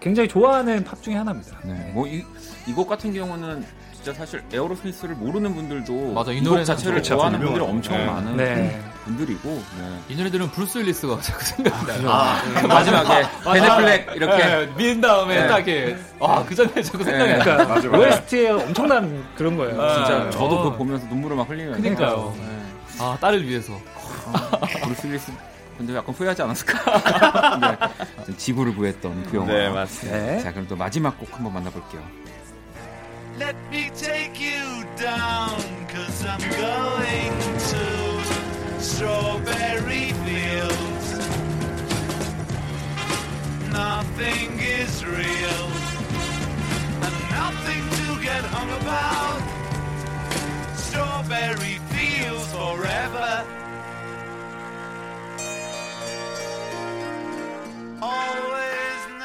굉장히 0.00 0.28
좋아하는 0.28 0.84
팝 0.84 1.02
중에 1.02 1.14
하나입니다. 1.16 1.58
네. 1.64 1.90
뭐 1.94 2.06
이 2.06 2.22
이곡 2.66 2.88
같은 2.88 3.12
경우는 3.12 3.64
진짜 3.94 4.12
사실 4.12 4.42
에어로스미스를 4.52 5.16
모르는 5.16 5.54
분들도 5.54 6.12
맞아, 6.12 6.30
이 6.32 6.40
노래는 6.40 6.64
자체를 6.64 6.92
그렇죠. 6.92 7.16
좋아하는. 7.16 7.40
분들이 7.40 7.64
엄청 7.64 7.96
네. 7.96 8.06
많은 8.06 8.36
네. 8.36 8.80
분들이고 9.04 9.48
네. 9.78 9.98
이 10.08 10.16
노래들은 10.16 10.50
브루스 10.52 10.78
윌리스가 10.78 11.20
자꾸 11.20 11.44
생각이 11.44 11.86
나요. 11.86 12.08
아, 12.10 12.40
그 12.60 12.66
마지막에 12.66 13.26
벤 13.52 13.66
애플렉 13.66 14.10
이렇게. 14.16 14.44
네, 14.44 14.72
민 14.76 15.00
다음에 15.00 15.40
네. 15.42 15.48
딱 15.48 15.66
이렇게 15.66 15.96
아그 16.20 16.54
장면 16.54 16.82
자꾸 16.84 17.02
생각이 17.02 17.24
네. 17.32 17.38
나요. 17.38 17.42
그러니까 17.44 17.74
맞아, 17.74 17.88
맞아. 17.88 17.98
OST에 18.16 18.50
엄청난 18.50 19.24
그런 19.34 19.56
거예요. 19.56 19.80
아, 19.82 19.94
진짜 19.94 20.24
네. 20.24 20.30
저도 20.30 20.46
어. 20.58 20.62
그거 20.64 20.76
보면서 20.76 21.06
눈물을 21.08 21.36
막 21.36 21.48
흘리면서 21.48 21.80
그러니까요. 21.82 22.34
네. 22.38 22.58
아 23.00 23.16
딸을 23.20 23.48
위해서. 23.48 23.72
브루스 24.84 25.06
윌리스 25.06 25.32
근데 25.78 25.94
약간 25.94 26.12
후회하지 26.14 26.42
않았을까? 26.42 27.78
네. 28.26 28.36
지구를 28.36 28.74
구했던 28.74 29.22
그 29.30 29.36
영화. 29.36 29.52
네, 29.52 29.70
맞습니다. 29.70 30.18
네. 30.18 30.42
자, 30.42 30.52
그럼 30.52 30.66
또 30.66 30.74
마지막 30.74 31.16
곡 31.18 31.32
한번 31.32 31.54
만나볼게요. 31.54 32.02
Let 33.38 33.54
me 33.70 33.88
take 33.94 34.34
you 34.40 34.84
down, 34.96 35.62
cause 35.88 36.26
I'm 36.26 36.40
going 36.58 37.38
to 37.70 38.80
strawberry 38.80 40.12
fields. 40.26 41.18
Nothing 43.70 44.58
is 44.58 45.04
real, 45.06 45.70
and 46.98 47.14
nothing 47.30 47.84
to 48.02 48.20
get 48.20 48.42
hung 48.50 48.70
about. 48.82 49.42
Strawberry 50.74 51.78
fields 51.94 52.50
forever. 52.50 53.44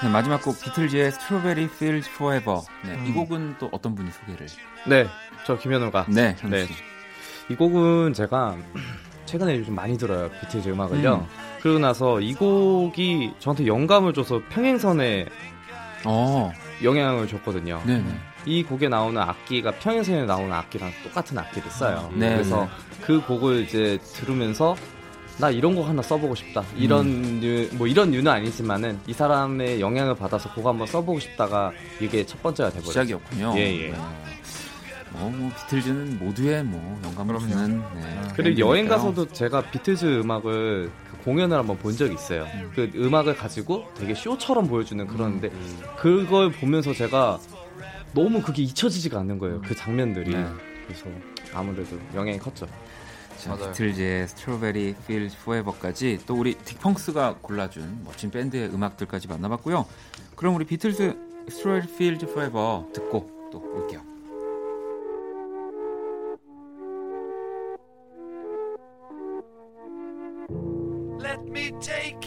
네, 0.04 0.10
마지막 0.10 0.42
곡 0.42 0.60
비틀즈의 0.62 1.08
Strawberry 1.08 1.66
Fields 1.66 2.10
Forever. 2.10 2.60
네, 2.84 3.02
이 3.08 3.14
곡은 3.14 3.56
또 3.60 3.70
어떤 3.72 3.96
분이 3.96 4.12
소개를? 4.12 4.48
네, 4.88 5.08
저 5.46 5.58
김현우가. 5.58 6.08
네, 6.10 6.36
네. 6.44 6.66
씨. 6.66 6.74
이 7.50 7.56
곡은 7.56 8.14
제가 8.14 8.58
최근에 9.26 9.58
요즘 9.58 9.76
많이 9.76 9.98
들어요. 9.98 10.30
비틀즈 10.42 10.70
음악을요. 10.70 11.16
음. 11.16 11.26
그러고 11.62 11.80
나서 11.80 12.20
이 12.20 12.34
곡이 12.34 13.36
저한테 13.40 13.66
영감을 13.66 14.14
줘서 14.14 14.42
평행선에 14.50 15.28
어, 16.06 16.52
영향을 16.84 17.28
줬거든요. 17.28 17.82
네네. 17.86 18.20
이 18.46 18.64
곡에 18.64 18.90
나오는 18.90 19.22
악기가 19.22 19.72
평행선에 19.72 20.26
나오는 20.26 20.52
악기랑 20.52 20.92
똑같은 21.04 21.38
악기를 21.38 21.72
써요. 21.72 22.12
네, 22.14 22.34
그래서 22.34 22.64
네. 22.66 22.70
그 23.02 23.22
곡을 23.26 23.62
이제 23.62 23.98
들으면서 24.16 24.76
나 25.40 25.50
이런 25.50 25.76
곡 25.76 25.88
하나 25.88 26.02
써보고 26.02 26.36
싶다. 26.36 26.64
이런 26.76 27.08
음. 27.08 27.40
류, 27.42 27.68
뭐 27.74 27.88
이런 27.88 28.12
류는 28.12 28.32
아니지만은 28.32 29.00
이 29.08 29.14
사람의 29.14 29.82
영향을 29.82 30.16
받아서 30.16 30.54
곡 30.54 30.66
한번 30.66 30.88
써보고 30.88 31.20
싶다가 31.20 31.72
이게 32.00 32.26
첫 32.26 32.42
번째가 32.44 32.70
돼버렸어요. 32.70 32.92
시작이었군요. 32.92 33.54
예, 33.58 33.86
예. 33.86 33.92
네. 33.92 33.98
뭐, 35.12 35.30
뭐 35.30 35.52
비틀즈는 35.56 36.20
모두의 36.20 36.64
뭐 36.64 37.00
영감을 37.04 37.40
주는. 37.40 37.80
네, 37.96 38.22
그리고 38.36 38.60
여행 38.60 38.88
밴드니까요. 38.88 39.12
가서도 39.12 39.34
제가 39.34 39.62
비틀즈 39.72 40.22
음악을 40.22 40.92
그 41.12 41.18
공연을 41.24 41.58
한번 41.58 41.78
본 41.78 41.96
적이 41.96 42.16
있어요. 42.16 42.48
그 42.76 42.92
음악을 42.96 43.36
가지고 43.36 43.86
되게 43.96 44.14
쇼처럼 44.16 44.68
보여주는 44.68 45.06
그런데 45.08 45.52
그걸 45.98 46.52
보면서 46.52 46.94
제가 46.94 47.40
너무 48.14 48.42
그게 48.42 48.64
잊혀지지가 48.64 49.20
않는 49.20 49.40
거예요. 49.40 49.62
그 49.62 49.76
장면들이. 49.76 50.32
네. 50.32 50.46
그래서 50.86 51.06
아무래도 51.54 51.98
영향이 52.14 52.38
컸죠. 52.40 52.68
자, 53.44 53.58
비틀즈의 53.58 54.30
Strawberry 54.30 54.96
Fields 55.04 55.36
Forever까지 55.42 56.20
또 56.26 56.36
우리 56.36 56.56
딕펑스가 56.56 57.42
골라준 57.42 58.04
멋진 58.06 58.32
밴드의 58.32 58.70
음악들까지 58.70 59.28
만나봤고요. 59.28 59.86
그럼 60.38 60.56
우리 60.56 60.64
비틀즈 60.64 61.18
Strawberry 61.50 61.88
Fields 61.92 62.26
Forever 62.26 62.86
듣고 62.94 63.50
또 63.52 63.60
올게요. 63.60 64.02
Let 71.20 71.42
me 71.50 71.72
take 71.82 72.23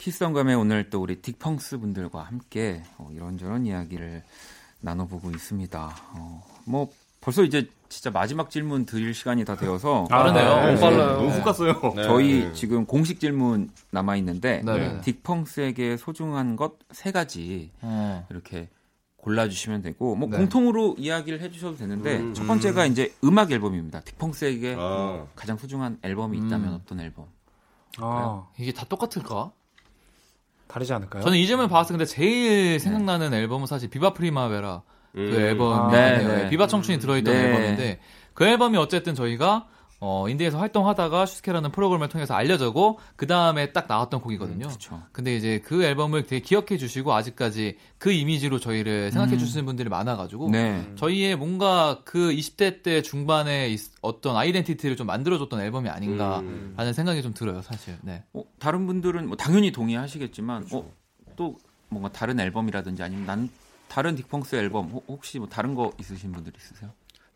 키스성감에 0.00 0.54
오늘 0.54 0.88
또 0.88 1.02
우리 1.02 1.20
딕펑스 1.20 1.78
분들과 1.78 2.22
함께 2.22 2.82
어, 2.96 3.10
이런저런 3.12 3.66
이야기를 3.66 4.22
나눠보고 4.80 5.30
있습니다. 5.30 5.94
어, 6.14 6.42
뭐 6.64 6.90
벌써 7.20 7.42
이제 7.42 7.68
진짜 7.90 8.10
마지막 8.10 8.48
질문 8.48 8.86
드릴 8.86 9.12
시간이 9.12 9.44
다 9.44 9.56
되어서 9.56 10.04
빠르네요. 10.04 10.56
네, 10.56 10.66
너무 10.68 10.80
빨라요. 10.80 11.16
너무 11.18 11.28
훅 11.28 11.44
갔어요. 11.44 11.78
저희 11.96 12.44
네. 12.46 12.52
지금 12.54 12.86
공식 12.86 13.20
질문 13.20 13.68
남아 13.90 14.16
있는데 14.16 14.62
네. 14.64 15.00
딕펑스에게 15.02 15.98
소중한 15.98 16.56
것 16.56 16.78
세 16.92 17.12
가지 17.12 17.70
어. 17.82 18.26
이렇게 18.30 18.70
골라주시면 19.16 19.82
되고 19.82 20.16
뭐 20.16 20.30
네. 20.30 20.38
공통으로 20.38 20.94
이야기를 20.96 21.42
해주셔도 21.42 21.76
되는데 21.76 22.16
음, 22.20 22.32
첫 22.32 22.46
번째가 22.46 22.86
이제 22.86 23.12
음악 23.22 23.52
앨범입니다. 23.52 24.00
딕펑스에게 24.00 24.76
아. 24.76 24.78
뭐 24.78 25.28
가장 25.36 25.58
소중한 25.58 25.98
앨범이 26.00 26.38
있다면 26.38 26.70
음. 26.70 26.80
어떤 26.82 27.00
앨범? 27.00 27.26
아, 27.98 28.46
이게 28.58 28.72
다 28.72 28.86
똑같을까? 28.88 29.52
다르지 30.70 30.92
않을까요? 30.92 31.22
저는 31.22 31.36
이 31.38 31.46
질문 31.46 31.68
봤을 31.68 31.94
때 31.94 31.98
근데 31.98 32.04
제일 32.04 32.78
생각나는 32.78 33.34
앨범은 33.34 33.66
사실 33.66 33.90
비바 33.90 34.12
프리마베라 34.14 34.82
그 35.12 35.20
음. 35.20 35.34
앨범이 35.34 35.74
아, 35.74 35.88
네, 35.90 36.18
네, 36.18 36.36
네. 36.44 36.48
비바 36.48 36.68
청춘이 36.68 36.98
들어있던 36.98 37.34
네. 37.34 37.40
앨범인데 37.40 38.00
그 38.34 38.44
앨범이 38.44 38.76
어쨌든 38.78 39.14
저희가 39.14 39.66
어, 40.02 40.28
인디에서 40.30 40.58
활동하다가 40.58 41.26
슈스케라는 41.26 41.72
프로그램을 41.72 42.08
통해서 42.08 42.32
알려지고 42.34 42.98
그 43.16 43.26
다음에 43.26 43.70
딱 43.72 43.84
나왔던 43.86 44.22
곡이거든요. 44.22 44.66
그렇죠. 44.68 45.02
근데 45.12 45.36
이제 45.36 45.60
그 45.62 45.84
앨범을 45.84 46.22
되게 46.24 46.40
기억해 46.40 46.78
주시고 46.78 47.12
아직까지 47.12 47.76
그 47.98 48.10
이미지로 48.10 48.58
저희를 48.58 49.12
생각해 49.12 49.34
음. 49.34 49.38
주시는 49.38 49.66
분들이 49.66 49.90
많아가지고 49.90 50.48
네. 50.50 50.90
저희의 50.96 51.36
뭔가 51.36 52.00
그 52.04 52.30
20대 52.32 52.82
때 52.82 53.02
중반에 53.02 53.68
있- 53.68 53.92
어떤 54.00 54.36
아이덴티티를 54.36 54.96
좀 54.96 55.06
만들어줬던 55.06 55.60
앨범이 55.60 55.90
아닌가라는 55.90 56.48
음. 56.78 56.92
생각이 56.94 57.20
좀 57.20 57.34
들어요, 57.34 57.60
사실. 57.60 57.98
네. 58.00 58.24
어, 58.32 58.42
다른 58.58 58.86
분들은 58.86 59.26
뭐 59.28 59.36
당연히 59.36 59.70
동의하시겠지만 59.70 60.66
어, 60.72 60.90
또 61.36 61.58
뭔가 61.90 62.10
다른 62.10 62.40
앨범이라든지 62.40 63.02
아니면 63.02 63.26
난 63.26 63.50
다른 63.88 64.16
딕펑스 64.16 64.54
앨범 64.54 64.88
혹- 64.90 65.04
혹시 65.08 65.38
뭐 65.38 65.46
다른 65.48 65.74
거 65.74 65.92
있으신 65.98 66.32
분들 66.32 66.52
있으세요? 66.56 66.90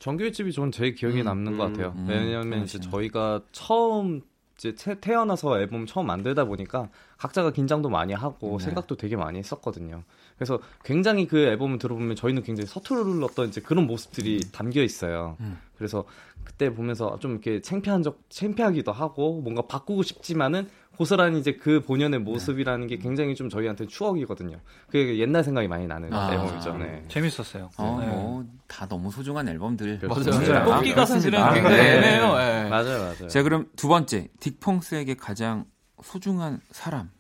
정규집이 0.09 0.53
저는 0.53 0.71
제일 0.71 0.95
기억에 0.95 1.21
음, 1.23 1.25
남는 1.25 1.57
것 1.57 1.65
음, 1.65 1.73
같아요. 1.73 1.95
음, 1.97 2.07
왜냐하면 2.07 2.65
이제 2.65 2.77
그러시네. 2.79 2.91
저희가 2.91 3.41
처음 3.53 4.21
이제 4.59 4.75
태- 4.75 5.01
태어나서 5.01 5.59
앨범 5.59 5.87
처음 5.87 6.07
만들다 6.07 6.45
보니까 6.45 6.91
각자가 7.17 7.53
긴장도 7.53 7.89
많이 7.89 8.13
하고 8.13 8.59
네. 8.59 8.65
생각도 8.67 8.97
되게 8.97 9.17
많이 9.17 9.39
했었거든요. 9.39 10.03
그래서 10.37 10.61
굉장히 10.85 11.27
그 11.27 11.39
앨범을 11.39 11.79
들어보면 11.79 12.17
저희는 12.17 12.43
굉장히 12.43 12.67
서툴렀던 12.67 13.49
이제 13.49 13.63
그런 13.63 13.87
모습들이 13.87 14.41
담겨 14.53 14.83
있어요. 14.83 15.39
음. 15.41 15.57
그래서 15.79 16.05
그때 16.45 16.73
보면서 16.75 17.19
좀 17.19 17.33
이렇게 17.33 17.63
창피한 17.63 18.03
적 18.03 18.21
창피하기도 18.29 18.93
하고 18.93 19.41
뭔가 19.41 19.63
바꾸고 19.63 20.03
싶지만은 20.03 20.69
고스란히 20.97 21.39
이제 21.41 21.53
그 21.53 21.81
본연의 21.81 22.21
네. 22.21 22.25
모습이라는 22.25 22.87
게 22.87 22.97
굉장히 22.99 23.35
좀 23.35 23.49
저희한테 23.49 23.87
추억이거든요. 23.87 24.59
그게 24.87 25.19
옛날 25.19 25.43
생각이 25.45 25.69
많이 25.69 25.87
나는 25.87 26.13
아. 26.13 26.33
앨범이죠. 26.33 26.77
네. 26.79 27.05
재밌었어요. 27.09 27.71
어, 27.79 27.99
네. 28.01 28.07
뭐 28.09 28.45
다 28.67 28.87
너무 28.89 29.11
소중한 29.11 29.47
앨범들. 29.49 30.01
그렇죠. 30.01 30.31
맞아요. 30.31 30.41
네. 30.41 30.65
뽑기가 30.65 31.07
사실은 31.07 31.39
그렇습니다. 31.39 31.55
굉장히 31.55 31.77
네. 31.77 31.97
애매해요. 31.97 32.25
예. 32.65 32.69
맞아요, 32.69 32.99
맞아요. 32.99 33.29
자 33.29 33.43
그럼 33.45 33.69
두 33.77 33.87
번째 33.89 34.29
딕펑스에게 34.41 35.17
가장 35.19 35.67
소중한 36.03 36.61
사람. 36.71 37.11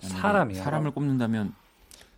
사람이요? 0.00 0.62
사람을 0.62 0.90
꼽는다면 0.92 1.54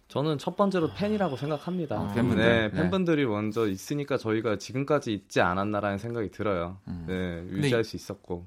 저는 0.09 0.39
첫 0.39 0.57
번째로 0.57 0.91
팬이라고 0.95 1.37
생각합니다. 1.37 1.97
아, 1.97 2.13
팬분들. 2.15 2.45
네, 2.45 2.69
네. 2.69 2.71
팬분들이 2.71 3.27
먼저 3.27 3.67
있으니까 3.67 4.17
저희가 4.17 4.59
지금까지 4.59 5.13
있지 5.13 5.41
않았나라는 5.41 5.99
생각이 5.99 6.31
들어요. 6.31 6.79
음. 6.87 7.05
네, 7.09 7.43
유지할 7.57 7.83
수 7.85 7.97
있었고. 7.97 8.47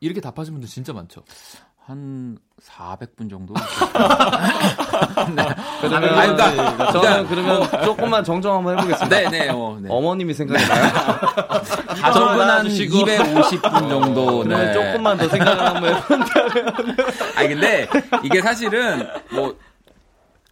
이렇게 0.00 0.20
답하신 0.20 0.54
분들 0.54 0.68
진짜 0.68 0.92
많죠. 0.92 1.22
한 1.86 2.38
400분 2.62 3.28
정도. 3.28 3.54
그러면 5.80 6.14
아니, 6.16 6.32
그러니까- 6.36 6.50
그러니까 6.52 6.92
저는 6.92 7.26
그러면 7.26 7.68
조금만 7.84 8.22
정정 8.22 8.56
한번 8.56 8.78
해보겠습니다. 8.78 9.16
네, 9.16 9.28
네, 9.28 9.48
어, 9.50 9.78
네. 9.80 9.88
어머님이 9.90 10.32
생각이 10.32 10.64
나요? 10.64 10.92
가족은 12.00 12.28
한 12.40 12.46
낳아주시고. 12.46 12.98
250분 12.98 13.88
정도. 13.88 14.38
그러면 14.44 14.66
네. 14.66 14.72
조금만 14.72 15.16
더 15.18 15.28
생각을 15.28 15.60
한번 15.74 15.94
해본다면. 15.96 16.96
아니 17.36 17.48
근데 17.48 17.88
이게 18.22 18.40
사실은 18.40 19.08
뭐 19.32 19.56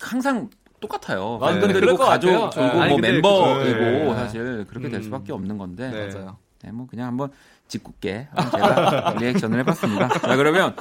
항상 0.01 0.51
똑같아요. 0.81 1.39
팬들이고 1.39 1.81
그럴 1.81 1.97
것 1.97 2.05
가족. 2.07 2.51
그리고 2.55 2.78
네. 2.81 2.89
뭐 2.89 2.99
멤버이고 2.99 4.09
그- 4.09 4.14
사실 4.16 4.66
그렇게 4.68 4.89
될 4.89 4.99
음. 5.01 5.03
수밖에 5.05 5.33
없는 5.33 5.59
건데. 5.59 5.91
네. 5.91 6.09
맞아요. 6.12 6.39
네, 6.62 6.72
뭐 6.72 6.87
그냥 6.91 7.07
한번 7.07 7.31
짓궂게 7.71 8.29
한번 8.33 8.51
제가 8.51 9.14
리액션을 9.18 9.59
해봤습니다. 9.61 10.09
자 10.09 10.37
그러면 10.37 10.75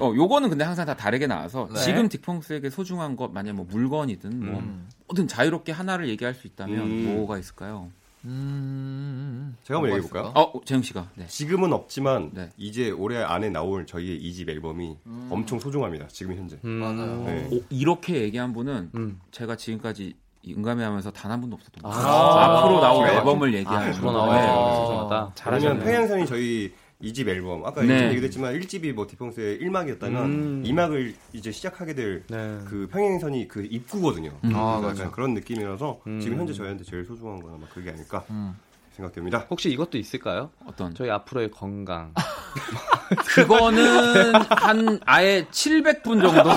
어 0.00 0.12
요거는 0.14 0.50
근데 0.50 0.64
항상 0.64 0.86
다 0.86 0.96
다르게 0.96 1.26
나와서 1.26 1.68
네. 1.72 1.80
지금 1.80 2.08
딕펑스에게 2.08 2.70
소중한 2.70 3.14
것 3.16 3.30
만약 3.32 3.52
뭐 3.54 3.66
물건이든 3.68 4.44
뭐 4.44 4.58
음. 4.60 4.88
뭐든 5.06 5.28
자유롭게 5.28 5.72
하나를 5.72 6.08
얘기할 6.08 6.34
수 6.34 6.46
있다면 6.46 6.78
음. 6.80 7.16
뭐가 7.16 7.38
있을까요? 7.38 7.90
음. 8.24 9.56
제가 9.64 9.78
한번 9.78 9.90
뭐가 9.90 9.98
얘기해 9.98 10.10
볼까요? 10.10 10.32
있을까? 10.32 10.40
어 10.40 10.64
재영 10.64 10.82
씨가 10.82 11.10
네. 11.16 11.26
지금은 11.26 11.72
없지만 11.72 12.30
네. 12.32 12.48
이제 12.56 12.90
올해 12.90 13.22
안에 13.22 13.50
나올 13.50 13.86
저희의 13.86 14.20
2집 14.20 14.48
앨범이 14.48 14.96
엄청 15.30 15.58
소중합니다. 15.60 16.08
지금 16.08 16.36
현재. 16.36 16.58
맞아요. 16.62 17.24
네. 17.26 17.48
오, 17.52 17.60
이렇게 17.68 18.22
얘기한 18.22 18.52
분은 18.52 18.90
음. 18.94 19.20
제가 19.30 19.56
지금까지 19.56 20.14
응감해하면서 20.48 21.12
단 21.12 21.30
한 21.32 21.40
번도 21.40 21.56
없었던 21.56 21.82
것 21.82 21.88
아. 21.88 21.94
같아요. 21.94 22.12
앞으로 22.58 22.80
나올 22.80 23.06
아. 23.08 23.12
앨범을 23.14 23.54
얘기하는 23.54 23.88
앞으로 23.94 24.12
거. 24.12 24.18
나올 24.18 24.34
네. 24.34 24.40
왜냐면 24.42 25.30
잘하셨네요. 25.34 25.84
평양선이 25.84 26.26
저희 26.26 26.72
2집 27.02 27.26
앨범 27.28 27.64
아까 27.64 27.82
네. 27.82 28.10
얘기도 28.10 28.26
했지만 28.26 28.54
1집이 28.60 28.92
뭐 28.92 29.06
디펑스의 29.06 29.58
1막이었다면 29.60 30.16
음. 30.24 30.62
2막을 30.66 31.14
이제 31.32 31.50
시작하게 31.50 31.94
될 31.94 32.24
네. 32.28 32.58
그 32.66 32.88
평행선이 32.92 33.48
그 33.48 33.64
입구거든요. 33.64 34.30
음. 34.44 34.52
아, 34.54 34.80
맞아. 34.80 35.10
그런 35.10 35.34
느낌이라서 35.34 36.00
음. 36.06 36.20
지금 36.20 36.38
현재 36.38 36.52
저희한테 36.52 36.84
제일 36.84 37.04
소중한 37.04 37.40
건 37.42 37.54
아마 37.54 37.66
그게 37.72 37.90
아닐까 37.90 38.24
음. 38.30 38.54
생각됩니다. 39.02 39.46
혹시 39.50 39.70
이것도 39.70 39.98
있을까요? 39.98 40.50
어떤? 40.66 40.94
저희 40.94 41.10
앞으로의 41.10 41.50
건강. 41.50 42.12
그거는 43.34 44.34
한 44.50 45.00
아예 45.04 45.44
700분 45.50 46.22
정도. 46.22 46.50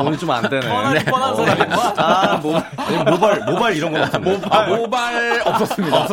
오늘 0.00 0.18
좀 0.18 0.30
안 0.30 0.48
되네. 0.48 0.68
뻔한, 0.68 1.04
뻔한 1.04 1.36
사람이구나. 1.36 1.94
아, 1.96 2.36
뭐. 2.36 2.62
아니, 2.76 2.96
모발 3.10 3.40
모발 3.44 3.76
이런 3.76 3.92
거 3.92 3.98
같은데. 4.00 4.40
아, 4.50 4.66
모발 4.66 5.42
없었습니다. 5.44 6.06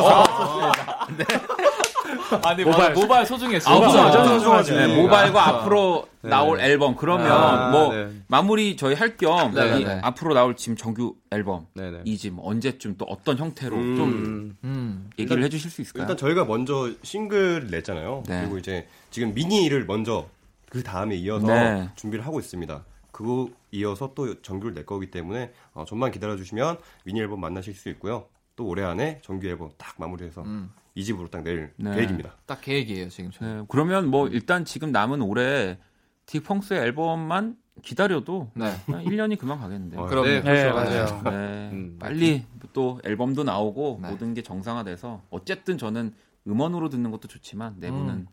아니, 2.44 2.64
모발, 2.64 2.92
모발 2.92 3.26
소중했어. 3.26 3.70
아, 3.70 3.78
완전 3.78 4.28
소중하지. 4.28 4.72
네, 4.74 4.96
모발과 5.02 5.48
앞으로 5.48 6.08
네. 6.22 6.30
나올 6.30 6.60
앨범 6.60 6.96
그러면 6.96 7.30
아, 7.30 7.70
뭐 7.70 7.94
네. 7.94 8.10
마무리 8.26 8.76
저희 8.76 8.94
할겸 8.94 9.54
네, 9.54 9.84
네. 9.84 10.00
앞으로 10.02 10.34
나올 10.34 10.56
지금 10.56 10.76
정규 10.76 11.14
앨범 11.30 11.66
네네. 11.74 12.02
이집 12.04 12.34
뭐 12.34 12.48
언제쯤 12.48 12.96
또 12.98 13.04
어떤 13.06 13.38
형태로 13.38 13.76
음. 13.76 13.96
좀 13.96 14.08
음. 14.08 14.56
음. 14.64 15.10
얘기를 15.18 15.42
해주실 15.44 15.70
수 15.70 15.80
있을까요? 15.80 16.02
일단 16.02 16.16
저희가 16.16 16.44
먼저 16.44 16.90
싱글을 17.02 17.68
냈잖아요. 17.70 18.24
네. 18.26 18.40
그리고 18.40 18.58
이제 18.58 18.88
지금 19.10 19.32
미니를 19.34 19.86
먼저 19.86 20.26
그 20.68 20.82
다음에 20.82 21.14
이어서 21.16 21.46
네. 21.46 21.88
준비를 21.94 22.26
하고 22.26 22.40
있습니다. 22.40 22.84
그거 23.12 23.48
이어서 23.70 24.12
또 24.14 24.40
정규를 24.42 24.74
낼 24.74 24.86
거기 24.86 25.10
때문에 25.10 25.52
어, 25.74 25.84
좀만 25.84 26.10
기다려 26.10 26.36
주시면 26.36 26.78
미니 27.04 27.20
앨범 27.20 27.40
만나실 27.40 27.74
수 27.74 27.88
있고요. 27.90 28.26
또 28.54 28.66
올해 28.66 28.82
안에 28.82 29.20
정규 29.22 29.46
앨범 29.46 29.70
딱 29.78 29.94
마무리해서 29.98 30.42
음. 30.42 30.70
이 30.98 31.04
집으로 31.04 31.28
딱낼 31.28 31.72
네. 31.76 31.94
계획입니다. 31.94 32.34
딱 32.44 32.60
계획이에요, 32.60 33.08
지금. 33.08 33.30
네, 33.40 33.62
그러면 33.68 34.08
뭐 34.08 34.26
일단 34.26 34.64
지금 34.64 34.90
남은 34.90 35.22
올해 35.22 35.78
딕펑스의 36.26 36.72
앨범만 36.72 37.56
기다려도 37.84 38.50
네. 38.54 38.64
한 38.86 39.04
1년이 39.04 39.38
그만 39.38 39.60
가겠는데요. 39.60 40.00
어, 40.00 40.06
그럼 40.06 40.24
네, 40.24 40.42
네, 40.42 40.42
그렇죠. 40.42 40.74
맞아요. 40.74 41.22
네, 41.22 41.70
음. 41.70 41.96
빨리 42.00 42.44
또 42.72 43.00
앨범도 43.04 43.44
나오고 43.44 44.00
네. 44.02 44.10
모든 44.10 44.34
게 44.34 44.42
정상화돼서 44.42 45.22
어쨌든 45.30 45.78
저는 45.78 46.12
음원으로 46.48 46.88
듣는 46.88 47.12
것도 47.12 47.28
좋지만 47.28 47.76
내부는 47.78 48.14
음. 48.14 48.26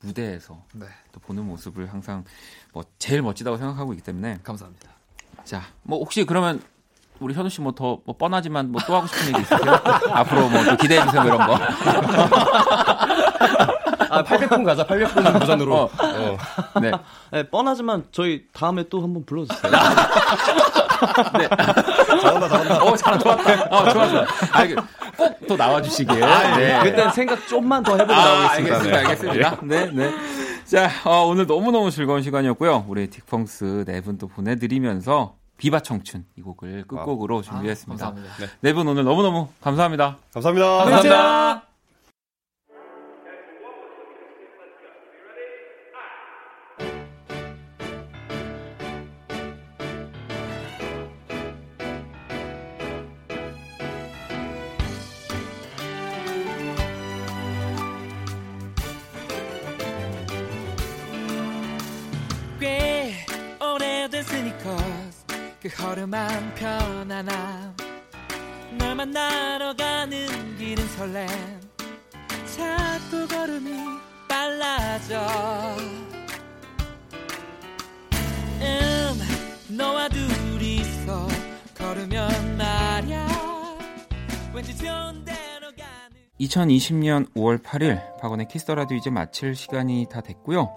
무대에서 0.00 0.64
네. 0.72 0.86
또 1.12 1.20
보는 1.20 1.44
모습을 1.44 1.92
항상 1.92 2.24
뭐 2.72 2.82
제일 2.98 3.20
멋지다고 3.20 3.58
생각하고 3.58 3.92
있기 3.92 4.02
때문에 4.02 4.38
감사합니다. 4.42 4.90
자, 5.44 5.60
뭐 5.82 5.98
혹시 5.98 6.24
그러면 6.24 6.62
우리 7.20 7.34
현우 7.34 7.48
씨 7.48 7.60
뭐더뭐 7.60 8.16
뻔하지만 8.18 8.70
뭐 8.72 8.80
또 8.86 8.94
하고 8.96 9.06
싶은 9.06 9.28
얘기 9.28 9.40
있으세요? 9.40 9.72
앞으로 10.12 10.48
뭐 10.48 10.64
또 10.64 10.76
기대해 10.76 11.04
주세요 11.06 11.24
이런 11.24 11.38
거. 11.38 11.54
아, 14.08 14.22
800분 14.22 14.64
가자. 14.64 14.86
800분 14.86 15.40
부산으로. 15.40 15.74
어. 15.74 15.90
어. 15.98 16.80
네. 16.80 16.92
네, 17.32 17.42
뻔하지만 17.48 18.04
저희 18.12 18.44
다음에 18.52 18.84
또 18.88 19.02
한번 19.02 19.24
불러주세요. 19.26 19.72
잘한다, 22.22 22.48
잘한다. 22.48 22.82
어, 22.84 22.96
잘 22.96 23.18
좋았다. 23.18 23.64
어, 23.76 23.92
좋아 23.92 24.08
좋아. 24.08 24.22
아, 24.22 24.64
꼭또 25.16 25.56
나와 25.56 25.82
주시길. 25.82 26.20
네. 26.20 26.80
그땐 26.82 27.10
생각 27.12 27.46
좀만 27.48 27.82
더 27.82 27.92
해보고 27.96 28.12
아, 28.12 28.24
나오겠습니다. 28.24 28.76
알겠습니다. 28.76 28.98
알겠습니다. 28.98 29.58
네, 29.62 29.90
네. 29.92 30.14
자, 30.64 30.88
어, 31.04 31.24
오늘 31.26 31.46
너무너무 31.46 31.90
즐거운 31.90 32.22
시간이었고요. 32.22 32.84
우리 32.88 33.08
딕펑스 33.08 33.86
네 33.86 34.00
분 34.00 34.18
또 34.18 34.28
보내드리면서 34.28 35.34
비바 35.56 35.80
청춘 35.80 36.24
이 36.36 36.42
곡을 36.42 36.86
끝곡으로 36.86 37.42
준비했습니다. 37.42 38.04
감사합니다. 38.04 38.52
네분 38.60 38.86
오늘 38.88 39.04
너무너무 39.04 39.48
감사합니다. 39.60 40.18
감사합니다. 40.32 40.66
감사합니다. 40.78 41.60
꽤 41.60 41.65
2020년 86.56 87.26
5월 87.34 87.62
8일 87.62 88.16
박원의 88.18 88.48
Kiss 88.48 88.63
the 88.63 88.74
Radio 88.74 88.96
이제 88.96 89.10
마칠 89.10 89.54
시간이 89.54 90.06
다 90.10 90.22
됐고요. 90.22 90.74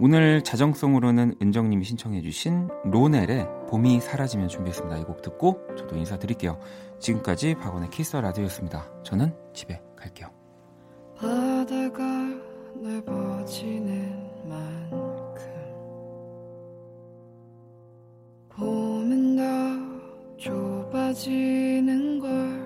오늘 0.00 0.42
자정송으로는 0.44 1.34
은정님이 1.42 1.84
신청해 1.84 2.22
주신 2.22 2.68
로넬의 2.84 3.48
봄이 3.68 4.00
사라지면 4.00 4.46
준비했습니다. 4.48 4.96
이 4.98 5.02
곡 5.02 5.22
듣고 5.22 5.60
저도 5.76 5.96
인사드릴게요. 5.96 6.60
지금까지 7.00 7.56
박원의 7.56 7.90
Kiss 7.90 8.07
the 8.07 8.20
Radio였습니다. 8.20 9.02
저는 9.02 9.34
집에 9.52 9.82
갈게요. 9.96 10.28
바다가 11.16 12.04
넓어지는 12.76 14.30
만큼 14.48 15.44
봄은 18.50 19.36
더 19.36 19.42
좁아지는 20.36 22.20
걸 22.20 22.57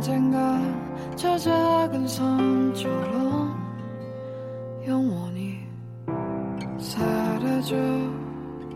언젠가 0.00 0.58
저 1.14 1.36
작은 1.36 2.08
섬처럼 2.08 3.54
영원히 4.88 5.58
사라져 6.78 7.76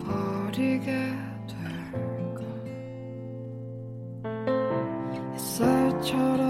버리게 0.04 0.92
될까 1.48 2.44
햇살처럼 5.32 6.43